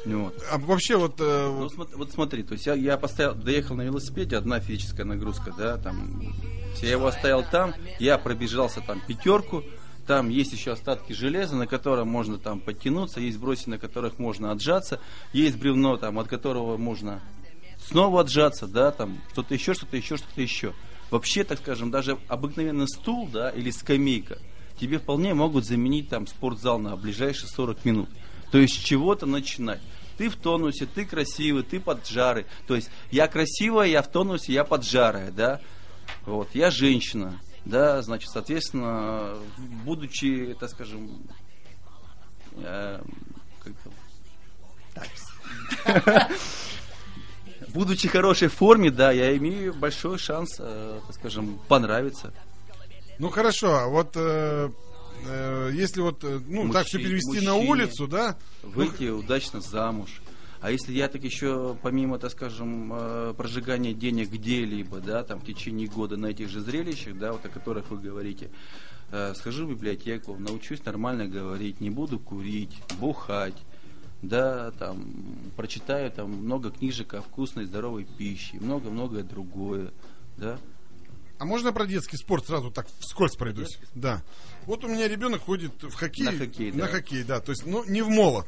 [0.05, 0.43] Ну Вот.
[0.51, 1.15] А вообще вот...
[1.19, 4.59] э, Ну, вот смо- вот смотри, то есть я, я поставил, доехал на велосипеде, одна
[4.59, 6.33] физическая нагрузка, да, там,
[6.81, 9.63] я его оставил там, я пробежался там пятерку,
[10.07, 14.51] там есть еще остатки железа, на котором можно там подтянуться, есть броси, на которых можно
[14.51, 14.99] отжаться,
[15.31, 17.21] есть бревно, там, от которого можно
[17.87, 20.73] снова отжаться, да, там, что-то еще, что-то еще, что-то еще.
[21.09, 24.39] Вообще, так скажем, даже обыкновенный стул, да, или скамейка,
[24.79, 28.09] тебе вполне могут заменить там спортзал на ближайшие 40 минут.
[28.51, 29.81] То есть с чего-то начинать.
[30.17, 32.45] Ты в тонусе, ты красивый, ты поджарый.
[32.67, 35.59] То есть я красивая, я в тонусе, я поджарая, да.
[36.25, 39.35] Вот, я женщина, да, значит, соответственно,
[39.85, 41.23] будучи, так скажем,
[42.57, 43.01] э,
[43.63, 43.73] как
[47.73, 52.33] будучи хорошей форме, да, я имею большой шанс, э, так скажем, понравиться.
[53.19, 54.69] Ну хорошо, а вот э,
[55.27, 57.71] э, если вот, э, ну так все Мужчи- перевести на мужчине.
[57.71, 58.37] улицу, да?
[58.63, 60.21] выйти удачно замуж.
[60.63, 65.45] А если я так еще, помимо, так скажем, э, прожигания денег где-либо, да, там в
[65.45, 68.49] течение года на этих же зрелищах, да, вот о которых вы говорите,
[69.11, 73.57] э, схожу в библиотеку, научусь нормально говорить, не буду курить, бухать,
[74.21, 75.03] да, там,
[75.57, 79.91] прочитаю там много книжек о вкусной, здоровой пище, много-многое другое,
[80.37, 80.57] да.
[81.39, 83.79] А можно про детский спорт сразу так вскользь пройдусь?
[83.95, 84.23] Да.
[84.65, 86.23] Вот у меня ребенок ходит в хоккей.
[86.23, 86.87] На хоккей, На да.
[86.87, 87.41] хоккей, да.
[87.41, 88.47] То есть, ну, не в молот,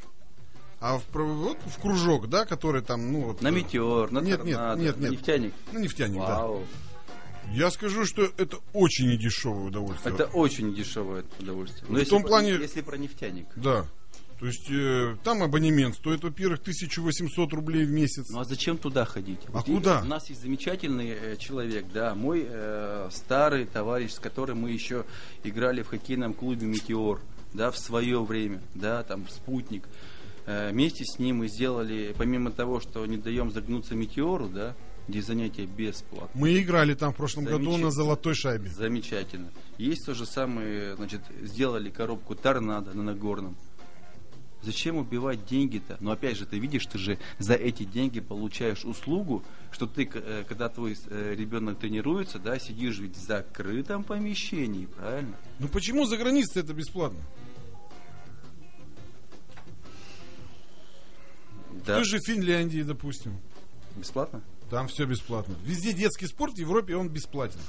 [0.80, 3.42] а в, вот в кружок, да, который там, ну, вот...
[3.42, 5.12] На метеор, на Нет, нет, торнадо, нет, на нет.
[5.12, 5.54] нефтяник.
[5.72, 6.40] Ну, нефтяник, да.
[6.40, 6.64] Вау.
[7.52, 10.14] Я скажу, что это очень недешевое удовольствие.
[10.14, 11.86] Это очень дешевое удовольствие.
[11.88, 13.48] Но В если том про- плане- если про нефтяник.
[13.56, 13.86] Да.
[14.40, 18.30] То есть э, там абонемент стоит, во-первых, 1800 рублей в месяц.
[18.30, 19.40] Ну а зачем туда ходить?
[19.48, 20.02] А Вот куда?
[20.02, 25.06] У нас есть замечательный э, человек, да, мой э, старый товарищ, с которым мы еще
[25.46, 27.22] играли в хоккейном клубе Метеор,
[27.54, 29.84] да, в свое время, да, там спутник.
[30.46, 34.76] Э, вместе с ним мы сделали, помимо того, что не даем загнуться Метеору, да,
[35.08, 36.30] где занятия бесплатно.
[36.34, 38.70] Мы играли там в прошлом году на золотой шайбе.
[38.70, 39.52] Замечательно.
[39.78, 43.56] Есть то же самое, значит, сделали коробку торнадо на Нагорном.
[44.62, 45.98] Зачем убивать деньги-то?
[46.00, 50.44] Но опять же, ты видишь, ты же за эти деньги получаешь услугу, что ты, э,
[50.48, 55.36] когда твой э, ребенок тренируется, да, сидишь ведь в закрытом помещении, правильно?
[55.60, 57.20] Ну почему за границей это бесплатно?
[61.86, 61.96] В Да.
[61.98, 63.38] той же Финляндии, допустим.
[63.96, 64.42] Бесплатно?
[64.72, 65.54] Там все бесплатно.
[65.64, 67.60] Везде детский спорт в Европе он бесплатен.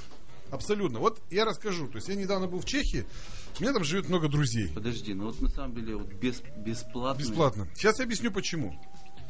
[0.49, 0.97] Абсолютно.
[0.97, 1.87] Вот я расскажу.
[1.87, 3.05] То есть я недавно был в Чехии,
[3.59, 4.69] у меня там живет много друзей.
[4.73, 7.19] Подожди, ну вот на самом деле вот без, бесплатно.
[7.21, 7.67] Бесплатно.
[7.75, 8.73] Сейчас я объясню почему.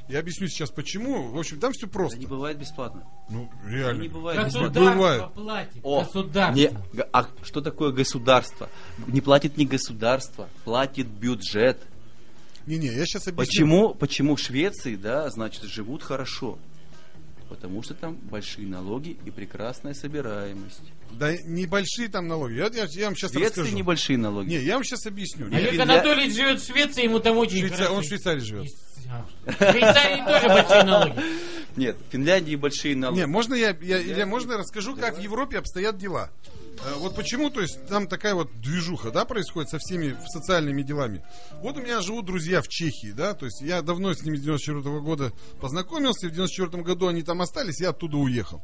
[0.08, 1.28] Я объясню сейчас почему.
[1.32, 2.18] В общем, там все Да просто.
[2.18, 3.04] не бывает бесплатно.
[3.30, 4.02] Ну, Да реально.
[4.04, 4.70] не бывает бесплатно.
[4.70, 5.34] Государство Бывает.
[5.34, 5.80] платит.
[5.84, 6.56] О, Государство.
[6.94, 8.70] не, а что такое государство?
[9.08, 11.82] Не платит не государство, платит бюджет.
[12.68, 13.46] Не-не, я сейчас объясню.
[13.46, 16.60] Почему, почему в Швеции, да, значит, живут хорошо?
[17.50, 20.82] Потому что там большие налоги и прекрасная собираемость.
[21.12, 22.56] Да небольшие там налоги.
[22.56, 23.78] Я, я- я вам сейчас В Швеции расскажу.
[23.78, 24.50] небольшие налоги.
[24.50, 25.46] Не, я вам сейчас объясню.
[25.48, 27.94] Олег Финля- Анатольевич живет в Швеции, ему там очень Швейца- хорошо.
[27.96, 28.68] Он в Швейцарии живет.
[29.10, 31.14] А, В Швейцарии тоже большие налоги.
[31.78, 33.20] Нет, в Финляндии большие налоги.
[33.20, 36.30] Не, можно я, я, Илья, можно я расскажу, как в Европе обстоят дела?
[36.84, 41.24] Э, Вот почему, то есть, там такая вот движуха, да, происходит со всеми социальными делами.
[41.62, 44.42] Вот у меня живут друзья в Чехии, да, то есть я давно с ними с
[44.42, 48.62] 94 года познакомился, в 94 году они там остались, я оттуда уехал.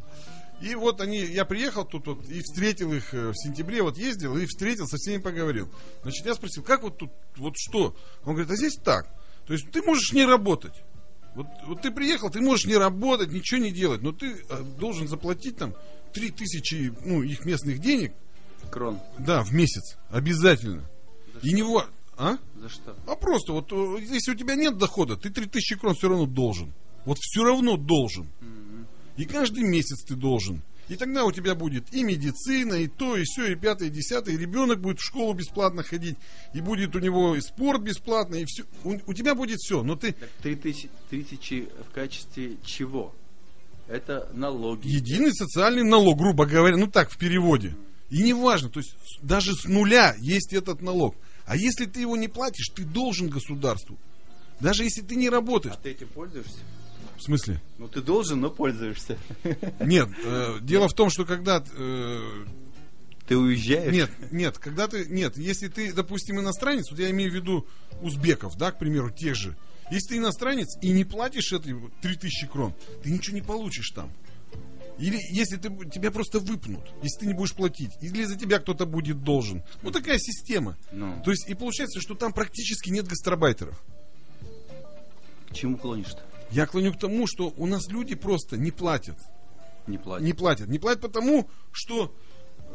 [0.61, 4.38] И вот они, я приехал тут вот, и встретил их э, в сентябре, вот ездил
[4.38, 5.70] и встретил, со всеми поговорил.
[6.03, 7.95] Значит, я спросил, как вот тут, вот что?
[8.24, 9.07] Он говорит, а здесь так.
[9.45, 10.74] То есть ты можешь не работать.
[11.36, 15.07] Вот, вот ты приехал, ты можешь не работать, ничего не делать, но ты э, должен
[15.07, 15.74] заплатить там
[16.14, 18.14] 3000, ну, их местных денег,
[18.72, 18.99] Крон.
[19.20, 20.84] да, в месяц, обязательно.
[21.41, 21.88] И не во-
[22.18, 22.38] А?
[22.61, 22.95] За что?
[23.07, 26.72] А просто вот, э, если у тебя нет дохода, ты 3000 крон все равно должен.
[27.05, 28.28] Вот все равно должен.
[29.18, 30.61] И каждый месяц ты должен.
[30.89, 34.36] И тогда у тебя будет и медицина, и то, и все, и пятое, и десятое.
[34.36, 36.18] И ребенок будет в школу бесплатно ходить,
[36.53, 38.64] и будет у него и спорт бесплатно, и все.
[38.84, 43.14] У, у тебя будет все, но ты Так 3000, 3000 в качестве чего?
[43.88, 44.88] Это налоги.
[44.88, 47.75] единый социальный налог, грубо говоря, ну так в переводе.
[48.09, 51.15] И неважно, то есть даже с нуля есть этот налог.
[51.45, 53.97] А если ты его не платишь, ты должен государству.
[54.59, 55.75] Даже если ты не работаешь.
[55.77, 56.59] А ты этим пользуешься?
[57.17, 57.61] В смысле?
[57.77, 59.17] Ну ты должен, но пользуешься.
[59.79, 61.63] Нет, э, дело в том, что когда...
[61.75, 62.45] э,
[63.27, 63.93] Ты уезжаешь?
[63.93, 65.05] нет, нет, когда ты...
[65.05, 67.67] Нет, если ты, допустим, иностранец, вот я имею в виду
[68.01, 69.55] узбеков, да, к примеру, тех же,
[69.94, 72.74] Если ты иностранец и не платишь эти 3000 крон,
[73.04, 74.12] ты ничего не получишь там.
[74.98, 77.91] Или если ты, тебя просто выпнут, если ты не будешь платить.
[78.02, 79.62] Или за тебя кто-то будет должен.
[79.84, 80.78] Вот такая система.
[80.91, 81.22] Ну.
[81.24, 83.84] То есть, и получается, что там практически нет гастробайтеров.
[85.50, 86.24] К чему клонишь-то?
[86.50, 89.20] Я клоню к тому, что у нас люди просто не платят.
[89.86, 90.26] Не платить.
[90.26, 90.68] Не платят.
[90.70, 92.16] Не платят потому, что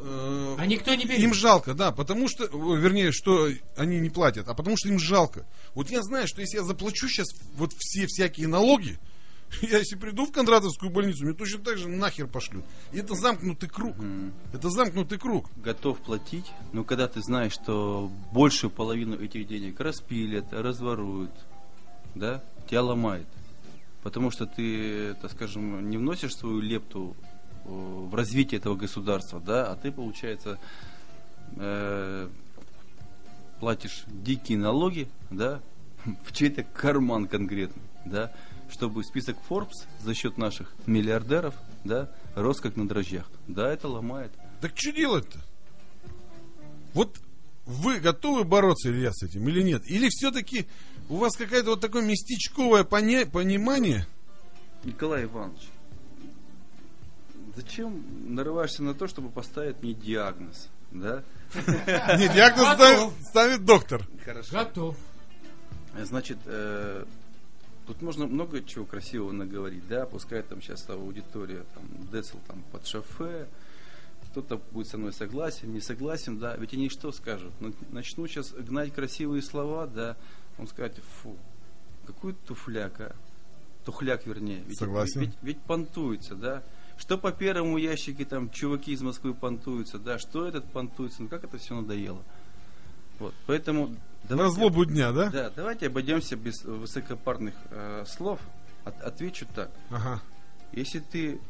[0.00, 1.20] э, А никто не берет.
[1.20, 5.46] им жалко, да, потому что, вернее, что они не платят, а потому что им жалко.
[5.74, 8.98] Вот я знаю, что если я заплачу сейчас вот все всякие налоги,
[9.62, 12.64] я если приду в Кондратовскую больницу, мне точно так же нахер пошлют.
[12.92, 13.96] И это замкнутый круг.
[14.52, 15.50] Это замкнутый круг.
[15.56, 21.32] Готов платить, но когда ты знаешь, что большую половину этих денег распилят, разворуют,
[22.14, 23.26] да, тебя ломает.
[24.02, 27.16] Потому что ты, так скажем, не вносишь свою лепту
[27.68, 30.58] в развитие этого государства, да, а ты, получается,
[31.56, 32.28] э,
[33.60, 35.60] платишь дикие налоги, да,
[36.24, 38.32] в чей-то карман конкретный, да,
[38.70, 41.54] чтобы список Forbes за счет наших миллиардеров,
[41.84, 43.28] да, рос как на дрожжах.
[43.46, 44.32] Да, это ломает.
[44.60, 45.38] Так что делать-то?
[46.94, 47.18] Вот
[47.66, 49.82] вы готовы бороться, Илья, с этим или нет?
[49.86, 50.66] Или все-таки
[51.08, 54.06] у вас какое-то вот такое местечковое поня- понимание?
[54.84, 55.60] Николай Иванович,
[57.58, 58.04] зачем
[58.34, 61.24] нарываешься на то, чтобы поставить мне диагноз, да?
[61.54, 64.06] Не, диагноз ставит, ставит доктор.
[64.24, 64.52] Хорошо.
[64.52, 64.96] Готов.
[66.00, 67.04] Значит, э,
[67.86, 72.86] тут можно много чего красивого наговорить, да, пускай там сейчас аудитория, там, Децл там под
[72.86, 73.48] шофе,
[74.30, 77.52] кто-то будет со мной согласен, не согласен, да, ведь они что скажут?
[77.58, 80.16] Ну, Начну сейчас гнать красивые слова, да,
[80.58, 81.36] он сказать, фу,
[82.06, 83.16] какой туфляк, а?
[83.84, 84.62] Тухляк, вернее.
[84.66, 85.22] Ведь, Согласен.
[85.22, 86.62] Ведь, ведь понтуется, да.
[86.98, 91.44] Что по первому ящике там чуваки из Москвы понтуются, да, что этот понтуется, ну как
[91.44, 92.22] это все надоело.
[93.18, 93.96] Вот, поэтому На
[94.36, 95.30] давайте- злобу дня, да?
[95.30, 98.40] да, давайте обойдемся без высокопарных э, слов.
[98.84, 99.70] От- отвечу так.
[99.90, 100.20] Ага.
[100.72, 101.40] Если ты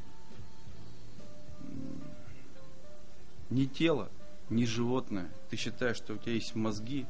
[3.51, 4.11] не тело,
[4.51, 7.07] не животное, ты считаешь, что у тебя есть мозги,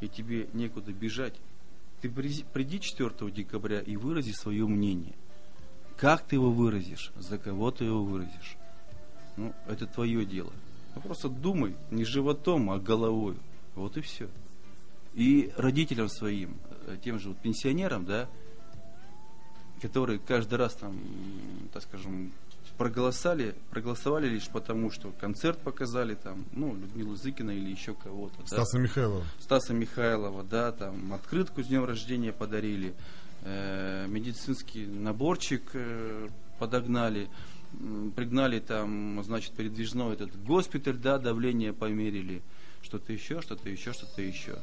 [0.00, 1.34] и тебе некуда бежать,
[2.00, 5.14] ты приди 4 декабря и вырази свое мнение.
[5.96, 7.12] Как ты его выразишь?
[7.16, 8.56] За кого ты его выразишь?
[9.36, 10.52] Ну, это твое дело.
[10.94, 13.36] Ну, просто думай не животом, а головой.
[13.74, 14.28] Вот и все.
[15.14, 18.28] И родителям своим, э, тем же вот пенсионерам, да,
[19.80, 20.98] которые каждый раз там,
[21.72, 22.32] так скажем,
[22.78, 28.38] проголосовали, проголосовали лишь потому, что концерт показали там, ну, Людмилу Зыкина или еще кого-то.
[28.40, 28.46] да.
[28.46, 29.24] Стаса Михайлова.
[29.40, 32.94] Стаса Михайлова, да, там открытку с днем рождения подарили,
[33.44, 36.28] медицинский наборчик э,
[36.58, 37.28] подогнали,
[38.14, 42.42] пригнали там, значит, передвижной этот госпиталь, да, давление померили,
[42.82, 44.58] что-то еще, что-то еще, что-то еще.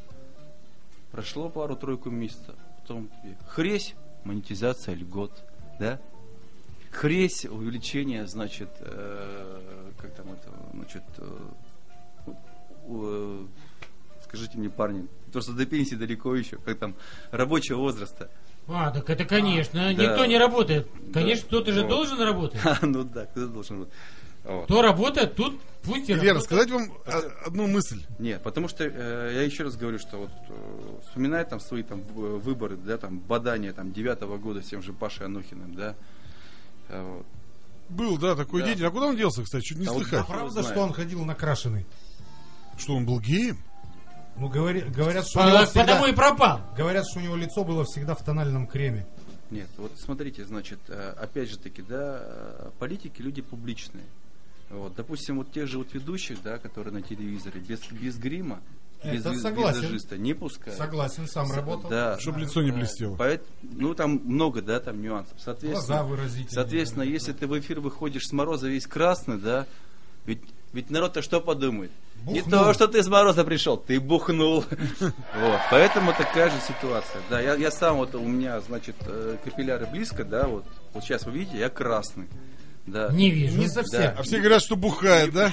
[1.11, 3.09] Прошло пару-тройку месяцев, потом
[3.47, 5.43] хресь, монетизация льгот,
[5.79, 5.99] да,
[6.91, 11.49] хресь, увеличение, значит, э, как там это, значит, э,
[12.87, 13.45] э,
[14.23, 16.95] скажите мне, парни, просто до пенсии далеко еще, как там,
[17.31, 18.29] рабочего возраста.
[18.71, 19.79] А, так это конечно.
[19.81, 19.93] Да.
[19.93, 20.87] Никто не работает.
[21.13, 21.89] Конечно, кто-то же Вот.
[21.89, 22.59] должен работать.
[22.63, 23.89] А, ну да, кто должен быть.
[24.43, 24.65] Вот.
[24.65, 26.35] Кто работает, тут пусть и Илья, работает.
[26.37, 28.01] рассказать вам а, одну мысль.
[28.19, 32.01] Нет, потому что э, я еще раз говорю, что вот э, вспоминая там свои там
[32.01, 35.93] в- выборы, да, там бадания там девятого года с тем же Пашей Анохиным, да.
[36.89, 37.25] э, вот.
[37.89, 38.67] Был, да, такой Да.
[38.67, 38.85] деятель.
[38.85, 39.63] А куда он делся, кстати?
[39.65, 40.19] Чуть не А вот слыхать.
[40.19, 40.25] да.
[40.33, 40.67] Правда, знает.
[40.69, 41.85] что он ходил накрашенный?
[42.77, 43.57] Что, он был геем?
[44.39, 46.61] Ну, говори- говорят, что По- всегда- Потому и пропал.
[46.77, 49.05] говорят, что у него лицо было всегда в тональном креме.
[49.51, 54.05] Нет, вот смотрите, значит, э, опять же таки, да, э, политики люди публичные.
[54.69, 58.59] Вот, допустим, вот тех же вот ведущих, да, которые на телевизоре, без, без грима,
[59.03, 59.79] без, Это согласен.
[59.81, 60.77] визажиста не пускают.
[60.77, 61.89] Согласен, сам С- работал.
[61.89, 62.19] Да.
[62.19, 63.15] Чтобы лицо не блестело.
[63.15, 65.33] Поэт- ну, там много, да, там нюансов.
[65.39, 66.51] Соответственно, Глаза выразительные.
[66.51, 69.65] Соответственно, если ты в эфир выходишь с мороза весь красный, да,
[70.25, 70.41] ведь,
[70.73, 71.91] ведь народ-то что подумает?
[72.25, 72.63] Не Бухнул.
[72.65, 74.65] то, что ты с мороза пришел, ты бухнул.
[74.99, 77.21] Вот, поэтому такая же ситуация.
[77.29, 81.25] Да, я, я сам вот у меня, значит, э, капилляры близко, да, вот, вот сейчас
[81.25, 82.27] вы видите, я красный.
[82.85, 83.09] Да.
[83.11, 83.57] Не вижу.
[83.57, 84.01] Не совсем.
[84.01, 84.15] Да.
[84.17, 85.51] А все говорят, что бухает, да?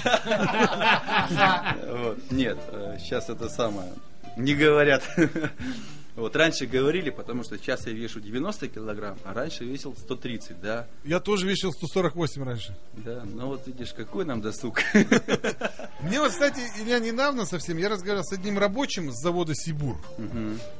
[1.86, 2.58] Вот, Нет,
[2.98, 3.92] сейчас это самое.
[4.36, 5.02] Не говорят.
[6.16, 10.88] Вот раньше говорили, потому что сейчас я вешу 90 килограмм, а раньше весил 130, да.
[11.04, 12.74] Я тоже весил 148 раньше.
[12.94, 14.80] Да, ну вот видишь, какой нам досуг.
[16.00, 19.98] Мне вот, кстати, Илья, недавно совсем, я разговаривал с одним рабочим с завода Сибур.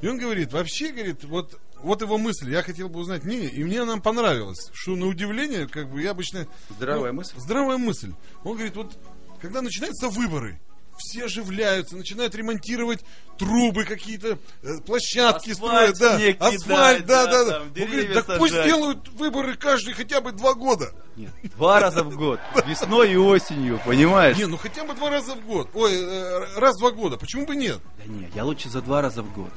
[0.00, 3.62] И он говорит, вообще, говорит, вот, вот его мысль, я хотел бы узнать мнение, и
[3.62, 4.70] мне она понравилась.
[4.72, 6.46] Что на удивление, как бы я обычно...
[6.70, 7.34] Здравая ну, мысль.
[7.36, 8.12] Здравая мысль.
[8.42, 8.96] Он говорит, вот,
[9.42, 10.58] когда начинаются выборы,
[10.96, 13.00] все оживляются, начинают ремонтировать
[13.38, 17.52] трубы какие-то, э, площадки Асфальт строят, да, снег асфальт, да, да, да, да.
[17.58, 18.66] там Он говорит, так пусть сажать».
[18.66, 20.92] делают выборы каждый хотя бы два года.
[21.16, 22.40] Нет, два раза в год.
[22.66, 24.36] Весной и осенью, понимаешь?
[24.36, 25.68] Не, ну хотя бы два раза в год.
[25.74, 27.16] Ой, э, раз в два года.
[27.16, 27.78] Почему бы нет?
[27.98, 29.50] Да нет, я лучше за два раза в год.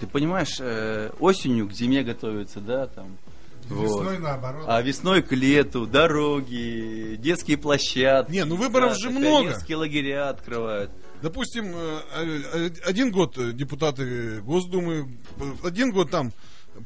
[0.00, 3.16] Ты понимаешь, э, осенью к зиме готовятся, да, там.
[3.68, 3.84] Вот.
[3.84, 4.64] Весной наоборот.
[4.68, 8.32] А весной к лету, дороги, детские площадки.
[8.32, 9.48] Не, ну выборов же так, много.
[9.50, 10.90] Детские лагеря открывают.
[11.22, 12.00] Допустим, э,
[12.54, 15.08] э, один год э, депутаты Госдумы,
[15.62, 16.32] один год там,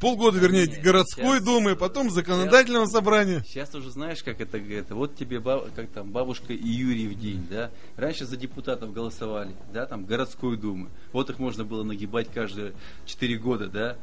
[0.00, 3.42] полгода, вернее, Нет, городской сейчас- думы, потом законодательного собрания.
[3.46, 7.18] Сейчас уже знаешь, как это, это вот тебе баб- как там бабушка и Юрий в
[7.18, 7.70] день, да?
[7.96, 10.90] Раньше за депутатов голосовали, да, там городской думы.
[11.12, 12.74] Вот их можно было нагибать каждые
[13.06, 13.96] 4 года, да?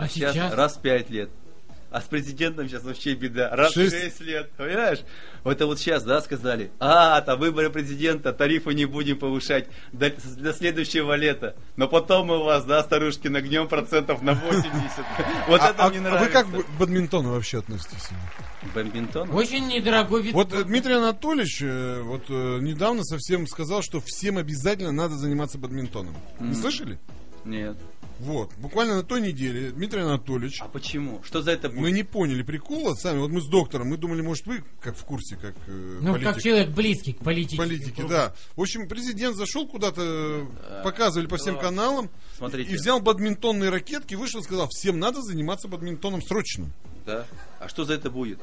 [0.00, 0.54] А Сейчас, сейчас?
[0.54, 1.30] раз в 5 лет.
[1.92, 3.50] А с президентом сейчас вообще беда.
[3.50, 3.96] Раз Шесть.
[3.96, 4.50] в 6 лет.
[4.56, 5.00] Понимаешь?
[5.42, 6.70] Вот это вот сейчас, да, сказали.
[6.78, 11.56] А, там выборы президента, тарифы не будем повышать до, до следующего лета.
[11.74, 14.70] Но потом мы вас, да, старушки, нагнем процентов на 80.
[15.48, 16.24] Вот А, это а- мне а нравится.
[16.26, 18.08] вы как к бадминтону вообще относитесь?
[18.72, 19.28] Бомбинтон?
[19.34, 20.62] Очень недорогой вид Вот э.
[20.62, 26.14] Дмитрий Анатольевич э, вот э, недавно совсем сказал, что всем обязательно надо заниматься бадминтоном.
[26.38, 27.00] Не слышали?
[27.44, 27.76] Нет.
[28.20, 31.22] Вот, буквально на той неделе Дмитрий Анатольевич А почему?
[31.24, 31.80] Что за это будет?
[31.80, 33.18] Мы не поняли прикола сами.
[33.18, 36.28] Вот мы с доктором, мы думали, может, вы как в курсе, как э, Ну, политик.
[36.34, 37.56] как человек близкий к политике.
[37.56, 38.34] Политики, да.
[38.56, 40.82] В общем, президент зашел куда-то, э, Да.
[40.82, 41.62] показывали по всем Да.
[41.62, 42.70] каналам, Смотрите.
[42.70, 46.66] и взял бадминтонные ракетки, вышел и сказал, всем надо заниматься бадминтоном срочно.
[47.06, 47.24] Да.
[47.58, 48.38] А что за это будет?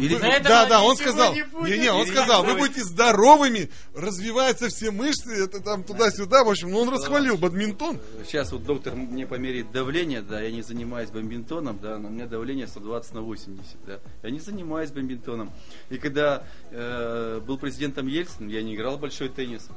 [0.00, 1.76] Или- это да, да, он сказал, не будет.
[1.76, 6.48] не, не, он Или сказал, вы будете здоровыми, развиваются все мышцы, это там туда-сюда, в
[6.48, 7.98] общем, ну он расхвалил бадминтон.
[8.24, 12.26] Сейчас вот доктор мне померяет давление, да, я не занимаюсь бомбинтоном, да, но у меня
[12.26, 14.00] давление 120 на 80, да.
[14.22, 15.52] Я не занимаюсь бомбинтоном.
[15.88, 19.68] И когда э, был президентом Ельцин, я не играл большой теннис.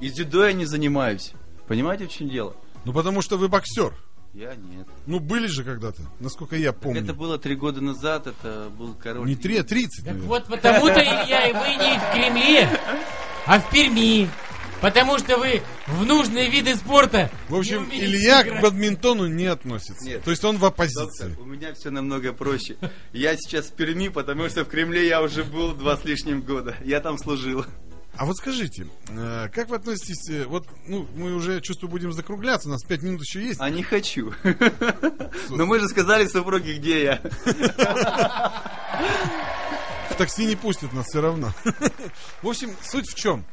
[0.00, 1.32] И дзюдо я не занимаюсь.
[1.68, 2.56] Понимаете, в чем дело?
[2.84, 3.94] Ну потому что вы боксер.
[4.34, 4.86] Я нет.
[5.06, 7.02] Ну были же когда-то, насколько я помню.
[7.02, 9.26] Это было три года назад, это был король.
[9.26, 9.96] Не три, а 30.
[9.98, 10.28] Так наверное.
[10.28, 12.68] вот потому-то, Илья, и вы не в Кремле,
[13.46, 14.28] а в Перми.
[14.80, 18.62] Потому что вы в нужные виды спорта В общем, Илья к играть.
[18.62, 20.04] бадминтону не относится.
[20.04, 20.24] Нет.
[20.24, 21.36] То есть он в Доктор, оппозиции.
[21.38, 22.76] у меня все намного проще.
[23.12, 26.74] Я сейчас в Перми, потому что в Кремле я уже был два с лишним года.
[26.84, 27.64] Я там служил.
[28.16, 32.68] А вот скажите, э, как вы относитесь, э, вот, ну, мы уже, чувствую, будем закругляться,
[32.68, 33.58] у нас пять минут еще есть.
[33.60, 34.32] А не хочу.
[35.48, 37.22] Но мы же сказали супруге, где я.
[40.10, 41.52] В такси не пустят нас все равно.
[42.42, 43.44] В общем, суть в чем?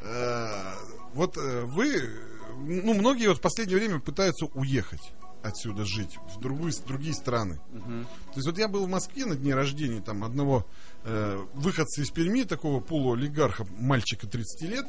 [0.00, 0.72] Э,
[1.12, 2.08] Вот вы,
[2.56, 5.12] ну, многие вот в последнее время пытаются уехать
[5.42, 7.58] отсюда жить, в другую, другие страны.
[7.72, 10.66] То есть вот я был в Москве на дне рождения там одного
[11.04, 14.86] э, выходца из Перми, такого полуолигарха, мальчика 30 лет.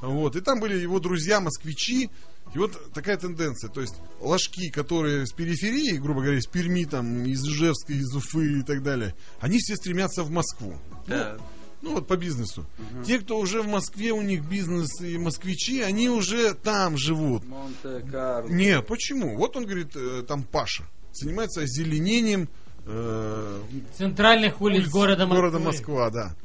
[0.00, 2.10] Вот, и там были его друзья, москвичи.
[2.54, 3.70] И вот такая тенденция.
[3.70, 8.60] То есть ложки, которые с периферии, грубо говоря, из Перми, там, из Ижевска, из Уфы
[8.60, 10.74] и так далее, они все стремятся в Москву.
[11.06, 11.36] Да.
[11.38, 11.44] Ну
[11.82, 12.66] вот по бизнесу.
[13.06, 17.44] Те, кто уже в Москве, у них бизнес и москвичи, они уже там живут.
[17.46, 18.48] Монте-Карло.
[18.48, 19.36] Нет, почему?
[19.36, 22.48] Вот он говорит, э, там Паша занимается озеленением
[22.86, 23.60] э,
[23.96, 25.36] Центральных улиц улиц города Москвы.
[25.36, 26.36] города Москва, да.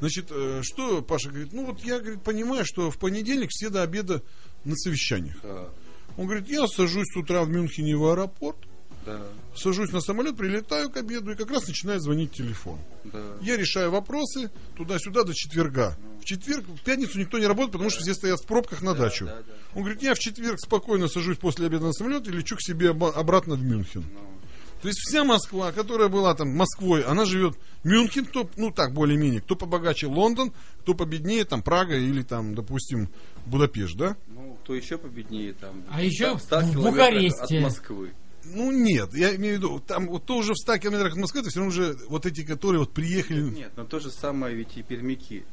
[0.00, 1.52] Значит, э, что Паша говорит?
[1.52, 4.22] Ну вот я, говорит, понимаю, что в понедельник все до обеда
[4.64, 5.36] на совещаниях.
[6.16, 8.58] Он говорит, я сажусь с утра в Мюнхене в аэропорт,
[9.08, 9.20] да,
[9.56, 12.78] сажусь на самолет, прилетаю к обеду и как раз начинает звонить телефон.
[13.04, 13.22] да.
[13.40, 15.96] Я решаю вопросы туда-сюда до четверга.
[16.20, 19.26] В четверг, в пятницу никто не работает, потому что все стоят в пробках на дачу.
[19.26, 19.52] да, да.
[19.74, 22.90] Он говорит, я в четверг спокойно сажусь после обеда на самолет и лечу к себе
[22.90, 24.04] обратно в Мюнхен.
[24.12, 24.20] Ну,
[24.82, 29.40] То есть вся Москва, которая была там Москвой, она живет Мюнхен, кто, ну так, более-менее,
[29.40, 33.08] кто побогаче Лондон, кто победнее там Прага или там, допустим,
[33.46, 34.16] Будапешт, да?
[34.28, 35.82] Ну, кто еще победнее там?
[35.90, 37.56] А еще в 100 в километрах Бухаресте.
[37.58, 38.12] От Москвы.
[38.44, 41.40] Ну нет, я имею в виду, там вот то уже в 100 километрах от Москвы,
[41.40, 44.76] это все равно уже вот эти, которые вот приехали, Нет, но то же самое ведь
[44.76, 45.44] и пермяки.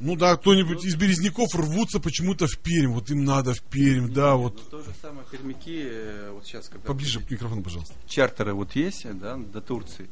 [0.00, 4.32] ну да, кто-нибудь из Березняков рвутся почему-то в Пермь, вот им надо в Пермь, да,
[4.32, 4.70] Нет, вот.
[4.70, 6.86] то же самое пермяки, э, вот сейчас когда...
[6.86, 7.94] Поближе к микрофону, пожалуйста.
[8.06, 10.08] Чартеры вот есть, да, до Турции.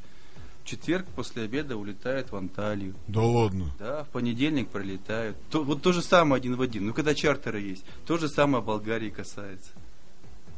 [0.63, 2.95] В четверг после обеда улетают в Анталию.
[3.09, 3.73] Да ладно.
[3.81, 5.37] Да, в понедельник пролетают.
[5.51, 6.87] То, вот то же самое один в один.
[6.87, 7.85] Ну, когда чартеры есть.
[8.07, 9.73] То же самое Болгарии касается.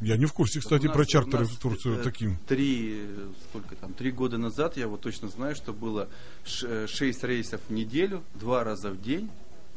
[0.01, 2.37] Я не в курсе, кстати, нас- про чартеры в Турцию таким.
[2.47, 3.07] Три,
[3.49, 6.09] сколько там, три года назад, я вот точно знаю, что было
[6.63, 9.31] э, шесть рейсов в неделю, два раза в день.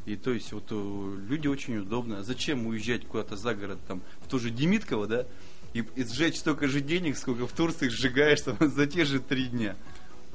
[0.05, 2.23] И то есть вот э, люди очень удобно.
[2.23, 5.25] Зачем уезжать куда-то за город, там, в ту же Демитково, да,
[5.73, 9.47] и, и сжечь столько же денег, сколько в Турции сжигаешь там, за те же три
[9.47, 9.75] дня.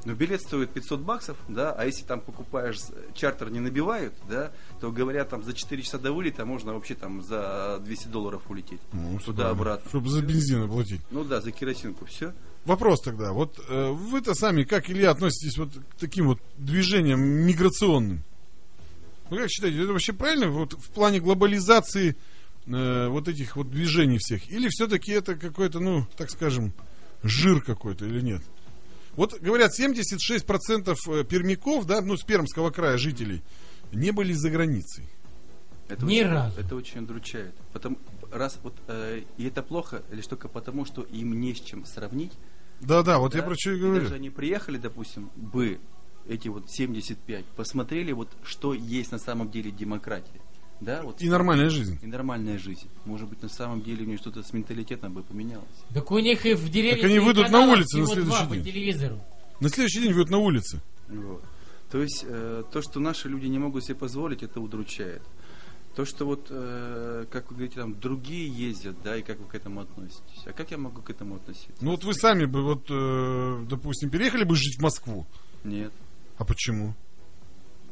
[0.05, 4.51] Но билет стоит 500 баксов, да, а если там покупаешь, с- чартер не набивают, да,
[4.81, 8.81] то говорят, там за 4 часа до вылета можно вообще там за 200 долларов улететь.
[8.93, 9.89] Ну, Туда-обратно.
[9.89, 11.01] Чтобы за бензин оплатить.
[11.13, 12.33] Ну да, за керосинку, все.
[12.65, 13.33] Вопрос тогда.
[13.33, 18.23] Вот э, вы-то сами, как Илья, относитесь вот к таким вот движениям миграционным?
[19.31, 22.17] Вы как считаете, это вообще правильно вот в плане глобализации
[22.67, 24.51] э, вот этих вот движений всех?
[24.51, 26.73] Или все-таки это какой-то, ну, так скажем,
[27.23, 28.43] жир какой-то или нет?
[29.17, 33.43] Вот говорят, 76% э, пермяков, да, ну, с Пермского края жителей,
[33.93, 35.05] не были за границей.
[35.89, 36.61] Это Ни очень, разу.
[36.61, 37.55] Это очень удручает.
[37.73, 37.99] Потому,
[38.31, 42.33] раз вот, э, и это плохо, лишь только потому, что им не с чем сравнить.
[42.81, 43.49] Да-да, вот я да.
[43.49, 44.03] про что и И говорю.
[44.03, 45.79] Даже они приехали, допустим, бы,
[46.27, 50.41] эти вот 75, посмотрели, вот что есть на самом деле демократия.
[50.85, 51.99] Да, вот И нормальная жизнь.
[52.03, 52.89] и нормальная жизнь.
[53.05, 55.67] Может быть, на самом деле у них что-то с менталитетом бы поменялось.
[55.95, 58.65] Так у них и в деревне Так они выйдут на улицу на следующий по день.
[58.65, 59.21] телевизору.
[59.61, 60.81] На следующий день выйдут на улице.
[61.09, 61.43] Вот.
[61.91, 65.23] То есть э, то, что наши люди не могут себе позволить, это удручает.
[65.95, 69.55] То, что вот, э, как вы говорите, там другие ездят, да, и как вы к
[69.55, 70.47] этому относитесь.
[70.47, 71.77] А как я могу к этому относиться?
[71.83, 75.27] Ну вот вы сами бы, вот, э, допустим, переехали бы жить в Москву.
[75.65, 75.93] Нет.
[76.39, 76.95] А почему?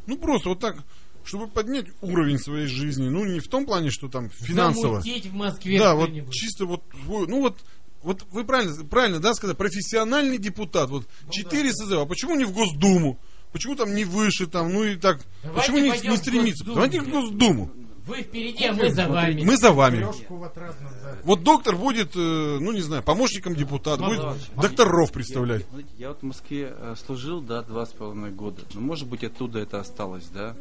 [0.07, 0.77] Ну просто вот так,
[1.25, 3.09] чтобы поднять уровень своей жизни.
[3.09, 5.01] Ну не в том плане, что там финансово.
[5.01, 7.59] Замутить в Москве Да, вот чисто вот, ну вот,
[8.03, 10.91] вот вы правильно, правильно, да, сказали, профессиональный депутат.
[10.91, 12.03] Вот Ну четыре созыва.
[12.03, 13.19] А почему не в Госдуму?
[13.53, 15.21] Почему там не выше, там, ну и так?
[15.43, 16.65] Давайте почему не, не стремиться?
[16.65, 16.75] Госдуму.
[16.75, 17.71] Давайте в Госдуму.
[18.07, 19.45] Вы впереди, а мы за вами.
[19.45, 20.07] Мы за вами.
[20.29, 21.17] Да.
[21.23, 24.21] Вот доктор будет, э, ну не знаю, помощником депутата, будет
[24.57, 25.67] докторов Я, представлять.
[25.71, 28.63] знаете, я вот в Москве э, служил, да, два с половиной года.
[28.75, 30.57] Ну, может быть, оттуда это осталось, да.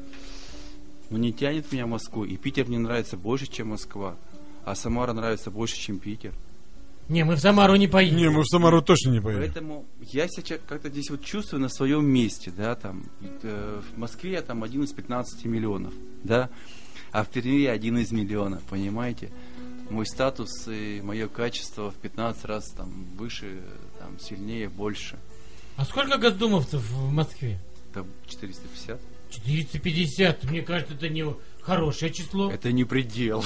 [1.10, 2.24] Но не тянет меня в Москву.
[2.24, 4.16] И Питер мне нравится больше, чем Москва.
[4.66, 6.34] А Самара нравится больше, чем Питер.
[7.10, 8.18] Не, мы в Самару не поедем.
[8.18, 9.42] Не, мы в Самару точно не поедем.
[9.42, 13.04] Поэтому я сейчас как-то здесь вот чувствую на своем месте, да, там,
[13.42, 15.92] э, в Москве я там один из 15 миллионов,
[16.24, 16.52] да,
[17.12, 19.32] а в Перми я один из миллиона, понимаете?
[19.90, 23.60] Мой статус и мое качество в 15 раз там выше,
[23.98, 25.18] там, сильнее, больше.
[25.78, 27.60] А сколько госдумовцев в Москве?
[27.92, 29.02] Там 450.
[29.30, 30.44] 450.
[30.46, 31.26] Мне кажется, это не
[31.62, 32.52] хорошее число.
[32.52, 33.44] Это не предел.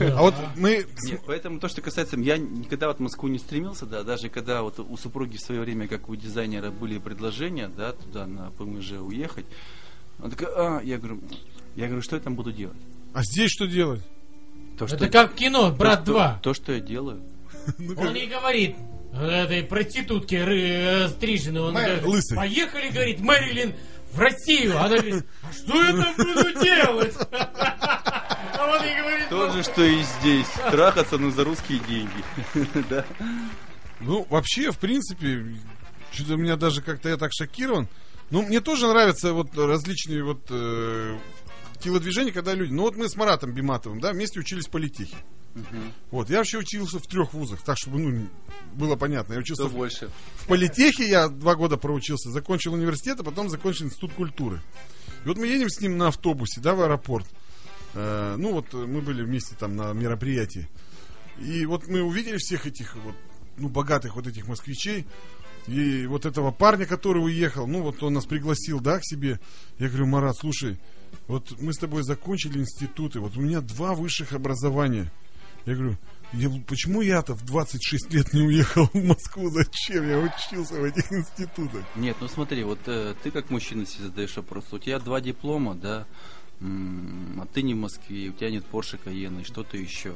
[0.00, 0.86] А вот мы...
[1.02, 4.62] Нет, поэтому то, что касается, я никогда вот в Москву не стремился, да, даже когда
[4.62, 8.92] вот у супруги в свое время, как у дизайнера, были предложения, да, туда на ПМЖ
[8.92, 9.46] уехать,
[10.18, 11.20] она такая, а, я говорю,
[11.74, 12.78] я говорю, что я там буду делать?
[13.12, 14.02] А здесь что делать?
[14.78, 16.40] То, Это как в кино, брат то, 2.
[16.42, 17.22] То, что я делаю.
[17.96, 18.76] Он ей говорит,
[19.12, 22.36] этой проститутке э, стриженной, он говорит, Лысый.
[22.36, 23.74] поехали, говорит, Мэрилин
[24.16, 24.78] в Россию.
[24.78, 27.16] Она говорит, а что я там буду делать?
[27.30, 30.48] А он ей говорит, То же, что и здесь.
[30.70, 32.24] Трахаться, но за русские деньги.
[32.88, 33.04] Да.
[34.00, 35.56] Ну, вообще, в принципе,
[36.12, 37.88] что-то у меня даже как-то я так шокирован.
[38.30, 41.16] Ну, мне тоже нравятся вот различные вот э,
[41.80, 42.72] телодвижения, когда люди...
[42.72, 44.70] Ну, вот мы с Маратом Биматовым, да, вместе учились в
[45.64, 45.92] политехе.
[46.10, 48.28] Вот, я вообще учился в трех вузах, так, чтобы, ну,
[48.74, 49.34] было понятно.
[49.34, 50.10] Я учился Что в, больше?
[50.36, 54.60] в политехе, я два года проучился, закончил университет, а потом закончил институт культуры.
[55.24, 57.26] И вот мы едем с ним на автобусе, да, в аэропорт.
[57.94, 60.68] Э, ну, вот э, мы были вместе там на мероприятии.
[61.38, 63.14] И вот мы увидели всех этих вот,
[63.56, 65.06] ну, богатых вот этих москвичей.
[65.66, 69.40] И вот этого парня, который уехал, ну, вот он нас пригласил, да, к себе.
[69.78, 70.78] Я говорю, Марат, слушай,
[71.26, 75.10] вот мы с тобой закончили институты, вот у меня два высших образования.
[75.66, 75.96] Я говорю,
[76.32, 79.50] я- почему я-то в 26 лет не уехал в Москву?
[79.50, 80.08] Зачем?
[80.08, 81.84] Я учился в этих институтах.
[81.96, 84.72] Нет, ну смотри, вот э, ты как мужчина себе задаешь вопрос.
[84.72, 86.06] У тебя два диплома, да,
[86.60, 90.14] а ты не в Москве, у тебя нет Porsche Cayenne и что-то еще.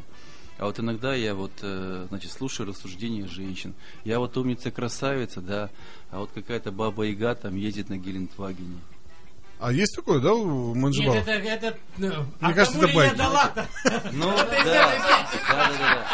[0.58, 3.74] А вот иногда я вот, э, значит, слушаю рассуждения женщин.
[4.04, 5.70] Я вот умница красавица, да,
[6.10, 8.78] а вот какая-то баба Яга там ездит на Гелендвагене.
[9.60, 11.16] А есть такое, да, у Манжибала?
[11.16, 13.16] Нет, это, это, ну, а Мне кажется, кому это байки.
[13.16, 13.68] дала-то?
[14.12, 14.94] Ну, да, да,
[15.48, 16.06] да, да.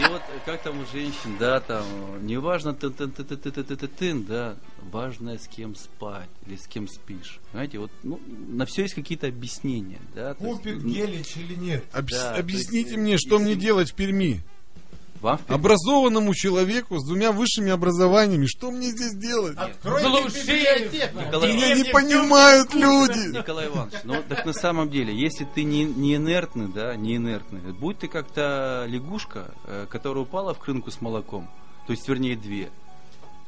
[0.00, 1.84] И вот как там у женщин, да, там,
[2.24, 4.54] не важно ты ты ты ты ты ты ты ты тын, да,
[4.90, 7.40] важно с кем спать или с кем спишь.
[7.52, 10.28] Знаете, вот ну, на все есть какие-то объяснения, да.
[10.30, 11.84] есть, Купит ну, гелич или нет?
[11.92, 14.40] Объяс- Да, то объясните есть, мне, что если- мне делать в Перми?
[15.48, 19.56] Образованному человеку с двумя высшими образованиями, что мне здесь делать?
[19.56, 21.20] Откройте библиотеку.
[21.20, 23.36] Николай, Меня не понимают люди.
[23.36, 27.60] Николай Иванович, ну так на самом деле, если ты не, не инертный, да, не инертный,
[27.72, 31.48] будь ты как-то лягушка, э, которая упала в крынку с молоком,
[31.86, 32.70] то есть, вернее, две.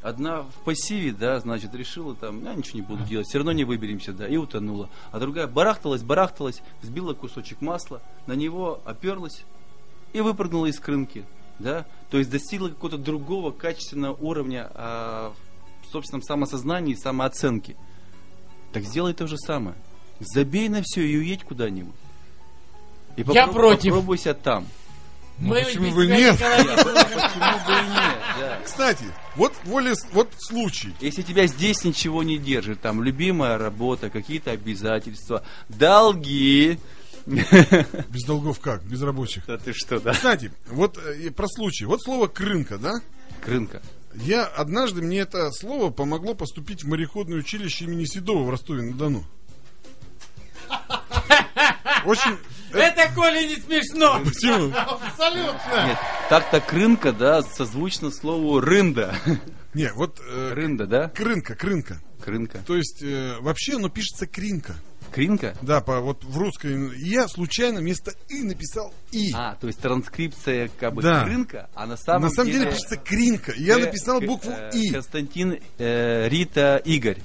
[0.03, 3.65] Одна в пассиве, да, значит, решила там, я ничего не буду делать, все равно не
[3.65, 4.91] выберемся, да, и утонула.
[5.13, 9.45] А другая барахталась, барахталась, взбила кусочек масла, на него оперлась
[10.13, 11.25] и выпрыгнула из крынки,
[11.59, 15.33] да, то есть достигла какого-то другого качественного уровня а,
[15.95, 17.77] собственном самосознании и самооценке.
[18.73, 19.77] Так сделай то же самое.
[20.19, 21.95] Забей на все и уедь куда-нибудь.
[23.17, 23.93] И Я против.
[23.93, 24.67] Попробуйся там.
[25.39, 26.35] Мы почему бы нет?
[26.35, 27.15] никогда не слышали.
[27.15, 28.61] Почему бы и нет, да.
[28.65, 29.05] Кстати,
[29.37, 30.95] вот воля, вот случай.
[31.01, 36.79] Если тебя здесь ничего не держит, там любимая работа, какие-то обязательства, долги.
[37.27, 38.85] Без долгов как?
[38.85, 39.47] Без рабочих.
[39.47, 40.13] Да ты что, да?
[40.13, 41.87] Кстати, вот э, про случай.
[41.87, 42.93] Вот слово крынка, да?
[43.41, 43.83] Крынка.
[44.15, 49.25] Я однажды мне это слово помогло поступить в мореходное училище имени Седова в Ростове-на-Дону.
[52.05, 52.39] Очень...
[52.73, 54.21] Это, Коля, не смешно.
[54.25, 54.75] Почему?
[54.77, 55.87] Абсолютно.
[55.87, 55.99] Нет,
[56.29, 59.15] так-то крынка, да, созвучно слову рында.
[59.75, 61.09] Не, вот э, Рында, да?
[61.09, 62.01] крынка, крынка.
[62.21, 62.59] Крынка.
[62.67, 64.77] То есть э, вообще оно пишется кринка.
[65.15, 65.57] Кринка?
[65.63, 66.91] Да, по, вот в русской.
[66.99, 69.31] Я случайно вместо и написал и.
[69.33, 71.23] А, то есть транскрипция как бы Да.
[71.25, 73.53] крынка, а на самом, На самом деле пишется кринка.
[73.57, 74.91] Я К- написал букву э, и.
[74.91, 77.19] Константин, э, Рита, Игорь,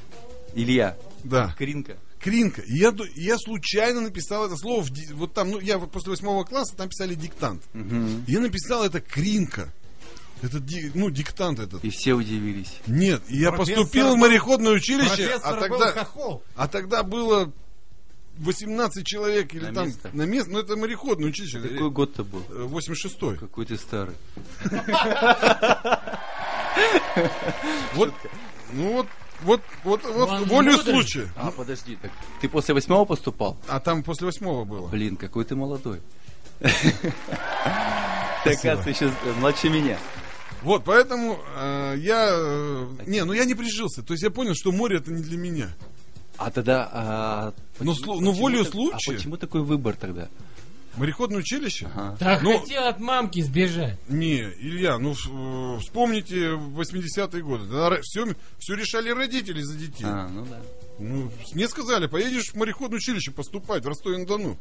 [0.53, 0.95] Илья.
[1.23, 1.55] Да.
[1.57, 1.97] Кринка.
[2.19, 2.61] Кринка.
[2.61, 6.43] И я, я случайно написал это слово в вот там, ну я вот после восьмого
[6.43, 7.63] класса там писали диктант.
[7.73, 9.69] И я написал это кринка.
[10.41, 10.61] Это
[10.93, 11.83] ну диктант этот.
[11.83, 12.73] И все удивились.
[12.87, 16.43] Нет, и я Профессор поступил в был- мореходное училище, Профессор а был тогда, хохол.
[16.55, 17.51] а тогда было
[18.39, 20.09] 18 человек или На там место.
[20.13, 21.59] на место, ну это мореходное училище.
[21.59, 22.43] Какой год-то был?
[22.49, 23.37] Э, 86-й.
[23.37, 24.15] Какой ты старый.
[27.93, 28.13] Вот,
[28.71, 29.07] ну вот,
[29.41, 31.27] вот, вот, вот волю случая.
[31.35, 33.57] А, подожди, так ты после восьмого поступал?
[33.67, 34.87] А там после восьмого было.
[34.87, 36.01] Блин, какой ты молодой.
[38.43, 39.97] Ты, оказывается, еще младше меня.
[40.61, 42.29] Вот, поэтому э, я...
[42.31, 44.01] э, не, ну я не прижился.
[44.03, 45.69] То есть я понял, что море это не для меня.
[46.39, 46.89] А тогда...
[46.91, 49.11] а, Ну, почему- ну, почему волею так- случая.
[49.11, 50.29] А почему такой выбор тогда?
[50.95, 51.87] Мореходное училище?
[51.93, 52.15] Ага.
[52.17, 53.97] Так Ну- хотел от мамки сбежать.
[54.09, 57.65] Не, Илья, ну э, вспомните 80-е годы.
[58.01, 58.25] все,
[58.57, 60.05] все решали родители за детей.
[60.05, 60.59] А, ну да.
[60.99, 64.57] Ну, мне сказали, поедешь в мореходное училище поступать в Ростове-на-Дону.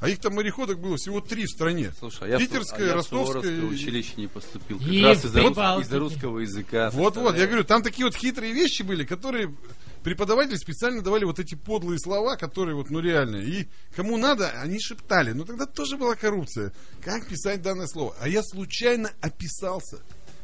[0.00, 1.92] А их там мореходок было всего три в стране.
[1.98, 4.78] Слушай, а я, в- Питерская, а я в Ростовская Суворовское и- училище не поступил.
[4.78, 6.90] Как И раз в из-за, рус- из-за русского языка.
[6.90, 9.52] Вот-вот, я говорю, там такие вот хитрые вещи были, которые
[10.04, 13.66] преподаватели специально давали вот эти подлые слова, которые вот, ну реально, и
[13.96, 15.32] кому надо, они шептали.
[15.32, 16.72] Но тогда тоже была коррупция.
[17.04, 18.14] Как писать данное слово?
[18.20, 19.98] А я случайно описался.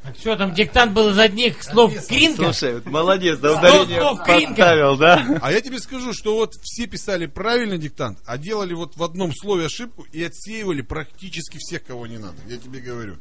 [0.04, 2.52] Так что там диктант был из одних слов кринка?
[2.52, 4.54] Слушай, вот молодец, да ударение слов кринка.
[4.54, 5.38] поставил, да?
[5.40, 9.32] А я тебе скажу, что вот все писали правильно диктант, а делали вот в одном
[9.34, 12.36] слове ошибку и отсеивали практически всех, кого не надо.
[12.46, 13.16] Я тебе говорю.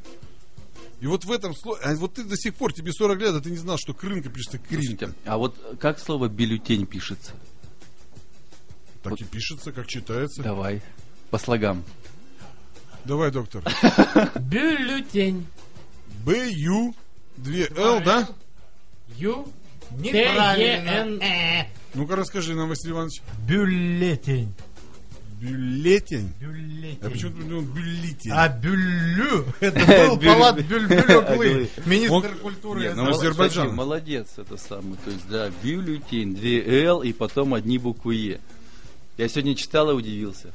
[1.00, 1.80] И вот в этом слове...
[1.86, 4.28] А вот ты до сих пор, тебе 40 лет, а ты не знал, что крынка
[4.30, 5.06] пишется кринка.
[5.06, 7.32] Слушайте, а вот как слово бюллетень пишется?
[9.04, 10.44] Так и пишется, как читается.
[10.44, 10.82] Давай,
[11.30, 11.86] по слогам.
[13.06, 13.64] Давай, доктор.
[14.40, 15.48] Бюллетень.
[16.26, 16.94] Б, Ю,
[17.38, 18.28] 2 Л, да?
[19.18, 19.46] Ю.
[19.92, 20.92] Неправильно.
[20.92, 21.66] Т-Е-Н-Э.
[21.94, 23.22] Ну-ка расскажи нам, Василий Иванович.
[23.48, 24.54] Бюллетень.
[25.42, 26.32] Бюллетень.
[26.40, 27.00] Бюллетень.
[27.02, 28.32] А почему ты думал бюллетень?
[28.32, 31.70] А бюллю, это был палат бюльбюлёглы, Оглы.
[31.86, 32.82] министр культуры.
[32.82, 33.28] Нет, ну, СССР.
[33.28, 33.64] Азербайджан.
[33.66, 34.96] кстати, молодец это самое.
[35.04, 38.40] То есть, да, бюллетень, две Л и потом одни буквы Е.
[39.18, 40.54] Я сегодня читал и удивился.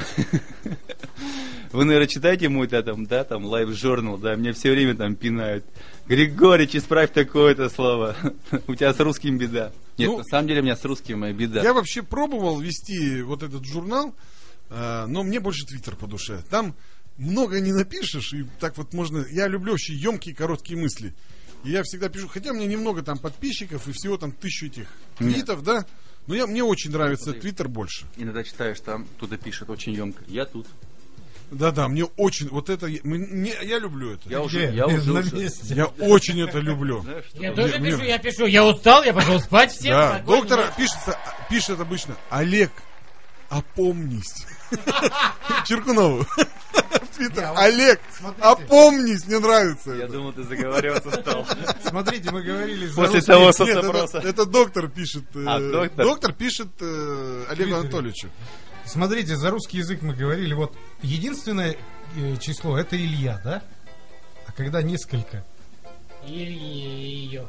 [1.72, 5.14] Вы, наверное, читаете мой, да, там, да, там, Live Journal, да, мне все время там
[5.14, 5.64] пинают.
[6.08, 8.16] Григорич, исправь такое-то слово.
[8.66, 9.70] У тебя с русским беда.
[9.96, 11.62] Нет, Ну, на самом деле у меня с русским моя беда.
[11.62, 14.14] Я вообще пробовал вести вот этот журнал,
[14.70, 16.42] э, но мне больше Твиттер по душе.
[16.50, 16.74] Там
[17.16, 19.24] много не напишешь, и так вот можно...
[19.30, 21.14] Я люблю вообще емкие короткие мысли.
[21.64, 24.88] И я всегда пишу, хотя у меня немного там подписчиков и всего там тысячу этих
[25.20, 25.34] Нет.
[25.34, 25.84] твитов, да,
[26.26, 27.32] но я, мне очень нравится.
[27.32, 28.06] Твиттер больше.
[28.16, 30.22] Иногда читаешь там, туда пишет очень емко.
[30.28, 30.66] Я тут.
[31.50, 32.48] Да-да, мне очень...
[32.48, 32.86] Вот это...
[32.86, 34.28] я- мне- я люблю это.
[34.28, 34.76] Я уже, Где?
[34.76, 35.74] я уже, На уже- месте.
[35.74, 37.02] Я очень это люблю.
[37.02, 38.46] Знаешь, Я тоже Мне- пишу, я пишу.
[38.46, 39.72] Я устал, я пошел спать.
[39.72, 41.18] Всем Да, спокойной доктор пишется,
[41.48, 42.70] пишет обычно Олег,
[43.48, 44.46] опомнись.
[45.66, 46.24] Черкунову.
[46.72, 47.42] В Твиттер.
[47.42, 48.42] Не, а вот Олег, смотрите.
[48.48, 50.12] опомнись, мне нравится Я это.
[50.12, 51.46] думал, ты заговариваться стал.
[51.86, 54.18] Смотрите, мы говорили за После того соцопроса.
[54.18, 55.24] это, это доктор пишет.
[55.34, 55.58] э, А,
[55.96, 56.32] доктор?
[56.32, 57.74] пишет э, Олегу Твиттере.
[57.76, 58.28] Анатольевичу.
[58.86, 60.54] Смотрите, за русский язык мы говорили.
[60.54, 61.76] Вот единственное
[62.16, 63.62] э, число это Илья, да?
[64.46, 65.44] А когда несколько?
[66.26, 67.48] Ильев.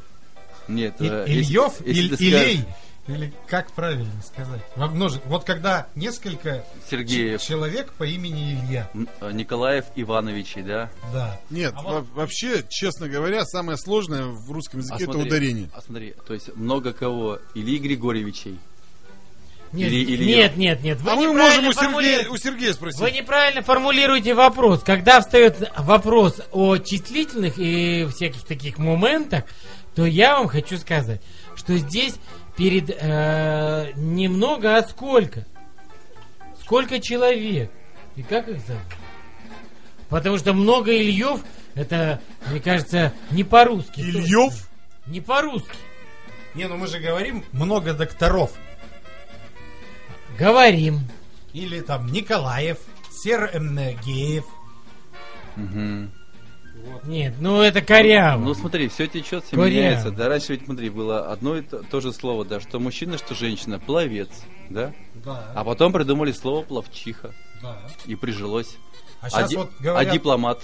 [0.67, 2.65] Нет, э, Ильев, Иль- Илей.
[3.07, 4.61] Или как правильно сказать?
[4.75, 8.89] Во множе- Вот когда несколько Сергеев, ч- человек по имени Илья.
[9.21, 10.89] Э, Николаев Ивановичей, да?
[11.11, 11.39] Да.
[11.49, 15.69] Нет, А вот- во- вообще, честно говоря, самое сложное в русском языке это ударение.
[15.73, 17.39] а смотри, то есть много кого?
[17.55, 18.59] Ильи Григорьевичей.
[19.73, 20.99] Нет, Или- или нет, нет, нет.
[21.01, 22.29] Вы а мы можем у Сергея, формулируете.
[22.29, 22.99] у Сергея спросить.
[22.99, 24.83] Вы неправильно формулируете вопрос.
[24.83, 29.45] Когда встает вопрос о числительных и всяких таких моментах,
[29.95, 31.21] то я вам хочу сказать,
[31.55, 32.15] что здесь
[32.55, 35.45] перед э, немного, а сколько?
[36.61, 37.71] Сколько человек?
[38.15, 38.83] И как их зовут?
[40.09, 41.41] Потому что много Ильев,
[41.73, 44.01] это, мне кажется, не по-русски.
[44.01, 44.69] Ильев?
[45.07, 45.77] Не по-русски.
[46.53, 48.51] Не, ну мы же говорим много докторов.
[50.37, 50.99] Говорим.
[51.53, 52.77] Или там Николаев,
[53.09, 54.45] Сергеев.
[57.03, 58.39] Нет, ну это коряво.
[58.41, 59.67] Ну смотри, все течет, все Коряво.
[59.69, 60.11] меняется.
[60.11, 63.35] Да, раньше ведь, смотри, было одно и то, то же слово, да, что мужчина, что
[63.35, 64.29] женщина, пловец,
[64.69, 64.93] да?
[65.15, 67.79] Да, А потом придумали слово пловчиха, да.
[68.05, 68.77] и прижилось.
[69.21, 70.13] А сейчас ди- вот а говорят...
[70.13, 70.61] дипломат?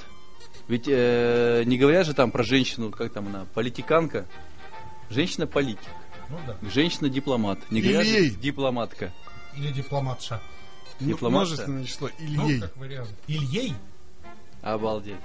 [0.68, 4.26] Ведь э, не говорят же там про женщину, как там она, политиканка.
[5.10, 5.80] Женщина-политик,
[6.30, 6.57] Ну да.
[6.69, 7.60] женщина-дипломат.
[7.72, 9.14] Не говорят же дипломатка.
[9.56, 10.41] Или дипломатша.
[10.99, 12.10] Ну, дипломат, множественное число.
[12.19, 12.61] Ну, Ильей.
[12.61, 13.10] как вариант.
[13.27, 13.73] Ильей?
[14.61, 15.15] Обалдеть.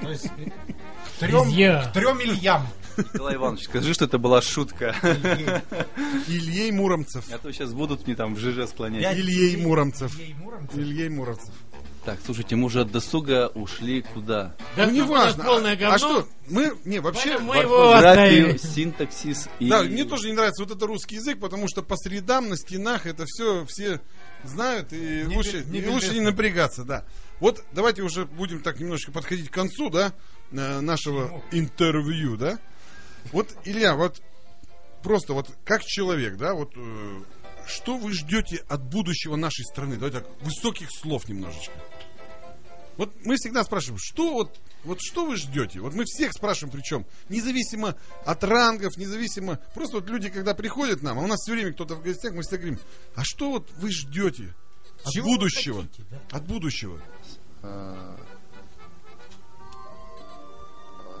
[0.00, 2.66] То есть к трем, к трем Ильям.
[2.96, 4.94] Николай Иванович, скажи, что это была шутка.
[6.28, 6.70] Ильей.
[6.72, 7.24] Муромцев.
[7.32, 9.16] А то сейчас будут мне там в ЖЖ склонять.
[9.16, 10.18] Ильей Муромцев.
[10.18, 10.78] Ильей Муромцев.
[10.78, 11.54] Ильей Муромцев.
[12.06, 14.54] Так, слушайте, мы уже от досуга ушли куда?
[14.76, 15.42] Да ну, не важно.
[15.42, 15.94] Полное А, говно.
[15.94, 16.28] а что?
[16.48, 17.36] Мы, не, вообще...
[17.38, 18.56] Мы его оставили.
[18.58, 19.68] синтаксис и...
[19.68, 23.06] Да, мне тоже не нравится вот это русский язык, потому что по средам на стенах
[23.06, 24.00] это все все
[24.44, 27.04] знают, и Не лучше, не лучше не напрягаться, да.
[27.40, 30.14] Вот давайте уже будем так немножко подходить к концу, да,
[30.50, 32.58] э, нашего интервью, да.
[33.32, 34.22] Вот, Илья, вот
[35.02, 37.22] просто вот как человек, да, вот э,
[37.66, 39.96] что вы ждете от будущего нашей страны?
[39.96, 41.72] Давайте так, высоких слов немножечко.
[42.96, 45.80] Вот мы всегда спрашиваем, что вот, вот что вы ждете?
[45.80, 51.02] Вот мы всех спрашиваем, причем независимо от рангов, независимо, просто вот люди, когда приходят к
[51.02, 52.78] нам, а у нас все время кто-то в гостях, мы всегда говорим,
[53.14, 54.54] а что вот вы ждете
[55.04, 55.82] от Чего будущего?
[55.82, 56.20] хотите, да?
[56.30, 57.00] От будущего.
[57.66, 58.16] А,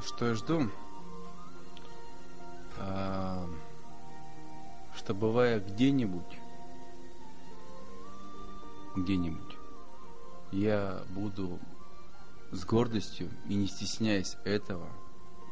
[0.04, 0.70] Что я жду?
[2.78, 3.48] А,
[4.94, 6.38] Что бывая где-нибудь,
[8.96, 9.56] где-нибудь,
[10.52, 11.58] я буду
[12.52, 14.88] с гордостью и не стесняясь этого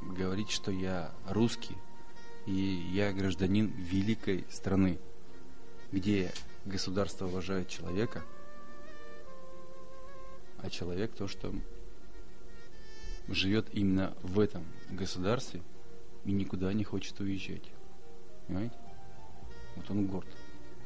[0.03, 1.77] говорить, что я русский
[2.47, 4.99] и я гражданин великой страны,
[5.93, 6.33] где
[6.65, 8.23] государство уважает человека,
[10.65, 11.53] а человек то, что
[13.29, 15.63] живет именно в этом государстве
[16.25, 17.71] и никуда не хочет уезжать.
[18.47, 18.77] Понимаете?
[19.77, 20.27] Вот он горд.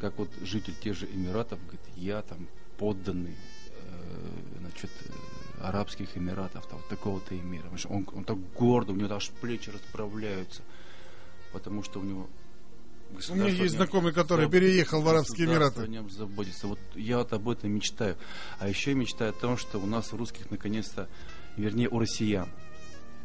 [0.01, 3.37] Как вот житель тех же Эмиратов говорит, я там подданный
[3.71, 4.91] э, значит,
[5.61, 7.69] Арабских Эмиратов, там, такого-то эмира.
[7.89, 10.63] Он, он так гордо, у него аж плечи расправляются,
[11.53, 12.29] потому что у него
[13.31, 15.81] У меня есть знакомый, который заб- переехал в Арабские Эмираты.
[15.83, 16.67] о заботится.
[16.67, 18.17] Вот я вот об этом мечтаю.
[18.59, 21.09] А еще мечтаю о том, что у нас у русских наконец-то,
[21.57, 22.49] вернее у россиян,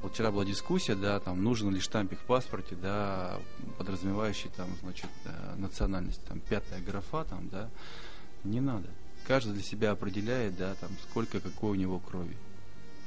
[0.01, 3.39] вот вчера была дискуссия, да, там нужен ли штампик в паспорте, да,
[3.77, 7.69] подразумевающий там, значит, э, национальность, там пятая графа, там, да,
[8.43, 8.89] не надо.
[9.27, 12.35] Каждый для себя определяет, да, там, сколько, какой у него крови.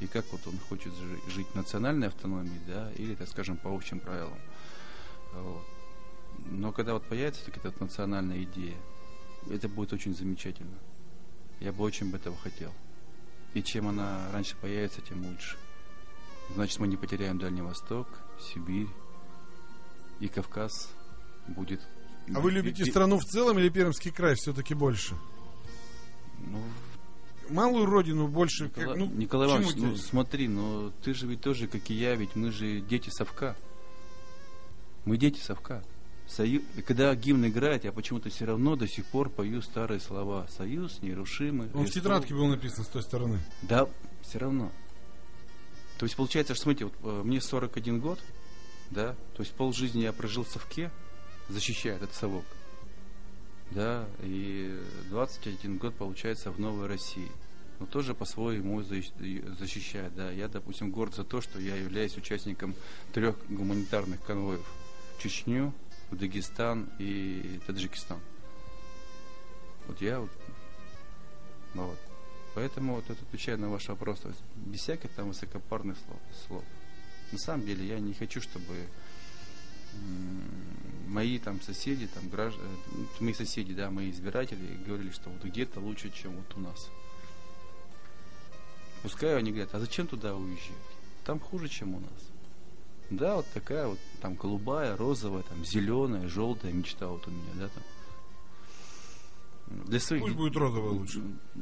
[0.01, 3.75] И как вот он хочет жи- жить в национальной автономии, да, или, так скажем, по
[3.75, 4.39] общим правилам.
[5.35, 5.65] Вот.
[6.51, 8.77] Но когда вот появится такая вот национальная идея,
[9.51, 10.79] это будет очень замечательно.
[11.61, 12.73] Я бы очень бы этого хотел.
[13.55, 15.57] И чем она раньше появится, тем лучше.
[16.55, 18.07] Значит, мы не потеряем Дальний Восток,
[18.41, 18.89] Сибирь
[20.21, 20.91] и Кавказ
[21.49, 21.81] будет...
[22.35, 25.17] А вы любите и- страну в целом или Пермский край все-таки больше?
[26.39, 26.63] Ну,
[27.49, 28.69] Малую родину больше.
[28.69, 32.17] как- Николай, ну, Николай Иванович, ну смотри, ну ты же ведь тоже, как и я,
[32.17, 33.57] ведь мы же дети совка.
[35.05, 35.85] Мы дети совка.
[36.29, 36.63] Сою...
[36.87, 40.47] Когда гимн играет, я почему-то все равно до сих пор пою старые слова.
[40.49, 41.69] Союз нерушимый.
[41.69, 42.03] Он в Христов».
[42.03, 43.39] тетрадке был написан с той стороны.
[43.63, 43.89] Да,
[44.23, 44.73] все равно.
[45.99, 48.19] То есть получается, что смотрите, вот, э, мне 41 год,
[48.91, 50.91] да, то есть полжизни я прожил в совке,
[51.49, 52.45] защищая этот совок.
[53.71, 54.79] Да, и
[55.11, 57.31] 21 год получается в Новой России.
[57.79, 60.31] Но тоже по-своему защ- защищает, да.
[60.31, 62.75] Я, допустим, горд за то, что я являюсь участником
[63.13, 64.65] трех гуманитарных конвоев.
[65.19, 65.75] Чечню,
[66.11, 68.21] в Дагестан и Таджикистан.
[69.87, 70.31] Вот я вот,
[71.75, 71.99] ну вот.
[72.55, 74.21] Поэтому вот это отвечаю на ваш вопрос.
[74.21, 76.65] То есть без всяких там высокопарных слов, слов.
[77.33, 78.87] На самом деле я не хочу, чтобы
[81.07, 82.69] мои там соседи, там граждане,
[83.21, 86.89] мои соседи, да, мои избиратели говорили, что вот где-то лучше, чем вот у нас.
[89.03, 90.77] Пускай они говорят, а зачем туда уезжать?
[91.25, 92.31] Там хуже, чем у нас.
[93.11, 97.69] Да, вот такая вот там голубая, розовая, там зеленая, желтая мечта вот у меня, да,
[97.69, 97.83] там.
[99.87, 101.23] Для своих Пусть будет розовая лучше.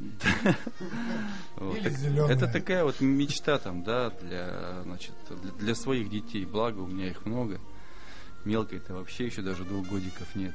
[1.59, 2.31] Или.
[2.31, 5.13] Это такая вот мечта там, да, для, значит,
[5.59, 6.45] для, своих детей.
[6.45, 7.59] Благо, у меня их много.
[8.43, 10.53] Мелкой-то вообще еще даже двух годиков нет.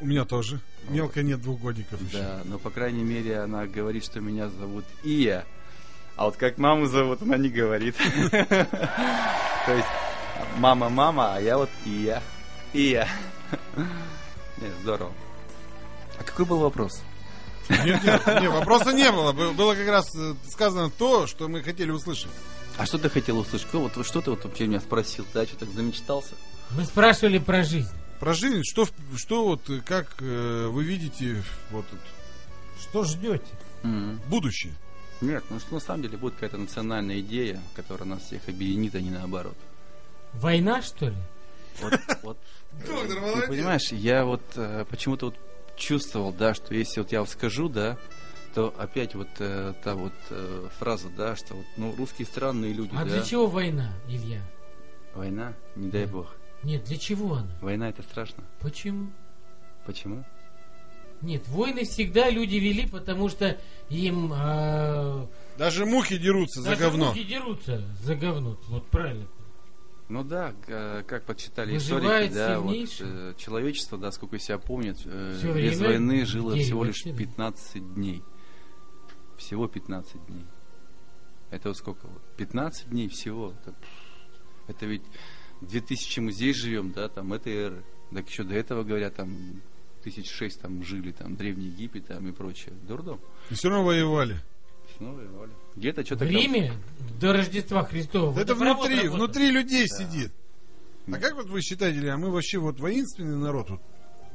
[0.00, 0.60] У меня тоже.
[0.88, 2.18] Мелко нет двух годиков еще.
[2.18, 5.44] Да, но, по крайней мере, она говорит, что меня зовут Ия.
[6.18, 7.94] А вот как маму зовут, она не говорит.
[8.30, 9.86] То есть,
[10.56, 12.20] мама, мама, а я вот Ия.
[12.72, 13.06] Ия.
[13.76, 15.12] Нет, здорово.
[16.18, 17.02] А какой был вопрос?
[17.68, 19.32] Нет, нет, нет, вопроса не было.
[19.32, 22.30] Бы- Было как раз э, сказано то, что мы хотели услышать.
[22.78, 23.68] А что ты хотел услышать?
[23.68, 25.24] Что, вот, что ты вот вообще меня спросил?
[25.34, 26.34] Да, что так замечтался?
[26.70, 27.90] Мы спрашивали про жизнь.
[28.18, 33.44] Про жизнь, что, что вот, э, как э, вы видите вот это Что ждете?
[33.84, 34.18] Мгм.
[34.26, 34.72] будущее?
[35.20, 39.00] Нет, ну что на самом деле будет какая-то национальная идея, которая нас всех объединит, а
[39.00, 39.56] не наоборот.
[40.34, 41.16] Война, что ли?
[41.80, 41.92] Вот,
[42.22, 42.38] вот,
[42.86, 45.36] Доктор, ты понимаешь, я вот э, почему-то вот
[45.76, 47.96] чувствовал, да, что если вот я вот скажу, да,
[48.54, 52.90] то опять вот э, та вот э, фраза, да, что вот, ну, русские странные люди,
[52.94, 53.10] А да.
[53.10, 54.42] для чего война, Илья?
[55.14, 56.12] Война, не дай Да.
[56.12, 56.34] бог.
[56.62, 57.50] Нет, для чего она?
[57.60, 58.44] Война это страшно.
[58.60, 59.10] Почему?
[59.86, 60.24] Почему?
[61.22, 63.58] Нет, войны всегда люди вели, потому что
[63.88, 67.06] им а, Даже мухи дерутся за даже говно.
[67.06, 68.56] мухи дерутся за говно.
[68.68, 69.26] Вот правильно.
[70.08, 70.54] Ну да,
[71.06, 75.78] как подсчитали Выживает историки, да, вот, э, человечество, да, сколько себя помнит, э, Всё без
[75.78, 77.18] время войны жило всего лишь вообще, да.
[77.18, 78.22] 15 дней.
[79.36, 80.46] Всего 15 дней.
[81.50, 82.06] Это вот сколько?
[82.06, 82.22] вот?
[82.36, 83.52] 15 дней всего.
[83.60, 83.74] Это,
[84.66, 85.02] это ведь
[85.60, 87.84] 2000 мы здесь живем, да, там, этой эры.
[88.12, 89.60] Так еще до этого, говорят, там,
[90.02, 92.74] тысяч шесть там жили, там, Древний Египет там и прочее.
[92.86, 93.20] Дурдом.
[93.50, 94.36] И все равно воевали.
[94.96, 95.52] Снова и воля.
[95.76, 96.24] Где-то что-то...
[96.24, 96.72] В Риме
[97.20, 98.38] до Рождества Христова.
[98.38, 99.96] это водопровод внутри, внутри людей Да.
[99.96, 100.32] сидит.
[101.10, 103.80] А как вот вы считаете, Илья, мы вообще вот воинственный народ, вот,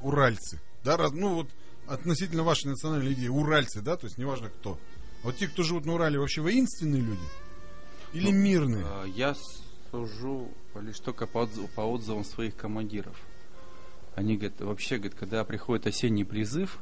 [0.01, 1.47] уральцы, да, раз- ну вот
[1.87, 4.79] относительно вашей национальной идеи, уральцы, да, то есть неважно кто.
[5.23, 7.21] Вот те, кто живут на Урале, вообще воинственные люди?
[8.13, 8.83] Или Ну, мирные?
[8.85, 9.35] А, Я
[9.91, 10.49] сужу
[10.81, 13.15] лишь только по, отзыв- по отзывам своих командиров.
[14.15, 16.79] Они говорят, вообще, говорят, когда приходит осенний призыв,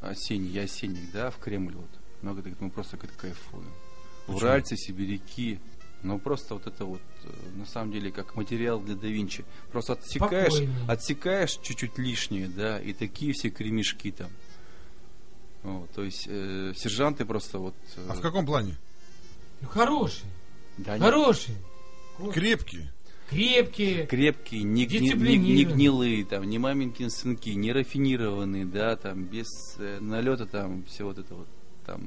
[0.00, 1.90] осенний, я осенний, да, в Кремль вот,
[2.22, 3.72] много говорит, мы просто говорит, кайфуем.
[4.28, 5.58] Уральцы, сибиряки,
[6.02, 9.44] ну просто вот это вот, э, на самом деле, как материал для да Винчи.
[9.72, 10.86] Просто отсекаешь, Спокойные.
[10.86, 14.30] отсекаешь чуть-чуть лишнее, да, и такие все кремешки там.
[15.64, 17.74] Вот, то есть э, сержанты просто вот...
[17.96, 18.76] э, А в каком плане?
[19.60, 20.30] Ну, хорошие,
[20.76, 21.56] да, они хорошие,
[23.28, 24.06] Крепкие.
[24.06, 24.62] крепкие.
[24.62, 29.46] не, гни- не- не гнилые, там, не маменькины сынки, не рафинированные, да, там, без
[29.78, 31.48] э, налета, там, все вот это вот,
[31.84, 32.00] там,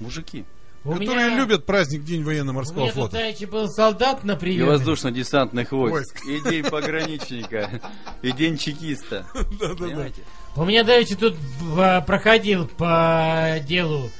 [0.00, 0.44] мужики.
[0.82, 3.18] У которые меня- любят праздник День У военно-морского меня тут флота.
[3.18, 4.64] давеча был солдат на И приеме.
[4.66, 6.26] воздушно-десантных войск, Войск.
[6.46, 7.80] и день пограничника,
[8.22, 9.26] и день чекиста.
[9.34, 9.74] Да-да-да.
[9.76, 10.22] Понимаете?
[10.56, 11.36] У меня давеча тут
[11.78, 14.10] а, проходил по делу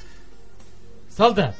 [1.09, 1.56] солдат.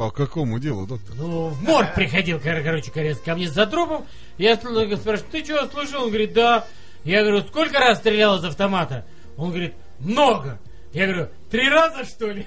[0.00, 1.14] По какому делу, доктор?
[1.14, 4.06] Ну, в морг приходил, кор- короче, корец, ко мне за трупом.
[4.38, 6.04] Я спрашиваю, ты что, служил?
[6.04, 6.66] Он говорит, да.
[7.04, 9.04] Я говорю, сколько раз стрелял из автомата?
[9.36, 10.58] Он говорит, много.
[10.94, 12.46] Я говорю, три раза, что ли?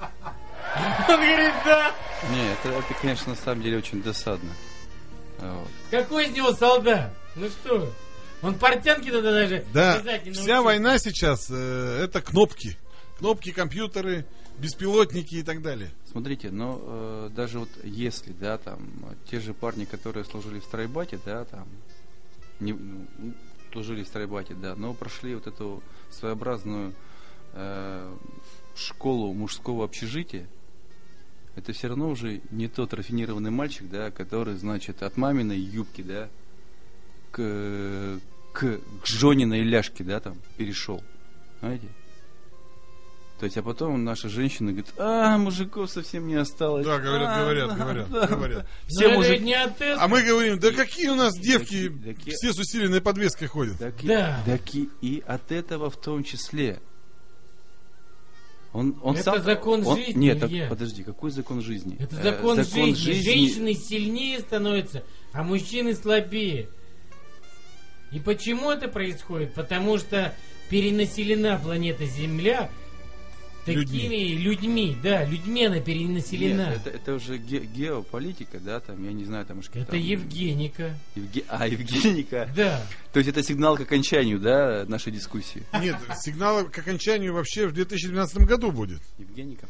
[1.08, 1.92] Он говорит, да.
[2.32, 4.50] Не, это, это, конечно, на самом деле очень досадно.
[5.38, 5.68] Вот.
[5.88, 7.12] Какой из него солдат?
[7.36, 7.78] Ну что?
[7.78, 7.92] вы?
[8.42, 10.02] Он портянки надо даже Да,
[10.32, 12.76] вся война сейчас э, это кнопки.
[13.18, 14.24] Кнопки, компьютеры,
[14.58, 15.90] беспилотники и так далее.
[16.10, 18.80] Смотрите, но э, даже вот если, да, там,
[19.30, 21.66] те же парни, которые служили в стройбате, да, там,
[22.60, 23.34] не, ну, ну,
[23.72, 26.94] служили в стройбате, да, но прошли вот эту своеобразную
[27.54, 28.16] э,
[28.74, 30.46] школу мужского общежития,
[31.54, 36.28] это все равно уже не тот рафинированный мальчик, да, который, значит, от маминой юбки, да,
[37.30, 38.20] к,
[38.52, 41.02] к Жониной ляжке, да, там, перешел.
[41.60, 41.88] Знаете?
[43.42, 46.86] То есть, а потом наши женщины говорят, а, мужиков совсем не осталось.
[46.86, 48.58] Да, говорят, А, говорят, да, говорят, да, говорят.
[48.60, 48.66] да.
[48.86, 49.32] Все мужики...
[49.32, 50.00] ведь не от этого.
[50.00, 53.76] А мы говорим, да какие у нас девки, Таки- таки- все с усиленной подвеской ходят.
[53.80, 54.40] Так, и- Да.
[54.46, 56.78] так и, и от этого в том числе.
[58.72, 61.96] Он, он Это сам, закон он- жизни, Нет, так, подожди, какой закон жизни?
[61.98, 62.92] Это Э, закон, жизни.
[62.94, 65.02] Женщины сильнее становятся,
[65.32, 66.68] а мужчины слабее.
[68.12, 69.52] И почему это происходит?
[69.54, 70.32] Потому что
[70.70, 72.70] перенаселена планета Земля
[73.64, 74.96] такими людьми.
[75.02, 76.70] Да, людьми она перенаселена.
[76.70, 79.98] Нет, это, это уже ге- геополитика, да, там, я не знаю, там, уж это там,
[80.00, 80.96] Евгеника.
[81.14, 82.50] Евге- А, Евгеника.
[82.56, 82.84] Да.
[83.12, 85.62] То есть это сигнал к окончанию, да, нашей дискуссии.
[85.80, 89.00] Нет, сигнал к окончанию вообще в 2012 году будет.
[89.18, 89.66] Евгеника.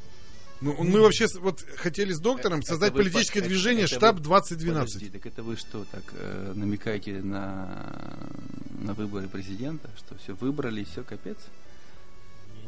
[0.61, 4.21] Ну, мы вообще вот хотели с доктором Это создать вы политическое по- движение это «Штаб
[4.21, 4.75] вы- 2012».
[4.75, 7.85] Подожди, так это вы что, так э, намекаете на
[8.81, 11.37] на выборы президента, что все выбрали, все, капец.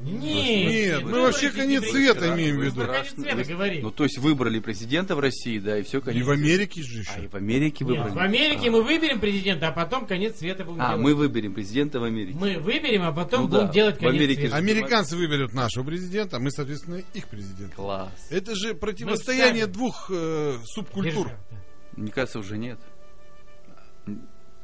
[0.00, 3.80] Нет, Нет, мы вообще конец света имеем в виду.
[3.82, 6.26] Ну, то есть выбрали президента в России, да, и все, И конец.
[6.26, 7.28] в Америке же А, и еще.
[7.28, 8.14] в Америке Нет, выбрали.
[8.14, 8.72] в Америке а.
[8.72, 11.00] мы выберем президента, а потом конец света будем А, делать.
[11.02, 12.36] мы выберем президента в Америке.
[12.38, 14.56] Мы выберем, а потом Ну будем да, делать в конец Америке света.
[14.56, 17.74] же- Американцы выберут нашего президента, а мы, соответственно, их президента.
[17.74, 18.12] Класс.
[18.30, 21.28] Это же противостояние двух э, субкультур.
[21.28, 21.56] Держав, да.
[21.96, 22.78] Мне кажется, уже нет.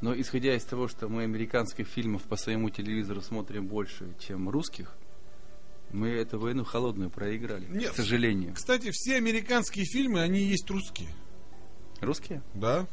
[0.01, 4.93] Но исходя из того, что мы американских фильмов по своему телевизору смотрим больше, чем русских,
[5.92, 7.92] мы эту войну холодную проиграли, Нет.
[7.92, 8.54] к сожалению.
[8.54, 11.08] Кстати, все американские фильмы, они есть русские.
[12.00, 12.42] Русские?
[12.54, 12.86] Да.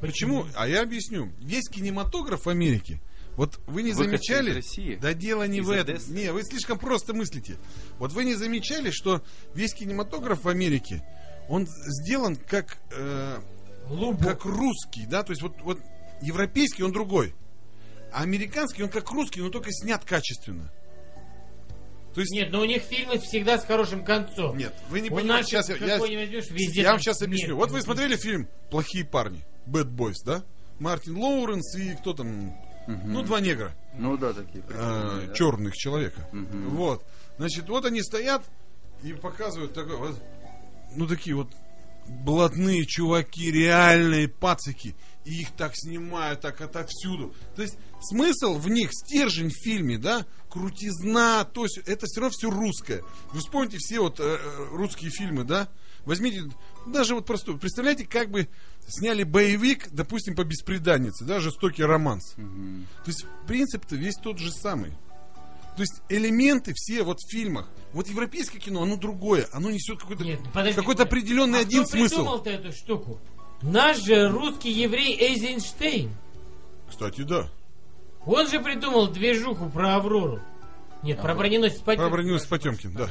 [0.00, 0.46] Почему?
[0.54, 1.32] А я объясню.
[1.40, 3.00] Весь кинематограф в Америке.
[3.36, 4.54] Вот вы не Выходцы замечали?
[4.54, 4.96] России?
[4.96, 5.96] Да дело не Из в этом.
[5.96, 6.10] Одессы?
[6.10, 7.56] Не, вы слишком просто мыслите.
[7.98, 9.22] Вот вы не замечали, что
[9.54, 11.02] весь кинематограф в Америке,
[11.48, 13.38] он сделан как, э,
[13.88, 14.22] Лубок.
[14.22, 15.22] как русский, да?
[15.22, 15.80] То есть вот, вот
[16.22, 17.34] европейский он другой.
[18.12, 20.72] А американский он как русский, но только снят качественно.
[22.16, 24.56] То есть Нет, но у них фильмы всегда с хорошим концом.
[24.56, 25.48] Нет, вы не У понимаете.
[25.50, 27.48] Сейчас я, я- возьмешь, везде я вам сейчас объясню.
[27.48, 27.60] смерть.
[27.60, 30.42] Вот вы смотрели фильм «Плохие парни», «Bad Boys», да?
[30.78, 32.56] Мартин Лоуренс и кто там?
[32.86, 34.62] Ну, два негра, Ну да, такие.
[34.64, 35.34] прикольные, да.
[35.34, 36.26] черных человека.
[36.32, 36.70] Мгм.
[36.70, 37.04] Вот.
[37.36, 38.42] Значит, вот они стоят
[39.02, 40.18] и показывают такой вот,
[40.96, 41.50] ну, такие вот
[42.08, 44.94] блатные чуваки, реальные пацики.
[45.24, 47.34] И их так снимают, так отовсюду.
[47.56, 52.34] То есть смысл в них, стержень в фильме, да, крутизна, то есть это все равно
[52.36, 53.02] все русское.
[53.32, 55.68] Вы вспомните все вот э, э, русские фильмы, да?
[56.04, 56.44] Возьмите,
[56.86, 58.48] даже вот просто, представляете, как бы
[58.86, 62.34] сняли боевик, допустим, по беспреданнице, да, жестокий романс.
[62.36, 62.86] Мгм.
[63.04, 64.92] То есть принцип-то весь тот же самый.
[65.76, 67.68] То есть элементы все вот в фильмах.
[67.92, 69.46] Вот европейское кино, оно другое.
[69.52, 70.74] Оно несет какой-то Нет, подожди.
[70.74, 72.14] какой-то определенный а один кто смысл.
[72.14, 73.20] придумал-то эту штуку?
[73.62, 76.10] Наш же русский еврей Эйзенштейн.
[76.88, 77.50] Кстати, да.
[78.24, 80.40] Он же придумал движуху про Аврору.
[81.02, 82.04] Нет, про броненосец Потемкин.
[82.04, 83.10] Про броненосец Потемкин, да.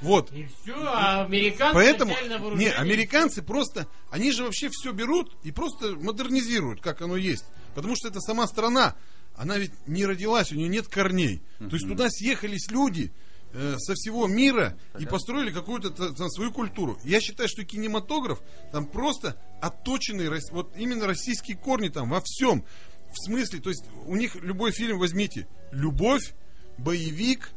[0.00, 0.32] Вот.
[0.32, 2.14] И все, а американцы Поэтому,
[2.54, 7.44] не, американцы просто, они же вообще все берут и просто модернизируют, как оно есть.
[7.74, 8.94] Потому что это сама страна,
[9.38, 11.40] она ведь не родилась, у нее нет корней.
[11.58, 13.12] То есть туда съехались люди
[13.52, 16.98] э, со всего мира и построили какую-то там свою культуру.
[17.04, 18.40] Я считаю, что кинематограф
[18.72, 22.64] там просто отточенный, вот именно российские корни там во всем.
[23.12, 26.34] В смысле, то есть у них любой фильм возьмите, любовь,
[26.76, 27.52] боевик,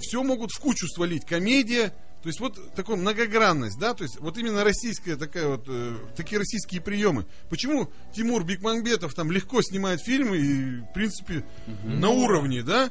[0.00, 1.94] все могут в кучу свалить, комедия,
[2.24, 6.38] то есть вот такая многогранность, да, то есть вот именно российская такая вот, э, такие
[6.38, 7.26] российские приемы.
[7.50, 11.44] Почему Тимур Бекмамбетов там легко снимает фильмы и, в принципе,
[11.84, 12.90] на уровне, да?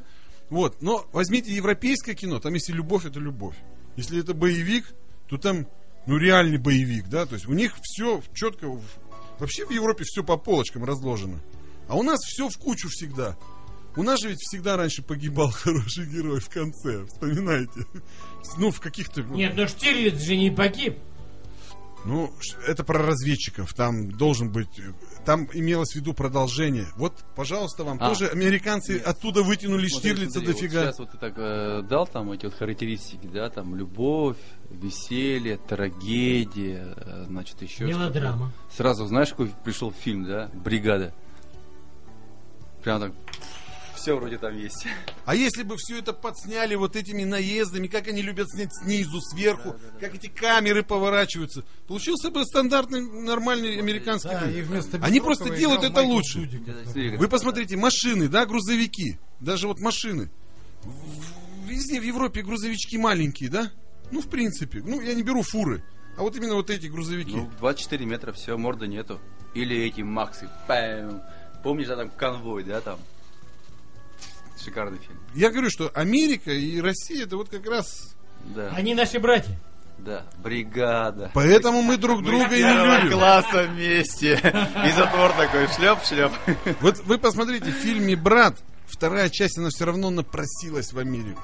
[0.50, 3.56] Вот, но возьмите европейское кино, там если любовь, это любовь.
[3.96, 4.94] Если это боевик,
[5.28, 5.66] то там,
[6.06, 8.70] ну, реальный боевик, да, то есть у них все четко,
[9.40, 11.40] вообще в Европе все по полочкам разложено.
[11.88, 13.36] А у нас все в кучу всегда.
[13.96, 17.86] У нас же ведь всегда раньше погибал хороший герой в конце, вспоминайте.
[18.58, 19.22] Ну, в каких-то...
[19.22, 20.98] Нет, но Штирлиц же не погиб.
[22.04, 22.30] Ну,
[22.66, 23.72] это про разведчиков.
[23.72, 24.78] Там должен быть...
[24.78, 24.92] э,
[25.24, 26.86] Там имелось в виду продолжение.
[26.96, 28.10] Вот, пожалуйста, вам А.
[28.10, 30.82] тоже американцы оттуда вытянули Смотри, Штирлица смотри, вот дофига.
[30.82, 34.36] сейчас вот ты так э, дал там эти вот характеристики, да, там любовь,
[34.70, 38.52] веселье, трагедия, э, значит еще Мелодрама.
[38.76, 41.14] Сразу знаешь, какой пришел фильм, да, Бригада.
[42.82, 43.12] Прям так,
[44.04, 44.86] все вроде там есть.
[45.24, 49.76] А если бы все это подсняли вот этими наездами, как они любят снять снизу, сверху,
[49.98, 54.58] как эти камеры поворачиваются, получился бы стандартный, нормальный американский Да, фильм.
[54.58, 56.50] и вместо Они просто делают это Майкл лучше.
[56.84, 60.30] Смотри, Вы посмотрите, машины, да, грузовики, даже вот машины.
[60.82, 63.70] В- Везде в Европе грузовички маленькие, да?
[64.10, 64.82] Ну, в принципе.
[64.84, 65.82] Ну, я не беру фуры,
[66.18, 67.34] а вот именно вот эти грузовики.
[67.34, 69.18] Ну, 24 метра, все, морда нету.
[69.54, 70.50] Или эти Максы.
[70.68, 71.22] Пэм.
[71.62, 72.98] Помнишь, да, там конвой, да, там?
[74.64, 75.18] Шикарный фильм.
[75.34, 78.14] Я говорю, что Америка и Россия, это вот как раз...
[78.46, 79.58] Да, Они наши братья.
[79.98, 80.24] да.
[80.38, 81.30] Бригада.
[81.34, 83.18] Поэтому мы друг друга и не любим.
[83.18, 84.34] класса вместе.
[84.34, 86.32] И затвор такой, шлеп-шлеп.
[86.80, 91.42] Вот вы посмотрите, в фильме «Брат» вторая часть, она все равно напросилась в Америку.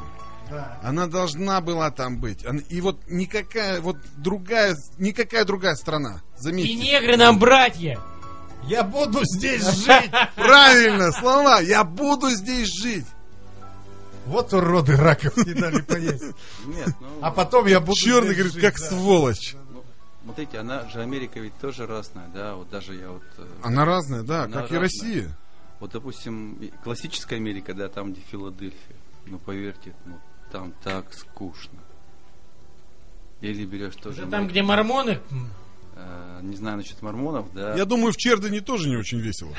[0.50, 0.78] Да.
[0.82, 2.44] Она должна была там быть.
[2.68, 6.22] И вот никакая вот другая, никакая другая страна.
[6.38, 6.74] И Заметьте.
[6.74, 7.98] негры нам братья.
[8.70, 10.12] Я буду здесь жить.
[10.36, 11.60] Правильно, слова.
[11.60, 13.06] Я буду здесь жить.
[14.26, 16.36] Вот уроды раков не дали поесть.
[16.66, 17.08] Нет, ну...
[17.20, 18.86] А потом я буду Черный говорит, жить, как да.
[18.86, 19.56] сволочь.
[19.72, 19.82] Ну,
[20.22, 23.24] смотрите, она же Америка ведь тоже разная, да, вот даже я вот...
[23.38, 24.80] э, Она разная, да, Она как и разная.
[24.80, 25.36] Россия.
[25.80, 30.20] Вот, допустим, и классическая Америка, да, там, где Филадельфия, ну, поверьте, ну,
[30.52, 31.80] там так скучно.
[33.40, 34.22] Или берешь тоже...
[34.22, 35.18] Это там, где мормоны.
[35.96, 37.74] Э, не знаю насчет мормонов, да.
[37.74, 39.54] Я думаю, в Чердане тоже не очень весело.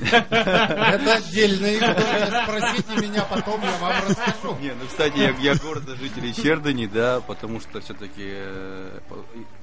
[0.00, 2.42] Это отдельная история.
[2.44, 4.56] Спросите меня потом, я вам расскажу.
[4.60, 8.34] Не, ну, кстати, я, я города жителей Чердани, да, потому что все-таки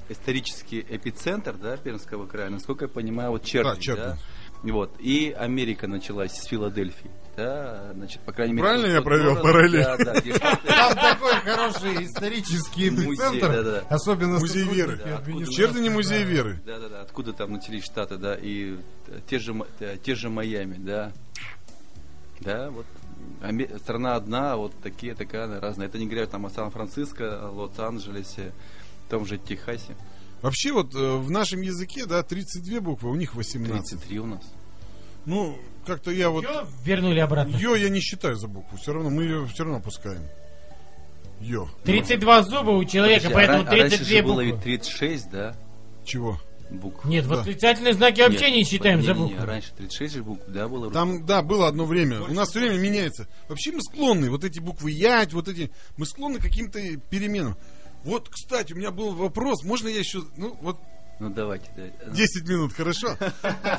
[0.08, 4.10] исторический эпицентр, да, Пермского края, насколько я понимаю, вот Чердань, Да, Чердань.
[4.12, 4.18] да.
[4.72, 4.94] Вот.
[4.98, 7.10] И Америка началась с Филадельфии.
[7.36, 8.64] Да, значит, по крайней мере...
[8.64, 9.82] Правильно я провел параллель?
[9.82, 13.48] Да, да, Там такой хороший исторический Музей, эпицентр.
[13.48, 13.82] да-да.
[13.88, 15.00] Особенно Музей веры.
[15.04, 15.62] Да, администрации.
[15.62, 16.60] Чердане музей веры.
[16.64, 17.00] Да, да, да.
[17.02, 18.76] Откуда там начались штаты, да, и
[19.28, 19.54] те же,
[20.04, 21.12] те же Майами, да.
[22.40, 22.86] Да, вот
[23.82, 25.88] страна одна, а вот такие, такая разная.
[25.88, 28.52] Это не говоря там о Сан-Франциско, о Лос-Анджелесе,
[29.08, 29.96] том же Техасе.
[30.44, 33.98] Вообще вот э, в нашем языке, да, 32 буквы, у них 18.
[33.98, 34.42] 33 у нас.
[35.24, 35.56] Ну,
[35.86, 36.44] как-то я вот...
[36.44, 37.56] Чё вернули обратно.
[37.56, 38.76] Йо я не считаю за букву.
[38.76, 40.20] Все равно мы ее все равно опускаем.
[41.40, 41.66] Йо.
[41.84, 44.44] 32 зуба у человека, Подожди, а поэтому а раньше 32 же было буквы.
[44.44, 45.56] ведь 36, да,
[46.04, 46.38] Чего?
[46.68, 47.06] букв.
[47.06, 47.36] Нет, Да.
[47.36, 49.46] восклицательные знаки вообще не Нет, считаем не, за не, не, буквы.
[49.46, 50.90] раньше 36 же букв, да, было?
[50.90, 52.20] Там, да, было одно время.
[52.20, 53.28] У нас все время меняется.
[53.48, 57.56] Вообще мы склонны, вот эти буквы Ять, вот эти, мы склонны к каким-то переменам.
[58.04, 60.78] Вот, кстати, у меня был вопрос, можно я еще, ну, вот
[61.20, 61.98] Ну, давайте, давайте.
[62.10, 63.16] 10 минут, хорошо?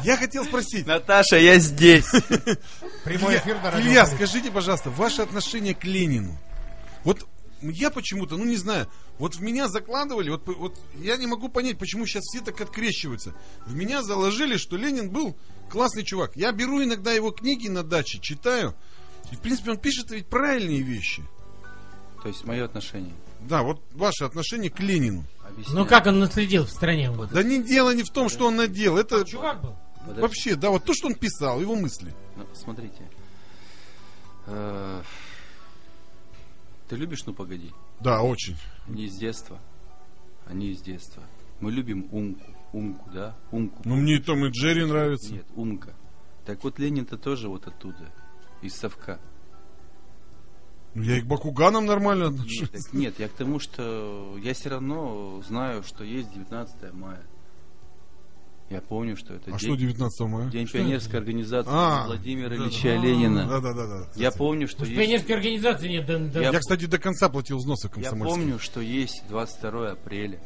[0.04, 2.10] Я хотел спросить, Наташа, я здесь.
[3.04, 3.88] Прямой эфир на радио.
[3.88, 6.38] Илья, скажите, пожалуйста, ваше отношение к Ленину.
[7.04, 7.28] Вот
[7.62, 8.88] я почему-то, ну не знаю,
[9.18, 13.34] вот в меня закладывали, вот, вот я не могу понять, почему сейчас все так открещиваются.
[13.66, 15.38] В меня заложили, что Ленин был
[15.70, 16.36] классный чувак.
[16.36, 18.76] Я беру иногда его книги на даче, читаю,
[19.32, 21.24] и в принципе он пишет ведь правильные вещи.
[22.22, 23.14] То есть мое отношение.
[23.48, 25.24] Да, вот ваше отношение к Ленину.
[25.44, 25.80] Объясняю.
[25.80, 27.12] Ну как он наследил в стране?
[27.12, 27.32] Вот.
[27.32, 29.76] Да не дело не в том, что он надел, это Чувак был.
[30.00, 30.22] Подожди.
[30.22, 32.14] вообще, да, вот то, что он писал, его мысли.
[32.36, 33.10] Ну, смотрите.
[34.48, 35.02] Э,
[36.88, 37.72] Ты любишь «Ну, погоди»?
[38.00, 38.58] Да, очень.
[38.88, 39.60] Они из детства.
[40.46, 41.24] Они из детства.
[41.60, 42.52] Мы любим умку.
[42.74, 43.36] Умку, да?
[43.52, 43.82] Умку.
[43.86, 45.34] Ну мне и Том и Джерри нравится.
[45.34, 45.94] Нет, умка.
[46.46, 48.12] Так вот Ленин-то тоже вот оттуда.
[48.62, 49.20] Из совка.
[50.96, 52.72] Ну, я и к Бакуганам нормально отношусь.
[52.72, 57.22] Нет, нет, я к тому, что я все равно знаю, что есть 19 мая.
[58.70, 60.50] Я помню, что это А день, что 19 мая?
[60.50, 62.96] день Что пионерской организации А, Владимира да, Ильича да.
[62.96, 63.46] Ленина.
[63.48, 64.08] Да, да, да, да.
[64.16, 64.98] Я помню, что есть...
[64.98, 66.06] пионерской организации нет.
[66.08, 68.42] да- да- Я- Я, кстати, до конца платил взносы Я комсомольские.
[68.44, 70.40] помню, что есть 22 апреля.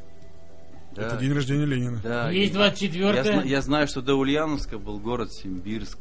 [0.96, 2.02] Да, Это день рождения Ленина.
[2.04, 6.00] да, Есть и- 24 я, я знаю, что до Ульяновска был город Симбирск.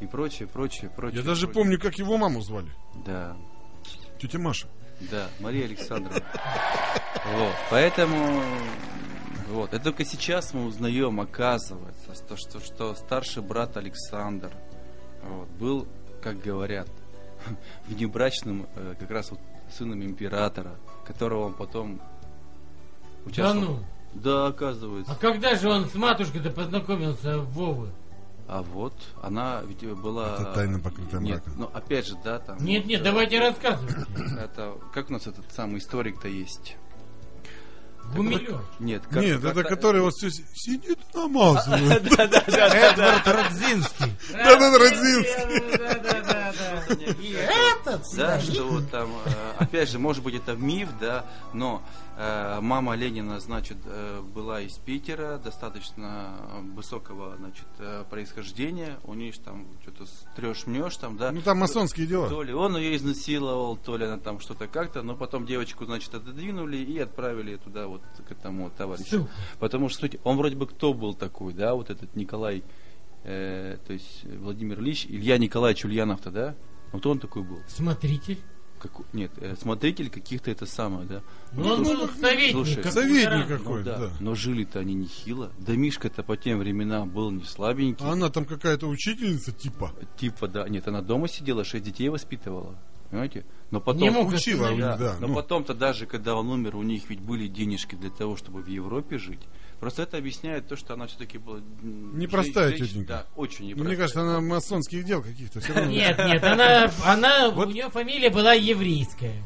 [0.00, 1.20] И прочее, прочее, прочее.
[1.20, 1.62] Я даже прочее.
[1.62, 2.70] помню, как его маму звали.
[3.06, 3.36] Да,
[4.20, 4.68] Тетя Маша.
[5.10, 6.22] да, Мария Александровна.
[7.34, 8.40] Вот, поэтому...
[9.48, 14.50] Вот, это только сейчас мы узнаем, оказывается, что, что, что старший брат Александр
[15.22, 15.86] вот, был,
[16.20, 16.88] как говорят,
[17.86, 19.40] внебрачным э, как раз вот
[19.70, 22.04] сыном императора, которого он потом Да
[23.30, 23.76] участвовал.
[23.76, 23.84] ну.
[24.14, 25.12] Да, оказывается.
[25.12, 27.90] А когда же он с матушкой-то познакомился Вовы?
[28.48, 30.34] А вот, она ведь была...
[30.36, 31.60] Это тайна, покрытая Нет, мраком.
[31.62, 32.58] ну опять же, да, там...
[32.64, 34.06] Нет, вот, нет, давайте рассказывайте.
[34.40, 36.76] Это, как у нас этот самый историк-то есть?
[38.14, 38.60] Гумилев.
[38.78, 42.06] Нет, как- Нет, как- это который вот все сидит намазывает.
[42.18, 44.12] Эдвард Родзинский.
[44.32, 46.52] Да-да-да, Родзинский.
[47.20, 51.82] И этот Да, что вот там, э, опять же, может быть, это миф, да, но
[52.16, 56.34] мама Ленина, значит, э, была из Питера, достаточно
[56.74, 61.30] высокого, значит, э, происхождения, у них там что-то трешь-мнешь там, да.
[61.30, 62.28] Ну там масонские дела.
[62.28, 66.14] То ли он ее изнасиловал, то ли она там что-то как-то, но потом девочку, значит,
[66.14, 69.28] отодвинули и отправили туда вот к этому товарищу.
[69.58, 72.62] Потому что, суть, он вроде бы кто был такой, да, вот этот Николай,
[73.24, 76.54] э, то есть Владимир Ильич, Илья Николаевич Ульянов-то, да?
[76.92, 77.60] Вот он такой был.
[77.68, 78.38] Смотритель.
[78.78, 81.22] Как, нет, э, смотритель каких-то это самое, да?
[81.52, 82.52] Ну, он был советник.
[82.52, 83.48] Слушай, как советник ветеран.
[83.48, 83.78] какой.
[83.78, 84.10] Ну да, да.
[84.20, 85.50] но жили-то они нехило.
[85.58, 88.04] Да Мишка-то по тем временам был не слабенький.
[88.04, 89.92] А она там какая-то учительница типа.
[90.16, 92.76] Типа, да, нет, она дома сидела, шесть детей воспитывала.
[93.10, 93.44] Понимаете?
[93.70, 94.02] Но потом...
[94.02, 95.16] Не мог Учила них, да.
[95.20, 95.34] Но ну.
[95.34, 99.18] потом-то даже, когда он умер, у них ведь были денежки для того, чтобы в Европе
[99.18, 99.40] жить.
[99.80, 101.60] Просто это объясняет то, что она все-таки была...
[101.82, 103.08] Непростая женщина- тетенька.
[103.08, 103.88] Да, очень непростая.
[103.88, 105.90] мне кажется, она масонских дел каких-то все равно.
[105.90, 107.68] Нет, нет, она, она Вот.
[107.68, 109.42] у нее фамилия была еврейская.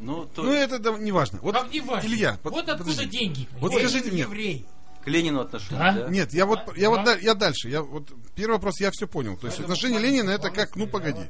[0.00, 1.38] Ну, то Ну, это да, не важно.
[1.42, 2.06] Вот, Как не важно.
[2.08, 3.06] Илья, под- вот откуда подожди.
[3.18, 3.48] деньги.
[3.60, 4.22] Вот Ой, скажите мне.
[4.22, 4.66] Еврей.
[5.02, 5.92] к Ленину отношения, Да?
[5.92, 6.08] да?
[6.10, 7.14] Нет, я вот, я вот, Да.
[7.14, 7.68] да- я дальше.
[7.70, 9.36] Я вот первый вопрос я все понял.
[9.36, 11.22] То есть отношение Ленина это как, ну погоди.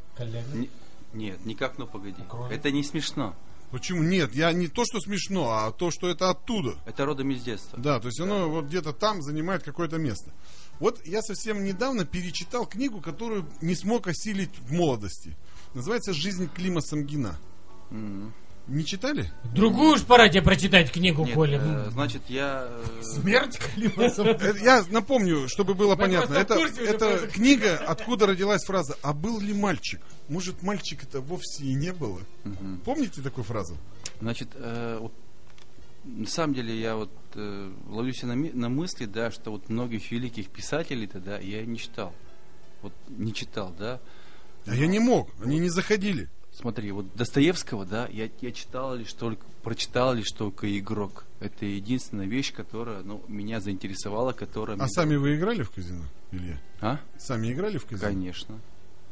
[0.55, 0.71] Не-
[1.13, 2.23] нет, никак, ну погоди.
[2.51, 3.37] Это не смешно.
[3.71, 4.03] Почему?
[4.03, 6.77] Нет, я не то, что смешно, а то, что это оттуда.
[6.87, 7.79] Это родом из детства.
[7.79, 10.33] Да, то есть оно вот где-то там занимает какое-то место.
[10.79, 15.37] Вот я совсем недавно перечитал книгу, которую не смог осилить в молодости.
[15.75, 17.39] Называется «Жизнь Клима Самгина».
[17.91, 18.33] М.
[18.69, 19.31] Не читали?
[19.55, 21.61] Другую уж пора тебе прочитать книгу, Нет, Коля.
[21.63, 22.67] э, значит, я...
[22.69, 24.37] э, Смерть Клима Самгина.
[24.37, 26.35] Это- Я напомню, чтобы было понятно.
[26.35, 31.93] Это, книга, откуда родилась фраза «А был ли мальчик?» Может, мальчик это вовсе и не
[31.93, 32.21] было?
[32.85, 33.77] Помните такую фразу?
[34.21, 35.13] Значит, э, вот,
[36.05, 40.11] на самом деле я вот э, ловлюсь на, ми- на мысли, да, что вот многих
[40.11, 42.13] великих писателей-то, да, я не читал.
[42.83, 44.01] Вот не читал, да.
[44.67, 46.29] А я не мог, они не заходили.
[46.59, 51.27] Смотри, вот Достоевского, да, я, я читал лишь только, прочитал лишь только «Игрок».
[51.39, 54.77] Это единственная вещь, которая, ну, меня заинтересовала, которая...
[54.79, 56.59] А мне сами вы играли в казино, Илья?
[56.81, 56.99] А?
[57.19, 58.09] Сами играли в казино?
[58.09, 58.59] Конечно.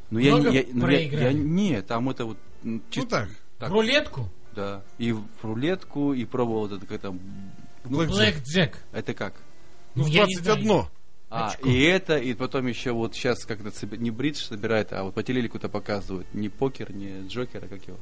[0.08, 2.38] Ну, я, Много не- я, ну, я, я, нет, там это вот...
[2.62, 4.30] м, Ну чисто так, так, Рулетку?
[4.54, 4.82] Да.
[4.96, 7.20] И в рулетку, и пробовал вот это как там...
[7.84, 8.16] Блэк Джек.
[8.36, 8.78] Блэк Джек.
[8.92, 9.34] Это как?
[9.94, 10.62] Ну, в Я не знаю.
[10.64, 10.84] 21.
[11.36, 15.22] А, и это, и потом еще вот сейчас как-то не бридж собирает, а вот по
[15.22, 16.32] телеку-то показывают.
[16.32, 17.98] Не покер, не джокер, а как его?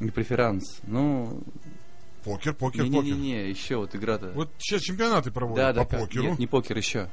[0.00, 0.80] Не преферанс.
[0.86, 1.42] Ну,
[2.24, 3.02] Покер, покер, покер.
[3.04, 4.32] не-не-не, еще вот игра-то.
[4.34, 6.24] Вот сейчас чемпионаты да, проводят да, по как- покеру.
[6.30, 7.08] Нет, не покер еще.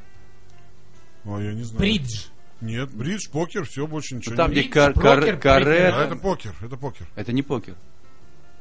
[1.26, 1.80] А, я не знаю.
[1.80, 2.26] Бридж.
[2.62, 4.60] Нет, бридж, покер, все, больше ничего Ну, там, нет.
[4.62, 5.96] где кар- кар- покер, каре, преферанс.
[5.96, 7.08] А, это покер, это покер.
[7.16, 7.76] это не покер.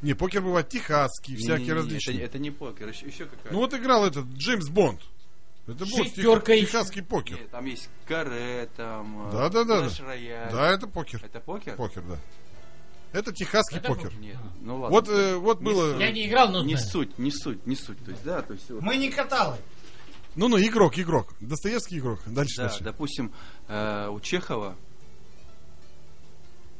[0.02, 2.16] Не, покер бывает техасский, всякие Не-не-не, различные.
[2.18, 5.00] Это, это не покер, еще, еще какая Ну вот играл этот Джеймс Бонд.
[5.70, 6.66] Это был Шестерка еще.
[6.66, 7.38] техасский покер.
[7.38, 9.28] Нет, там есть каре, там...
[9.28, 9.84] э, Да-да-да.
[9.86, 10.52] Clash Royale.
[10.52, 11.20] Да, это покер.
[11.24, 11.76] Это покер?
[11.76, 12.16] Покер, да.
[13.12, 14.04] Это техасский Это покер.
[14.10, 14.20] покер.
[14.20, 14.88] Нет, ну ладно.
[14.96, 15.98] Вот, э, вот было...
[15.98, 16.90] Я не играл, но Не знаю.
[16.90, 18.04] суть, не суть, не суть.
[18.04, 18.70] То есть, да, то есть...
[18.70, 19.56] Мы не каталы.
[20.36, 21.34] Ну-ну, игрок, игрок.
[21.40, 22.20] Достоевский игрок.
[22.26, 22.84] Дальше, Да, дальше.
[22.84, 23.32] допустим,
[23.68, 24.76] э, у Чехова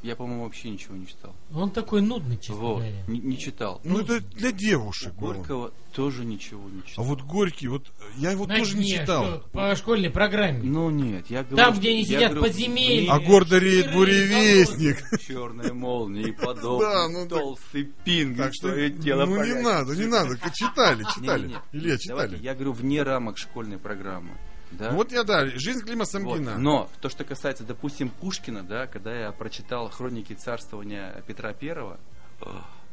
[0.03, 1.35] я, по-моему, вообще ничего не читал.
[1.55, 2.93] Он такой нудный, честно Вот, говоря.
[3.07, 3.81] не, не читал.
[3.85, 5.35] Ну, это для У девушек было.
[5.35, 7.05] Горького тоже ничего не А читал.
[7.05, 7.87] вот Горький, вот
[8.17, 9.25] я его На тоже не дне, читал.
[9.25, 10.63] что, по школьной программе.
[10.63, 13.11] Ну нет, я говорю, Там, где они сидят говорю, подземелье.
[13.11, 15.21] А гордо реет буревестник.
[15.21, 19.95] Черная молния и подол, Да, ну так- толстый пинг, Так что, тело ну не надо,
[19.97, 20.39] не надо.
[20.55, 21.57] Читали, читали.
[21.73, 22.39] Илья, Давайте, читали.
[22.43, 24.31] я говорю, вне рамок школьной программы.
[24.71, 24.91] Да?
[24.91, 26.09] Ну Вот я, да, жизнь Клима Вот.
[26.09, 26.59] Самгина.
[26.59, 31.99] Но то, что касается, допустим, Пушкина, да, когда я прочитал хроники царствования Петра Первого,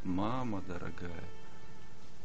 [0.02, 1.24] мама дорогая,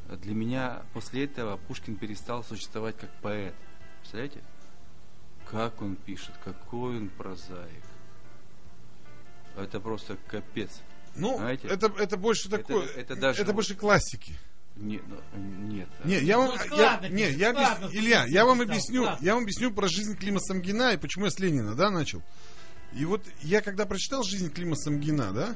[0.09, 3.53] для меня после этого Пушкин перестал существовать как поэт.
[4.01, 4.41] Представляете?
[5.49, 7.84] Как он пишет, какой он прозаик.
[9.55, 10.81] Это просто капец.
[11.15, 14.35] Ну, Знаете, это, это больше это- такое, это даже вот- больше классики.
[14.75, 15.17] Не- ну,
[15.67, 15.87] нет.
[16.03, 18.71] Не, я вам, Ну, я, складно не, пишет, я складно, объяс- Илья, я вам писал,
[18.71, 19.25] объясню, складно.
[19.25, 22.23] я вам объясню про жизнь Клима Самгина и почему я с Ленина, да, начал.
[22.93, 25.55] И вот я когда прочитал жизнь Клима Самгина, да,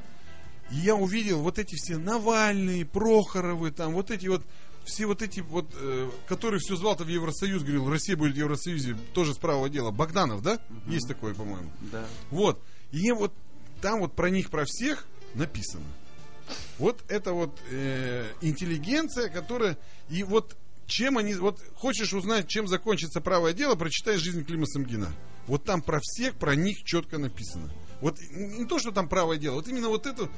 [0.70, 4.44] и я увидел вот эти все Навальные, Прохоровы, там, вот эти вот,
[4.84, 8.96] все вот эти вот, э, которые все звал-то в Евросоюз, говорил, Россия будет в Евросоюзе,
[9.14, 9.90] тоже с правого дела.
[9.90, 10.58] Богданов, да?
[10.86, 11.70] Есть такое, по-моему.
[11.92, 12.04] Да.
[12.30, 12.62] Вот.
[12.92, 13.32] И я вот
[13.82, 15.84] там вот про них, про всех написано.
[16.78, 19.76] Вот это вот э, интеллигенция, которая...
[20.08, 20.56] И вот
[20.86, 21.34] чем они...
[21.34, 25.12] Вот хочешь узнать, чем закончится правое дело, прочитай жизнь Клима Самгина.
[25.46, 27.70] Вот там про всех, про них четко написано.
[28.00, 30.28] Вот не то, что там правое дело, вот именно вот это,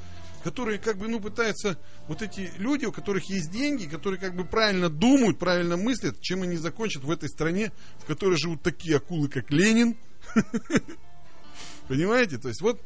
[0.43, 1.77] которые как бы, ну, пытаются,
[2.07, 6.41] вот эти люди, у которых есть деньги, которые как бы правильно думают, правильно мыслят, чем
[6.43, 9.95] они закончат в этой стране, в которой живут такие акулы, как Ленин.
[11.87, 12.37] Понимаете?
[12.37, 12.81] То есть вот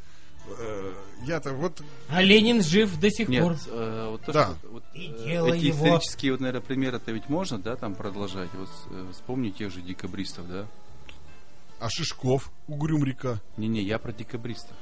[1.24, 3.56] я-то вот А Ленин жив до сих Нет, пор.
[3.68, 4.46] э, вот то, Да.
[4.60, 5.78] что вот, И э, дело эти его.
[5.78, 8.50] исторические, вот, наверное, примеры-то ведь можно, да, там продолжать.
[8.54, 10.68] Вот э, вспомни тех же декабристов, да?
[11.80, 13.42] а Шишков, Угрюм река.
[13.58, 14.76] Не-не, я про декабристов.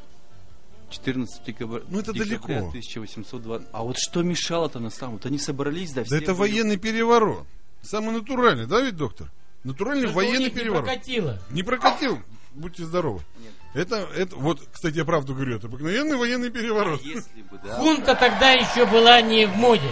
[0.89, 2.67] 14 декабря, Ну, это декабря далеко.
[2.69, 3.61] 1802.
[3.71, 5.13] А вот что мешало-то на самом?
[5.15, 7.45] Вот они собрались, да, Да все это были- военный переворот.
[7.81, 9.31] Самый натуральный, да ведь, доктор?
[9.63, 10.85] Натуральный Только у военный них не переворот.
[10.85, 11.39] прокатило.
[11.49, 12.19] Не прокатил.
[12.53, 13.21] Будьте здоровы.
[13.41, 13.53] Нет.
[13.73, 17.01] Это, это, вот, кстати, я правду говорю, это обыкновенный военный А переворот.
[17.01, 17.75] если бы, да.
[17.75, 19.89] Хунта тогда еще была не в моде.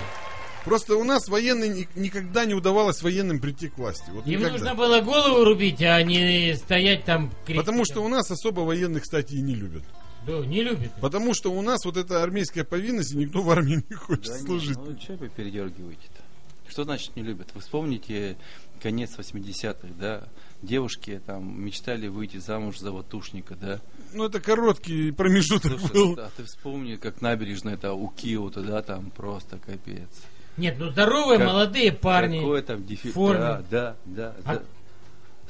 [0.66, 4.12] Просто у нас военный ни- никогда не удавалось военным прийти к власти.
[4.12, 4.52] Вот Им никогда.
[4.52, 7.66] нужно было голову рубить, а не стоять там крестиком.
[7.66, 9.82] Потому что у нас особо военных, кстати, и не любят.
[10.28, 10.92] Да, не любит.
[11.02, 14.38] Потому что у нас вот эта армейская повинность, и никто в армии не хочет Да
[14.38, 14.78] служить.
[14.78, 16.22] ну что вы передергиваете-то?
[16.70, 17.50] Что значит не любят?
[17.56, 18.38] Вы вспомните
[18.84, 20.24] конец 80-х, да?
[20.62, 23.80] Девушки там мечтали выйти замуж за ватушника, да?
[24.14, 26.14] Ну, это короткий промежуток Слушай, был.
[26.20, 30.10] а ты вспомни, как набережная это у Киота, да, там просто капец.
[30.58, 32.38] Нет, ну здоровые Как- молодые парни.
[32.40, 33.16] Какой там дефект.
[33.16, 33.40] форме.
[33.40, 34.36] Да, да, да.
[34.46, 34.62] А- да.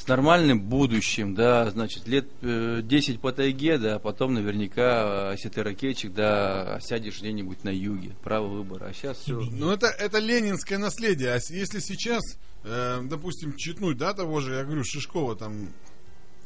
[0.01, 5.33] С нормальным будущим, да, значит, лет э, 10 по тайге, да, а потом наверняка, э,
[5.33, 8.85] если ты ракетчик, да, сядешь где-нибудь на юге, право выбора.
[8.85, 9.39] А сейчас все.
[9.39, 11.33] Ну, это, это ленинское наследие.
[11.33, 12.23] А если сейчас,
[12.63, 15.69] э, допустим, читнуть, да, того же, я говорю, Шишкова, там,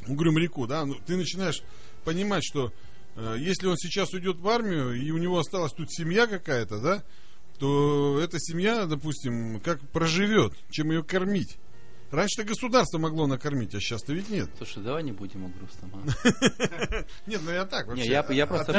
[0.06, 1.64] Угрюм реку, да, ну, ты начинаешь
[2.03, 2.73] понимать, что
[3.15, 7.03] э, если он сейчас уйдет в армию, и у него осталась тут семья какая-то, да,
[7.57, 11.56] то эта семья, допустим, как проживет, чем ее кормить.
[12.16, 14.50] Раньше-то государство могло накормить, а сейчас-то ведь нет.
[14.58, 15.92] Слушай, давай не будем о грустном.
[15.94, 17.04] а.
[17.28, 18.04] Нет, ну я так вообще.
[18.04, 18.72] Не, я, я просто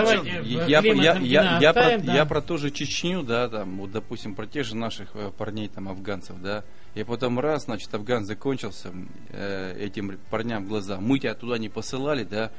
[2.14, 5.68] я, про, ту же Чечню, да, там, вот, допустим, про тех же наших э, парней,
[5.68, 6.64] там, афганцев, да.
[6.94, 8.90] И потом раз, значит, Афган закончился,
[9.28, 10.98] э, этим парням в глаза.
[10.98, 12.50] Мы тебя туда не посылали, да.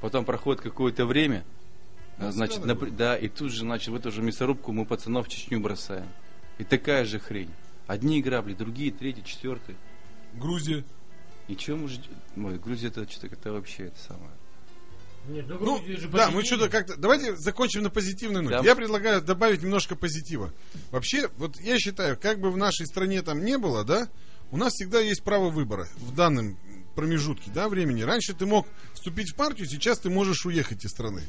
[0.00, 1.44] Потом проходит какое-то время,
[2.16, 2.62] Ну, значит,
[2.96, 6.08] да, и тут же, значит, в эту же мясорубку мы пацанов в Чечню бросаем.
[6.56, 7.50] И такая же хрень.
[7.86, 9.76] Одни грабли, другие, третьи, четвертые.
[10.34, 10.84] Грузия.
[11.48, 12.12] И чем мы ждем?
[12.36, 14.30] Ой, Грузия это что-то это вообще это самое.
[15.28, 16.96] Нет, ну, Ну, же да, мы что-то как-то...
[16.96, 18.58] Давайте закончим на позитивной ноте.
[18.58, 18.64] Да.
[18.64, 20.52] Я предлагаю добавить немножко позитива.
[20.90, 24.08] Вообще, вот я считаю, как бы в нашей стране там не было, да,
[24.50, 26.58] у нас всегда есть право выбора в данном
[26.94, 28.02] промежутке, да, времени.
[28.02, 31.22] Раньше ты мог вступить в партию, сейчас ты можешь уехать из страны.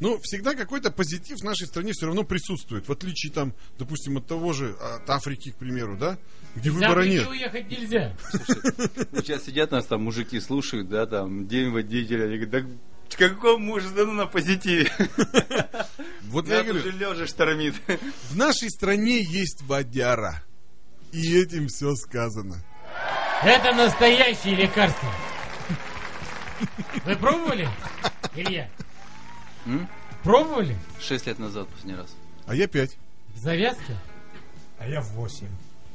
[0.00, 4.26] Ну, всегда какой-то позитив в нашей стране все равно присутствует, в отличие там, допустим, от
[4.26, 6.18] того же, от Африки, к примеру, да,
[6.54, 7.28] где Из выбора Африки нет.
[7.28, 8.16] уехать нельзя.
[9.12, 12.60] Ну, сейчас сидят нас там мужики слушают, да, там, день водителя, они говорят, да
[13.08, 14.92] в каком муже да ну на позитиве?
[16.24, 17.74] Вот я говорю, уже лежа штормит.
[18.30, 20.42] в нашей стране есть водяра.
[21.10, 22.62] И этим все сказано.
[23.42, 25.08] Это настоящее лекарство.
[27.04, 27.68] Вы пробовали,
[28.36, 28.68] Илья?
[29.68, 29.88] М?
[30.24, 30.76] Пробовали?
[31.00, 32.08] Шесть лет назад последний раз.
[32.46, 32.96] А я пять.
[33.34, 33.96] В завязке?
[34.78, 35.46] А я в 8.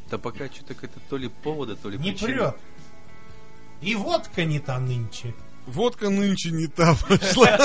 [0.09, 2.27] Да пока что-то это то ли повода, то ли Не причина.
[2.51, 2.55] прет.
[3.81, 5.33] И водка не та нынче.
[5.65, 7.57] Водка нынче не та пошла.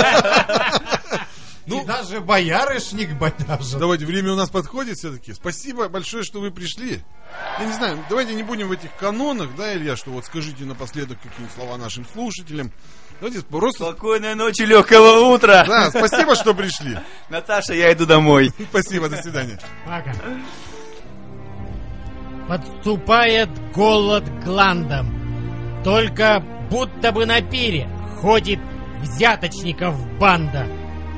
[1.66, 3.78] Ну, и даже боярышник бодяжит.
[3.78, 5.34] Давайте, время у нас подходит все-таки.
[5.34, 7.02] Спасибо большое, что вы пришли.
[7.58, 11.18] Я не знаю, давайте не будем в этих канонах, да, Илья, что вот скажите напоследок
[11.22, 12.72] какие слова нашим слушателям.
[13.20, 13.84] Давайте просто...
[13.84, 15.64] Спокойной ночи, легкого утра.
[15.66, 16.98] Да, спасибо, что пришли.
[17.28, 18.52] Наташа, я иду домой.
[18.70, 19.58] Спасибо, до свидания.
[19.84, 20.12] Пока.
[22.48, 25.82] Подступает голод гландом.
[25.84, 27.88] Только будто бы на пире
[28.20, 28.60] ходит
[29.02, 30.66] взяточников банда,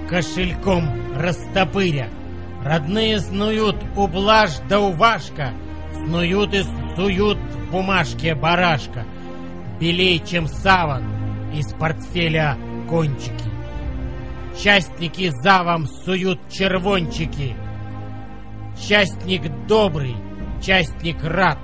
[0.08, 2.08] кошельком растопыря.
[2.64, 5.52] Родные снуют ублаж да уважка,
[5.94, 6.62] снуют и
[6.96, 9.04] суют в бумажке барашка.
[9.80, 11.19] Белей, чем саван,
[11.54, 12.56] из портфеля
[12.88, 13.50] кончики.
[14.62, 17.54] Частники завом суют червончики.
[18.78, 20.14] Частник добрый,
[20.62, 21.58] частник рад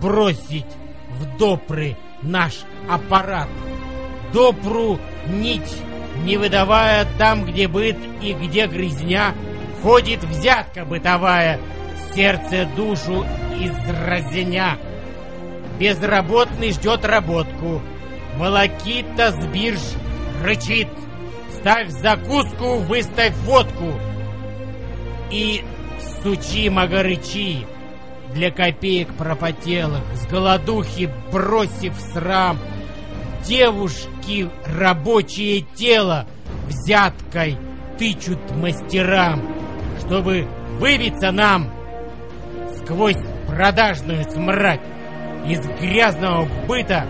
[0.00, 0.66] бросить
[1.18, 3.48] в допры наш аппарат.
[4.32, 5.76] Допру нить,
[6.24, 9.34] не выдавая там, где быт и где грязня,
[9.82, 11.60] ходит взятка бытовая,
[12.14, 13.24] сердце душу
[13.58, 13.72] из
[14.06, 14.78] разеня.
[15.78, 17.82] Безработный ждет работку,
[18.36, 19.80] волокита с бирж
[20.42, 20.88] рычит.
[21.58, 23.92] Ставь закуску, выставь водку
[25.30, 25.64] и
[26.22, 27.66] сучи магарычи
[28.34, 32.58] для копеек пропотелых, с голодухи бросив срам.
[33.44, 36.26] Девушки рабочее тело
[36.66, 37.58] взяткой
[37.98, 39.42] тычут мастерам,
[40.00, 40.48] чтобы
[40.78, 41.70] выбиться нам
[42.78, 44.80] сквозь продажную смрать
[45.46, 47.04] из грязного быта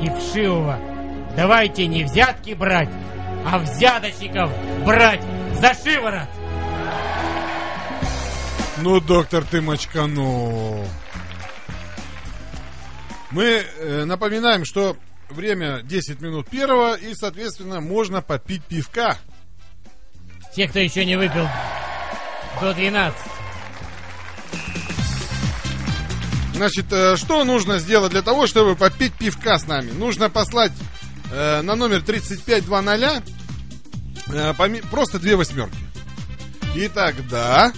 [0.00, 0.78] и вшивого.
[1.36, 2.90] Давайте не взятки брать,
[3.46, 4.50] а взяточников
[4.84, 5.22] брать
[5.54, 6.28] за шиворот.
[8.78, 10.86] Ну, доктор, ты мочканул.
[13.30, 14.96] Мы э, напоминаем, что
[15.30, 19.16] время 10 минут первого, и, соответственно, можно попить пивка.
[20.54, 21.48] Те, кто еще не выпил
[22.60, 23.18] до 12.
[26.56, 29.90] Значит, э, что нужно сделать для того, чтобы попить пивка с нами?
[29.90, 30.72] Нужно послать
[31.30, 33.22] э, на номер 3520
[34.28, 34.54] э,
[34.90, 35.76] просто две восьмерки.
[36.74, 37.72] И тогда...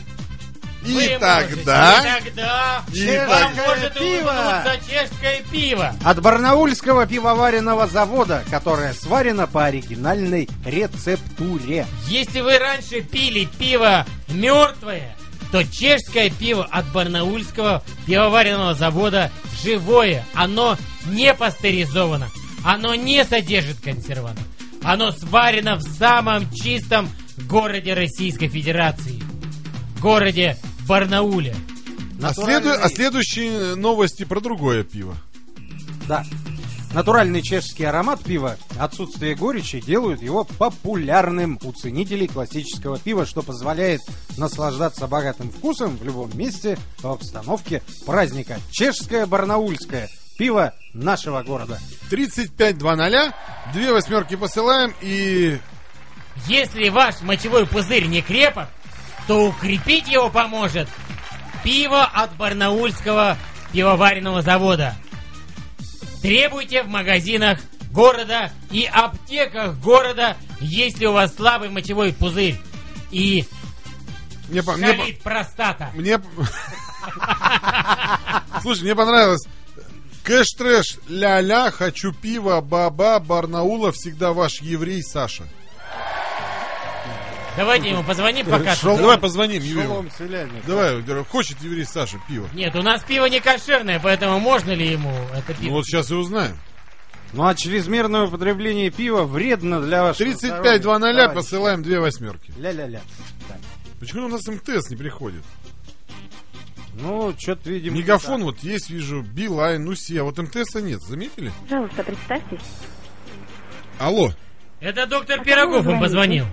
[0.86, 1.96] И Вы тогда...
[1.96, 4.64] можете, и тогда И тогда- может пиво.
[4.88, 5.92] чешское пиво.
[6.04, 11.84] От барнаульского пивоваренного завода, которое сварено по оригинальной рецептуре.
[12.06, 15.16] Если вы раньше пили пиво мертвое,
[15.50, 19.30] то чешское пиво от барнаульского пивоваренного завода
[19.62, 20.24] живое.
[20.34, 20.76] Оно
[21.06, 22.28] не пастеризовано.
[22.64, 24.44] Оно не содержит консервантов.
[24.82, 27.08] Оно сварено в самом чистом
[27.48, 29.22] городе Российской Федерации.
[30.00, 30.56] Городе
[30.86, 31.54] Барнауле.
[32.22, 35.16] А, следу- а следующие новости про другое пиво.
[36.06, 36.24] Да.
[36.92, 44.00] Натуральный чешский аромат пива, отсутствие горечи делают его популярным у ценителей классического пива, что позволяет
[44.38, 48.58] наслаждаться богатым вкусом в любом месте в обстановке праздника.
[48.70, 50.08] Чешское барнаульское
[50.38, 51.78] пиво нашего города.
[52.08, 53.34] 3520,
[53.74, 55.58] две восьмерки посылаем и
[56.46, 58.68] Если ваш мочевой пузырь не крепок,
[59.26, 60.88] то укрепить его поможет
[61.62, 63.36] пиво от Барнаульского
[63.72, 64.96] пивоваренного завода.
[66.22, 67.58] Требуйте в магазинах
[67.92, 72.56] города и аптеках города, если у вас слабый мочевой пузырь
[73.10, 73.44] и
[74.48, 75.90] Мне, по- мне, по- простата.
[75.94, 76.20] мне...
[78.62, 79.46] Слушай, мне понравилось.
[80.24, 85.44] Кэш-трэш, ля-ля, хочу пива, баба, Барнаула, всегда ваш еврей Саша.
[87.56, 88.74] Давайте ему позвоним пока.
[88.82, 89.88] Ну, давай позвоним еврею.
[89.88, 90.62] Шалом, селяне.
[90.66, 92.48] Давай, хочет еврей Саша пиво.
[92.54, 95.72] Нет, у нас пиво не кошерное, поэтому можно ли ему это Ну пиво?
[95.74, 96.56] вот сейчас и узнаем.
[97.32, 101.34] Ну а чрезмерное употребление пива вредно для вашего 35 2 0 здоровья.
[101.34, 102.52] посылаем две восьмерки.
[102.56, 103.00] Ля-ля-ля.
[104.00, 105.42] Почему у нас МТС не приходит?
[106.94, 107.96] Ну, что-то, видимо...
[107.98, 111.52] Мегафон вот есть, вижу, Билайн, Нуси, а вот МТСа нет, заметили?
[111.68, 112.58] Пожалуйста, представьтесь.
[114.00, 114.32] Алло,
[114.80, 116.44] Это доктор Пирогов он позвонил.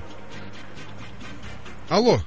[1.89, 2.19] Алло.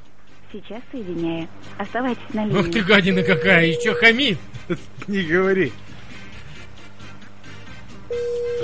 [0.53, 1.47] Сейчас соединяю.
[1.77, 2.59] Оставайтесь на линии.
[2.59, 4.39] Ух ты, гадина какая, еще хамит.
[5.07, 5.73] Не говори.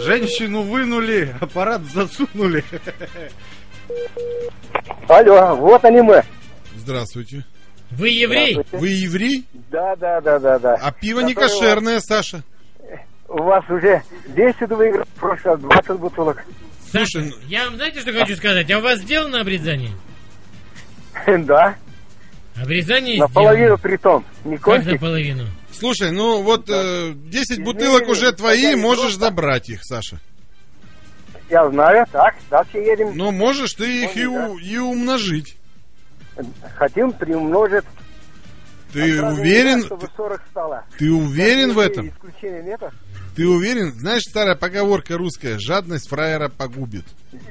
[0.00, 2.64] Женщину вынули, аппарат засунули.
[5.08, 6.22] Алло, вот они мы.
[6.76, 7.44] Здравствуйте.
[7.90, 8.58] Вы еврей?
[8.72, 9.44] Вы еврей?
[9.70, 10.74] Да, да, да, да, да.
[10.74, 12.42] А пиво не Которое кошерное, Саша.
[13.28, 16.44] У вас уже 10 выиграл, в прошлый раз 20 бутылок.
[16.90, 18.70] Слушай, Саша, я вам знаете, что хочу сказать?
[18.70, 19.92] А у вас сделано обрезание?
[21.44, 21.76] Да,
[22.60, 24.24] Обрезание наполовину при том.
[24.44, 24.92] Не Как кончик.
[24.92, 25.44] наполовину?
[25.72, 30.20] Слушай, ну вот э, 10 бутылок уже твои, можешь забрать их, Саша.
[31.50, 33.16] Я знаю, так, дальше едем.
[33.16, 35.56] Но можешь ты их и, у- и умножить.
[36.76, 37.84] Хотим приумножить.
[38.92, 39.74] Ты Сразу уверен?
[39.78, 40.84] нельзя, чтобы 40 стало.
[40.98, 42.08] Ты уверен в этом?
[42.10, 42.80] Исключения нет?
[43.36, 43.92] Ты уверен?
[43.92, 47.04] Знаешь, старая поговорка русская, жадность фраера погубит.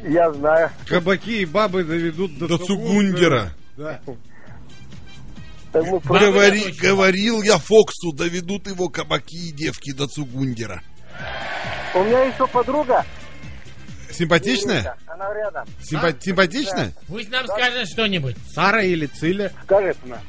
[0.03, 0.69] Я знаю.
[0.87, 3.51] Кабаки и бабы доведут до, До Цугундера.
[3.75, 3.99] Да.
[5.73, 10.81] Говори, говорил я Фоксу, доведут его кабаки и девки до Цугундера.
[11.95, 13.03] У меня еще подруга.
[14.11, 14.95] Симпатичная?
[15.07, 15.67] Она рядом.
[15.81, 16.93] Симпа- Симпатичная?
[17.07, 18.35] Пусть нам скажет что-нибудь.
[18.53, 19.51] Сара или Циля?
[19.63, 20.19] Скажет она.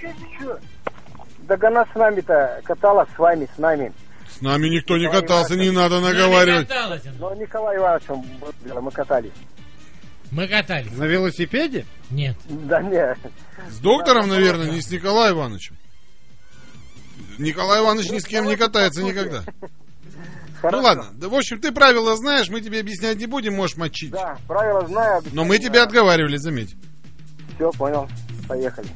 [0.00, 0.56] Ты чё?
[1.48, 3.92] Так она с нами-то каталась, с вами, с нами.
[4.36, 6.68] С нами никто не катался, не надо наговаривать.
[7.18, 9.32] Но Николай Ивановичем было, мы катались.
[10.30, 10.92] Мы катались.
[10.92, 11.86] На велосипеде?
[12.10, 12.36] Нет.
[12.48, 13.16] Да не,
[13.70, 15.76] С доктором, наверное, не с Николаем Ивановичем.
[17.38, 19.42] Николай Иванович ни с кем не катается никогда.
[20.62, 24.10] Ну ладно, да, в общем, ты правила знаешь, мы тебе объяснять не будем, можешь мочить.
[24.10, 25.22] Да, правила знаю.
[25.32, 26.74] Но мы тебя отговаривали, заметь.
[27.54, 28.08] Все, понял.
[28.48, 28.88] Поехали.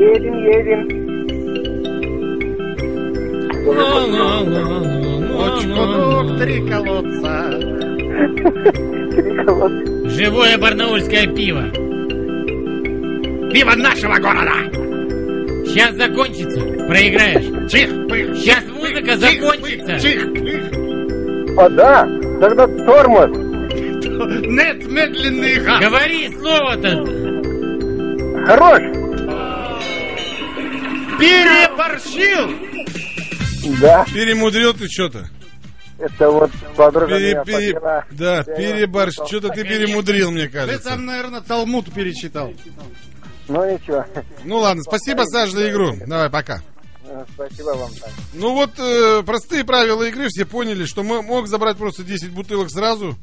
[0.00, 0.80] Едем, едем.
[5.38, 7.50] Очко три колодца.
[9.14, 9.72] Переколот.
[10.10, 11.64] Живое барнаульское пиво.
[13.52, 14.70] Пиво нашего города!
[15.66, 16.60] Сейчас закончится.
[16.86, 17.70] Проиграешь.
[17.70, 19.98] Чих, пых, Сейчас музыка закончится.
[20.00, 21.58] чих, пых.
[21.58, 22.08] А, да,
[22.40, 23.30] тогда тормоз.
[24.46, 25.80] Нет медленный газ.
[25.80, 27.04] Говори слово-то.
[28.46, 28.99] Хорош.
[31.20, 32.56] Переборщил!
[33.80, 35.28] Да, Перемудрил ты что-то.
[35.98, 38.04] это вот подруга Пере- меня пере- подняла.
[38.10, 39.16] да, Я переборщ.
[39.18, 40.88] его Что-то ты перемудрил, мне Ты кажется.
[40.88, 42.52] там, наверное, Талмуд перечитал.
[43.48, 44.04] Ну ничего.
[44.44, 45.94] Ну ладно, спасибо, Саш, за игру.
[46.06, 46.62] Давай, пока.
[47.04, 47.90] Э, Спасибо вам.
[48.34, 52.70] Ну вот, э, простые правила игры, все поняли, что мы мог забрать просто 10 бутылок
[52.70, 53.16] сразу.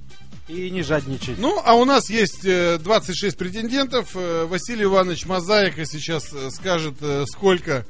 [0.48, 1.38] И не жадничать.
[1.38, 4.12] Ну, а у нас есть э, 26 претендентов.
[4.16, 7.86] Э, Василий Иванович Мозаика сейчас э, скажет, э, сколько,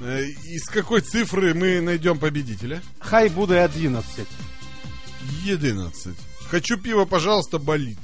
[0.00, 2.82] э, из какой цифры мы найдем победителя.
[3.00, 4.26] Хай буду 11.
[5.46, 6.16] 11.
[6.48, 7.98] Хочу пиво, пожалуйста, болит.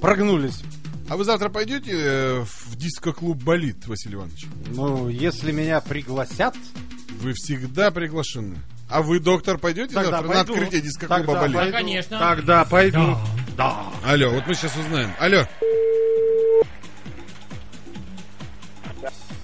[0.00, 0.62] Прогнулись.
[1.08, 4.46] А вы завтра пойдете э, в диско-клуб «Болит», Василий Иванович?
[4.68, 6.56] Ну, если меня пригласят,
[7.20, 8.56] Вы всегда приглашены.
[8.92, 10.52] А вы, доктор, пойдете Тогда завтра на пойду.
[10.52, 11.56] открытие диско-клуба Тогда «Болит»?
[11.56, 11.72] пойду.
[11.72, 12.18] конечно.
[12.18, 13.16] Тогда пойду.
[13.56, 13.86] Да.
[14.04, 15.10] Алло, вот мы сейчас узнаем.
[15.18, 15.46] Алло.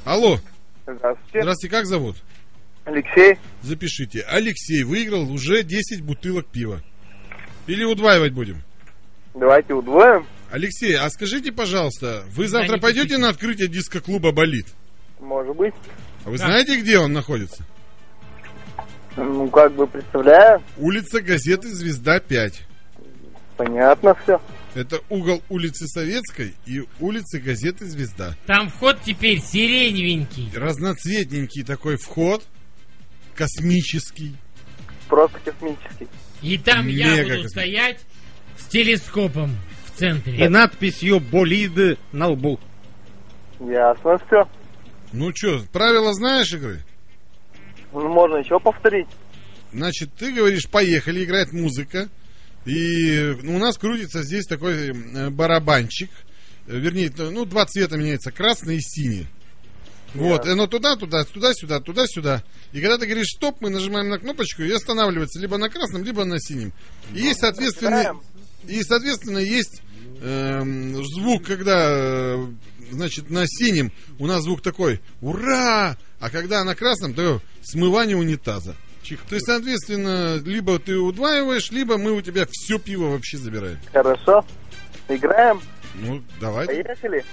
[0.04, 0.38] Алло,
[0.86, 1.40] Здравствуйте.
[1.42, 2.16] здравствуйте, как зовут?
[2.84, 3.36] Алексей.
[3.62, 4.22] Запишите.
[4.28, 6.82] Алексей выиграл уже 10 бутылок пива.
[7.66, 8.62] Или удваивать будем?
[9.34, 10.26] Давайте удвоим.
[10.50, 14.66] Алексей, а скажите, пожалуйста, вы завтра пойдете на открытие диско-клуба «Болит»?
[15.20, 15.74] Может быть.
[16.24, 16.46] А вы Да.
[16.46, 17.64] знаете, где он находится?
[19.16, 20.62] Ну, как бы представляю.
[20.76, 22.54] Улица газеты «Звезда 5».
[23.56, 24.40] Понятно все.
[24.74, 28.36] Это угол улицы Советской и улицы газеты «Звезда».
[28.46, 30.50] Там вход теперь сиреневенький.
[30.54, 32.44] Разноцветненький такой вход,
[33.34, 34.36] космический.
[35.08, 36.06] Просто космический.
[36.42, 37.48] И там я Мега буду космический.
[37.48, 38.00] стоять
[38.56, 39.56] с телескопом
[39.86, 40.44] в центре.
[40.44, 42.60] И надписью «Болид» на лбу.
[43.58, 44.48] Ясно все.
[45.12, 46.84] Ну что, правила знаешь игры?
[47.92, 49.08] Ну, можно еще повторить.
[49.72, 52.08] Значит, ты говоришь, поехали, играет музыка.
[52.64, 56.10] И ну, у нас крутится здесь такой э, барабанчик.
[56.66, 59.26] Э, Вернее, ну, два цвета меняется, красный и синий.
[60.14, 62.42] Вот, и оно туда, туда, туда, сюда, туда, сюда.
[62.72, 66.24] И когда ты говоришь стоп, мы нажимаем на кнопочку и останавливается либо на красном, либо
[66.24, 66.72] на синем.
[67.12, 68.14] И есть, соответственно,
[68.66, 69.82] и, соответственно, есть
[70.22, 72.46] эм, звук, когда, э,
[72.90, 78.74] значит, на синем у нас звук такой «Ура!», а когда на красном, то смывание унитаза.
[79.28, 83.78] То есть, соответственно, либо ты удваиваешь, либо мы у тебя все пиво вообще забираем.
[83.92, 84.44] Хорошо.
[85.08, 85.62] Играем.
[85.94, 86.66] Ну, давай.
[86.66, 87.24] Поехали.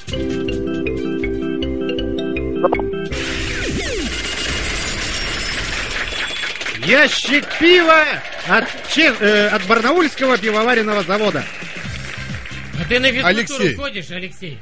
[6.85, 8.03] Ящик пива
[8.47, 11.43] от, Че- э, от Барнаульского пивоваренного завода.
[12.79, 13.27] А ты на физкультуру
[13.59, 13.75] Алексей.
[13.75, 14.59] ходишь, Алексей?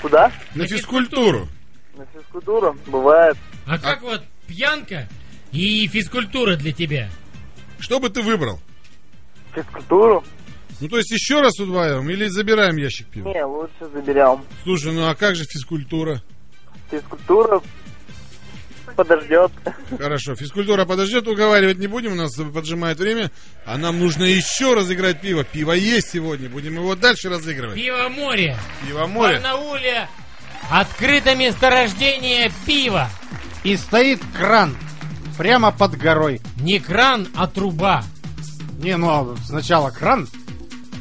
[0.00, 0.32] Куда?
[0.54, 1.48] На На физкультуру.
[1.96, 2.76] На физкультуру.
[2.86, 3.36] Бывает.
[3.66, 5.08] А как вот пьянка
[5.52, 7.08] и физкультура для тебя?
[7.78, 8.60] Что бы ты выбрал?
[9.54, 10.24] Физкультуру?
[10.80, 13.28] Ну, то есть еще раз удваиваем или забираем ящик пива?
[13.28, 14.42] Не, лучше заберем.
[14.64, 16.22] Слушай, ну а как же физкультура?
[16.90, 17.60] Физкультура
[18.96, 19.52] подождет.
[19.98, 23.30] Хорошо, физкультура подождет, уговаривать не будем, у нас поджимает время,
[23.64, 25.44] а нам нужно еще разыграть пиво.
[25.44, 27.76] Пиво есть сегодня, будем его дальше разыгрывать.
[27.76, 28.56] Пиво море.
[28.86, 29.34] Пиво В море.
[29.34, 30.08] Барнауле
[30.70, 33.08] открыто месторождение пива.
[33.64, 34.76] И стоит кран
[35.36, 36.40] прямо под горой.
[36.60, 38.04] Не кран, а труба.
[38.78, 40.26] Не, ну а сначала кран,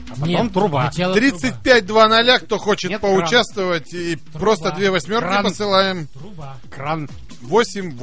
[0.09, 0.91] а потом Нет, труба.
[0.91, 1.37] сначала труба.
[1.63, 5.43] 35-2-0, кто хочет Нет, поучаствовать, и просто две восьмерки Кран.
[5.45, 6.07] посылаем.
[6.07, 6.57] Труба.
[6.69, 7.09] Кран.
[7.41, 7.93] 8-8.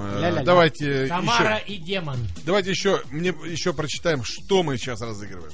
[0.00, 0.44] Э, Ля-ля-ля.
[0.44, 2.16] Давайте Тамара еще, и демон.
[2.44, 5.50] давайте еще, мне еще прочитаем, что мы сейчас разыгрываем.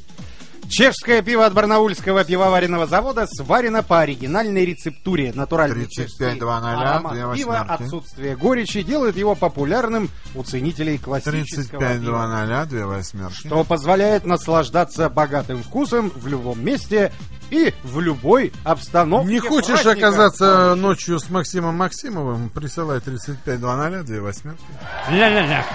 [0.72, 5.30] Чешское пиво от Барнаульского пивоваренного завода сварено по оригинальной рецептуре.
[5.34, 7.82] Натуральный 35-00, чешский две аромат пива, восьмерки.
[7.82, 12.26] отсутствие горечи делает его популярным у ценителей классического пива.
[12.26, 13.34] 35-00, две восьмерки.
[13.34, 17.12] Что позволяет наслаждаться богатым вкусом в любом месте
[17.50, 19.28] и в любой обстановке.
[19.30, 20.08] Не хочешь праздника.
[20.08, 22.48] оказаться ночью с Максимом Максимовым?
[22.48, 24.62] Присылай 35-2-0, две восьмерки.
[25.10, 25.66] Ля-ля-ля.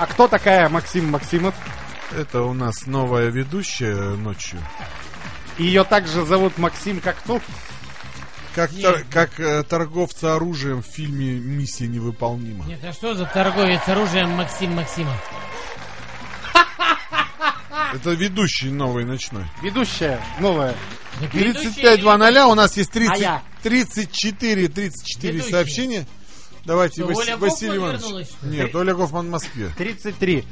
[0.00, 1.54] А кто такая Максим Максимов?
[2.16, 4.60] Это у нас новая ведущая ночью.
[5.58, 7.40] Ее также зовут Максим как кто?
[8.54, 12.64] Как, тор- как э, торговца оружием в фильме «Миссия невыполнима».
[12.66, 15.16] Нет, а что за торговец оружием Максим Максимов?
[17.94, 19.44] Это ведущий новый ночной.
[19.60, 20.74] Ведущая новая.
[21.20, 23.42] Так ведущий 35-2-0, у нас есть 30, А я?
[23.64, 25.50] 34, 34 Ведущий.
[25.50, 26.06] сообщения.
[26.64, 28.02] Давайте, Что, Вас- Оля Василий Гофман Иванович.
[28.02, 28.30] вернулась?
[28.42, 29.70] Нет, Оля Гофман в Москве.
[29.76, 30.44] 33.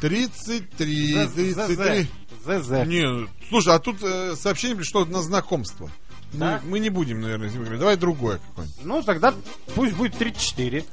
[0.00, 2.08] 33, 33.
[2.44, 2.70] ЗЗ.
[2.86, 5.90] Не, слушай, а тут э, сообщение пришло на знакомство.
[6.32, 6.60] Да?
[6.64, 7.78] Мы, мы не будем, наверное, говорить.
[7.78, 8.84] Давай другое какое-нибудь.
[8.84, 9.34] Ну, тогда
[9.74, 10.84] пусть будет 34.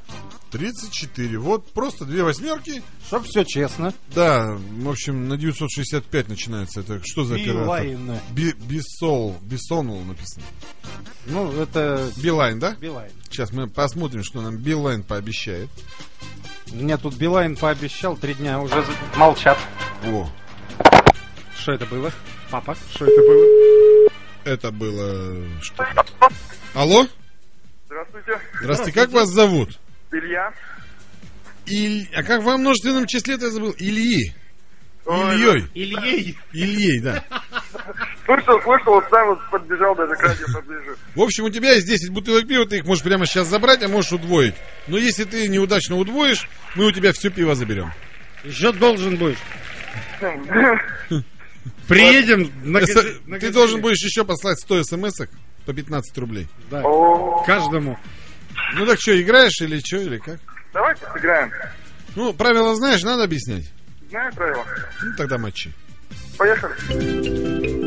[0.52, 1.38] 34.
[1.40, 2.82] Вот просто две восьмерки.
[3.08, 3.94] Чтоб все честно.
[4.14, 6.80] Да, в общем, на 965 начинается.
[6.80, 8.20] Это что за оператор?
[8.32, 10.46] Бисол, Бисонул написано.
[11.26, 12.76] Ну, это Билайн, да?
[12.76, 13.12] Билайн.
[13.30, 15.70] Сейчас мы посмотрим, что нам Билайн пообещает.
[16.72, 18.84] Мне тут Билайн пообещал три дня уже
[19.16, 19.58] молчат.
[20.06, 20.28] О,
[21.58, 22.12] Что это было?
[22.50, 24.10] Папа, что это было?
[24.44, 25.86] это было что?
[26.74, 27.08] Алло?
[27.86, 28.40] Здравствуйте.
[28.62, 29.80] Здравствуйте, как вас зовут?
[30.12, 30.54] Илья.
[31.66, 32.08] Иль...
[32.16, 33.74] А как во множественном числе ты забыл?
[33.80, 34.36] Ильи.
[35.06, 35.70] Ой, Ильей.
[35.74, 36.38] Ильей.
[36.54, 37.24] Ильей, да.
[38.26, 40.96] Слышал, слышал, вот сам вот подбежал даже к радио поближе.
[41.14, 43.88] В общем, у тебя есть 10 бутылок пива, ты их можешь прямо сейчас забрать, а
[43.88, 44.56] можешь удвоить.
[44.88, 47.92] Но если ты неудачно удвоишь, мы у тебя все пиво заберем.
[48.44, 49.38] Еще должен будешь.
[51.88, 55.22] Приедем на Ты должен будешь еще послать 100 смс
[55.66, 56.48] по 15 рублей.
[56.72, 56.82] Да.
[57.46, 58.00] Каждому.
[58.76, 60.40] Ну так что, играешь или что, или как?
[60.74, 61.52] Давайте сыграем.
[62.16, 63.72] Ну, правила знаешь, надо объяснять.
[64.10, 64.66] Знаю правила.
[65.04, 65.72] Ну, тогда матчи.
[66.38, 67.85] Поехали.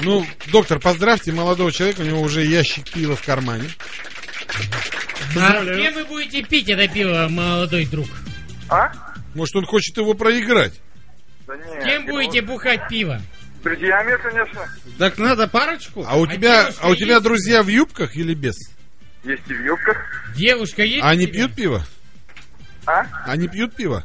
[0.00, 3.68] Ну, доктор, поздравьте молодого человека, у него уже ящик пива в кармане.
[5.36, 8.06] А кем вы будете пить это пиво, молодой друг?
[8.68, 8.92] А?
[9.34, 10.74] Может, он хочет его проиграть?
[11.46, 11.80] Да не.
[11.80, 13.20] С кем будете бухать пиво?
[13.60, 14.68] С друзьями, конечно.
[14.98, 16.04] Так надо парочку?
[16.06, 17.24] А у А тебя, а у тебя есть?
[17.24, 18.54] друзья в юбках или без?
[19.24, 19.96] Есть и в юбках.
[20.36, 21.84] Девушка есть А они пьют пиво?
[22.86, 23.06] А?
[23.26, 24.04] Они пьют пиво?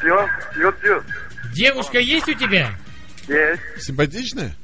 [0.00, 1.04] Пьет, пьет, пьет.
[1.52, 2.72] Девушка есть у тебя?
[3.28, 3.62] Есть.
[3.86, 4.54] Симпатичная?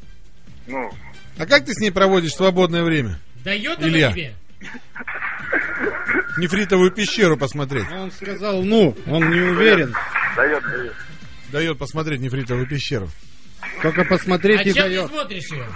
[0.66, 0.90] Ну,
[1.38, 3.18] А как ты с ней проводишь свободное время?
[3.44, 4.06] Дает Илья.
[4.08, 4.34] она тебе?
[6.38, 7.90] Нефритовую пещеру посмотреть.
[7.90, 9.94] Он сказал, ну, он не уверен.
[10.36, 10.94] дает, дает.
[11.50, 13.10] Дает посмотреть нефритовую пещеру.
[13.82, 15.08] Только А посмотреть не чем ты дает.
[15.08, 15.66] смотришь ее?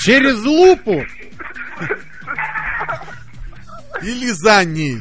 [0.00, 1.04] Через лупу.
[4.02, 4.98] Или за ней.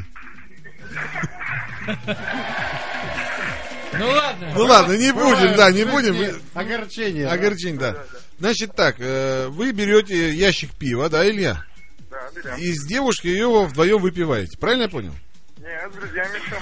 [3.99, 4.51] Ну ладно.
[4.55, 6.41] Ну ладно, не будем, да, не будем.
[6.53, 7.27] Огорчение.
[7.27, 8.03] Огорчень, да.
[8.39, 11.63] Значит так, э, вы берете ящик пива, да, Илья?
[12.09, 12.57] Да, берем.
[12.57, 14.57] И с девушкой ее вдвоем выпиваете.
[14.57, 15.13] Правильно я понял?
[15.59, 16.57] Нет, с друзьями все.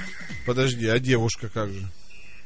[0.45, 1.80] Подожди, а девушка как же?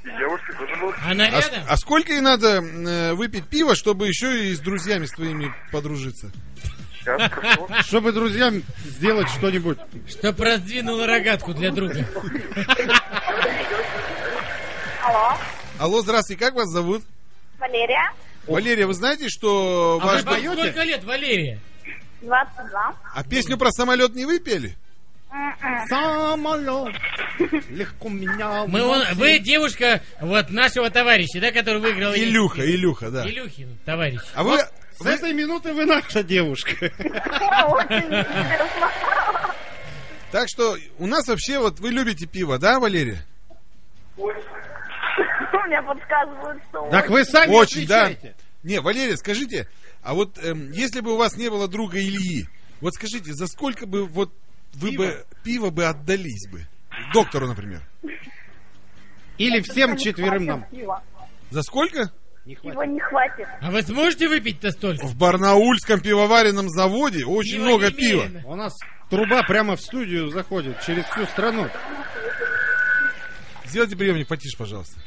[0.04, 0.96] И девушки тоже будут.
[1.04, 1.64] Она А, рядом?
[1.68, 6.32] а сколько ей надо э, выпить пива, чтобы еще и с друзьями с твоими подружиться?
[7.06, 7.68] Сейчас, прошу.
[7.84, 9.78] Чтобы друзьям сделать что-нибудь.
[10.10, 12.06] Чтоб раздвинула рогатку для друга.
[15.04, 15.38] Алло,
[15.78, 17.04] Алло, здравствуйте, как вас зовут?
[17.60, 18.12] Валерия,
[18.48, 20.24] Валерия, вы знаете, что А ваш...
[20.24, 21.60] вы сколько лет, Валерия?
[22.22, 22.96] 22.
[23.14, 24.76] А песню про самолет не выпели?
[25.32, 25.88] М-м.
[25.88, 26.96] Самолет.
[27.70, 28.66] Легко меня.
[28.68, 32.16] Мы, он- вы девушка вот нашего товарища, да, который выиграл...
[32.16, 33.30] Илюха, Илюха, да.
[33.30, 34.22] Илюхин, товарищ.
[34.34, 34.58] А вы...
[35.00, 36.92] С этой минуты вы наша девушка.
[40.32, 43.26] Так что у нас вообще вот вы любите пиво, да, Валерия?
[44.18, 46.90] Мне подсказывают, что...
[46.90, 48.12] Так вы сами Очень, да.
[48.64, 49.68] Не, Валерия, скажите,
[50.04, 52.48] а вот эм, если бы у вас не было друга Ильи,
[52.82, 54.32] вот скажите, за сколько бы вот
[54.74, 56.68] вы бы пиво бы отдались бы?
[57.14, 57.82] Доктору, например.
[59.38, 60.66] Или всем четверым нам.
[61.50, 62.12] За сколько?
[62.46, 63.48] Не Его не хватит.
[63.60, 65.08] А вы сможете выпить-то столько?
[65.08, 68.24] В Барнаульском пивоваренном заводе очень Пива много пива.
[68.26, 68.48] немерено.
[68.48, 68.74] У нас
[69.10, 71.68] труба прямо в студию заходит через всю страну.
[73.66, 75.00] Сделайте приемник потише, пожалуйста.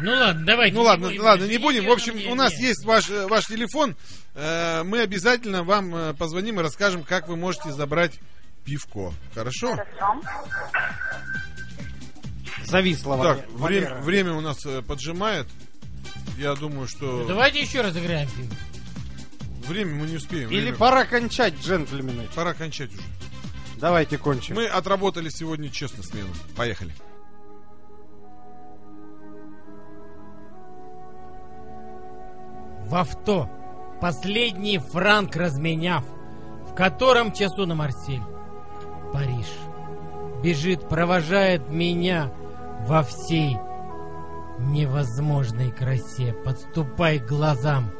[0.00, 0.76] Ну ладно, давайте.
[0.76, 1.84] Ну ладно, будем ладно, не будем.
[1.86, 2.60] В общем, мне- у нас нет.
[2.60, 3.96] есть ваш, э, ваш телефон.
[4.36, 8.20] Э, Мы обязательно вам э, позвоним и расскажем, как вы можете забрать
[8.64, 9.12] пивко.
[9.34, 9.74] Хорошо?
[9.74, 10.20] Хорошо.
[12.68, 13.16] Зависло.
[13.22, 15.46] Так, время, время у нас э, поджимает.
[16.36, 18.54] Я думаю, что Давайте еще разыграем пиво.
[19.66, 20.50] время мы не успеем.
[20.50, 22.28] Или Время- пора кончать, джентльмены.
[22.34, 23.02] Пора кончать уже.
[23.78, 24.56] Давайте кончим.
[24.56, 26.28] Мы отработали сегодня честно смену.
[26.56, 26.92] Поехали.
[32.86, 33.48] В авто,
[34.00, 36.04] последний франк разменяв,
[36.70, 38.22] в котором часу на Марсель.
[39.12, 39.46] Париж.
[40.42, 42.30] Бежит, провожает меня
[42.86, 43.56] во всей
[44.58, 46.34] невозможной красе.
[46.44, 47.90] Подступай к глазам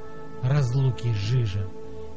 [0.42, 1.66] разлуки жижа.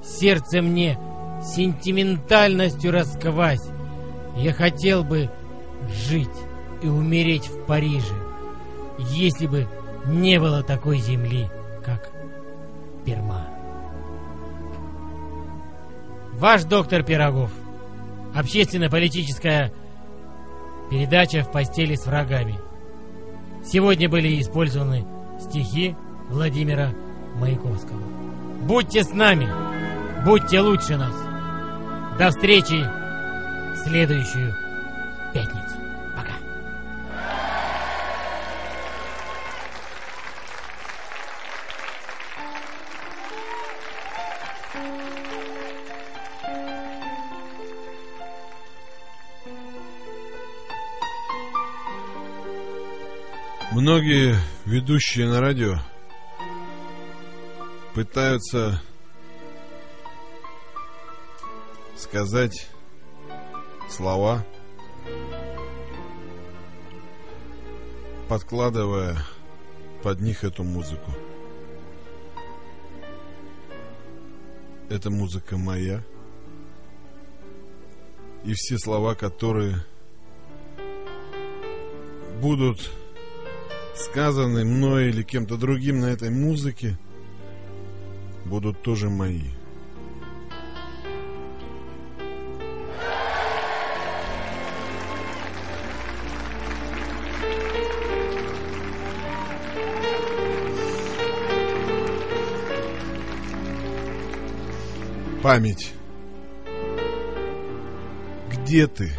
[0.04, 0.98] Сердце мне
[1.44, 3.68] сентиментальностью расквась.
[4.36, 5.30] Я хотел бы
[6.08, 6.30] жить
[6.82, 8.16] и умереть в Париже,
[8.98, 9.68] если бы
[10.06, 11.50] не было такой земли,
[11.84, 12.10] как
[13.06, 13.48] Перма.
[16.34, 17.52] Ваш доктор Пирогов.
[18.34, 19.74] Общественно-политическая
[20.92, 22.60] передача в постели с врагами.
[23.64, 25.06] Сегодня были использованы
[25.40, 25.96] стихи
[26.30, 26.90] Владимира
[27.40, 28.02] Маяковского.
[28.64, 29.48] Будьте с нами,
[30.26, 31.16] будьте лучше нас.
[32.20, 32.84] До встречи
[33.74, 34.54] в следующую
[53.72, 54.36] Многие
[54.66, 55.78] ведущие на радио
[57.94, 58.82] пытаются
[61.96, 62.68] сказать
[63.90, 64.46] слова,
[68.28, 69.24] подкладывая
[70.04, 71.10] под них эту музыку.
[74.90, 76.04] Это музыка моя.
[78.44, 79.78] И все слова, которые
[82.42, 82.92] будут
[83.96, 86.98] сказаны мной или кем-то другим на этой музыке,
[88.46, 89.44] будут тоже мои.
[105.42, 105.92] Память.
[108.52, 109.12] Где ты?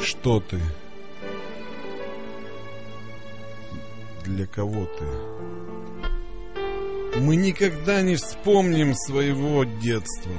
[0.00, 0.60] Что ты?
[4.42, 5.04] Для кого ты?
[7.20, 10.32] Мы никогда не вспомним своего детства.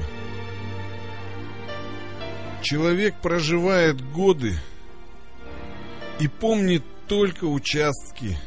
[2.62, 4.56] Человек проживает годы
[6.20, 8.38] и помнит только участки.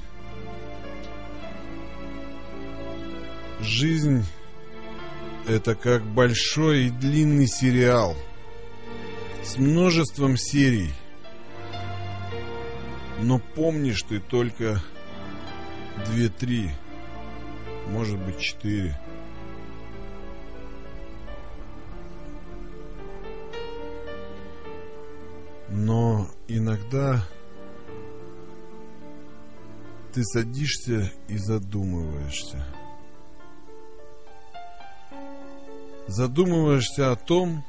[3.63, 4.27] Жизнь–
[5.49, 8.15] это как большой и длинный сериал
[9.43, 10.93] с множеством серий.
[13.23, 14.83] Но помнишь ты только
[16.09, 16.71] две-три,
[17.89, 18.99] может быть четыре.
[25.69, 27.23] Но иногда
[30.13, 32.67] ты садишься и задумываешься.
[36.07, 37.65] Задумываешься о том,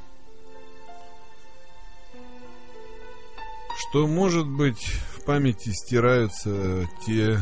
[3.77, 4.85] что, может быть,
[5.15, 7.39] в памяти стираются те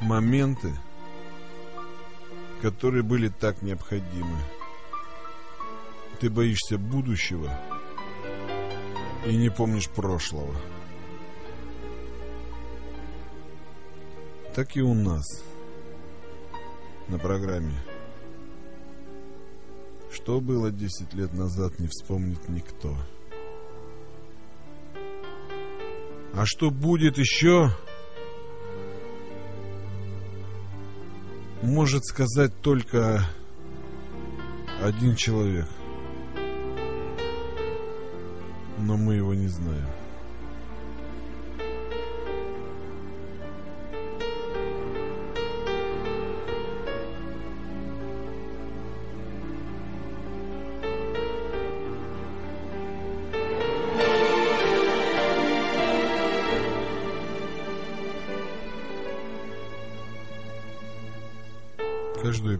[0.00, 0.72] моменты,
[2.62, 4.36] которые были так необходимы.
[6.20, 7.50] Ты боишься будущего
[9.26, 10.54] и не помнишь прошлого.
[14.54, 15.24] Так и у нас
[17.08, 17.74] на программе.
[20.10, 22.96] Что было 10 лет назад, не вспомнит никто.
[26.32, 27.70] А что будет еще,
[31.62, 33.24] может сказать только
[34.82, 35.68] один человек.
[38.78, 39.88] Но мы его не знаем.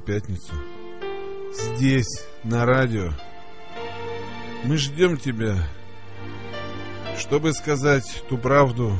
[0.07, 0.55] Пятницу
[1.53, 3.12] здесь, на радио,
[4.65, 5.57] мы ждем тебя,
[7.19, 8.97] чтобы сказать ту правду,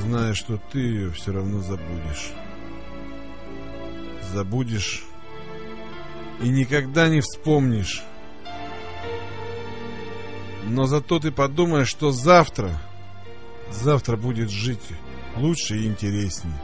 [0.00, 2.30] зная, что ты ее все равно забудешь.
[4.32, 5.04] Забудешь
[6.42, 8.02] и никогда не вспомнишь.
[10.64, 12.78] Но зато ты подумаешь, что завтра,
[13.70, 14.82] завтра будет жить
[15.36, 16.58] лучше и интереснее.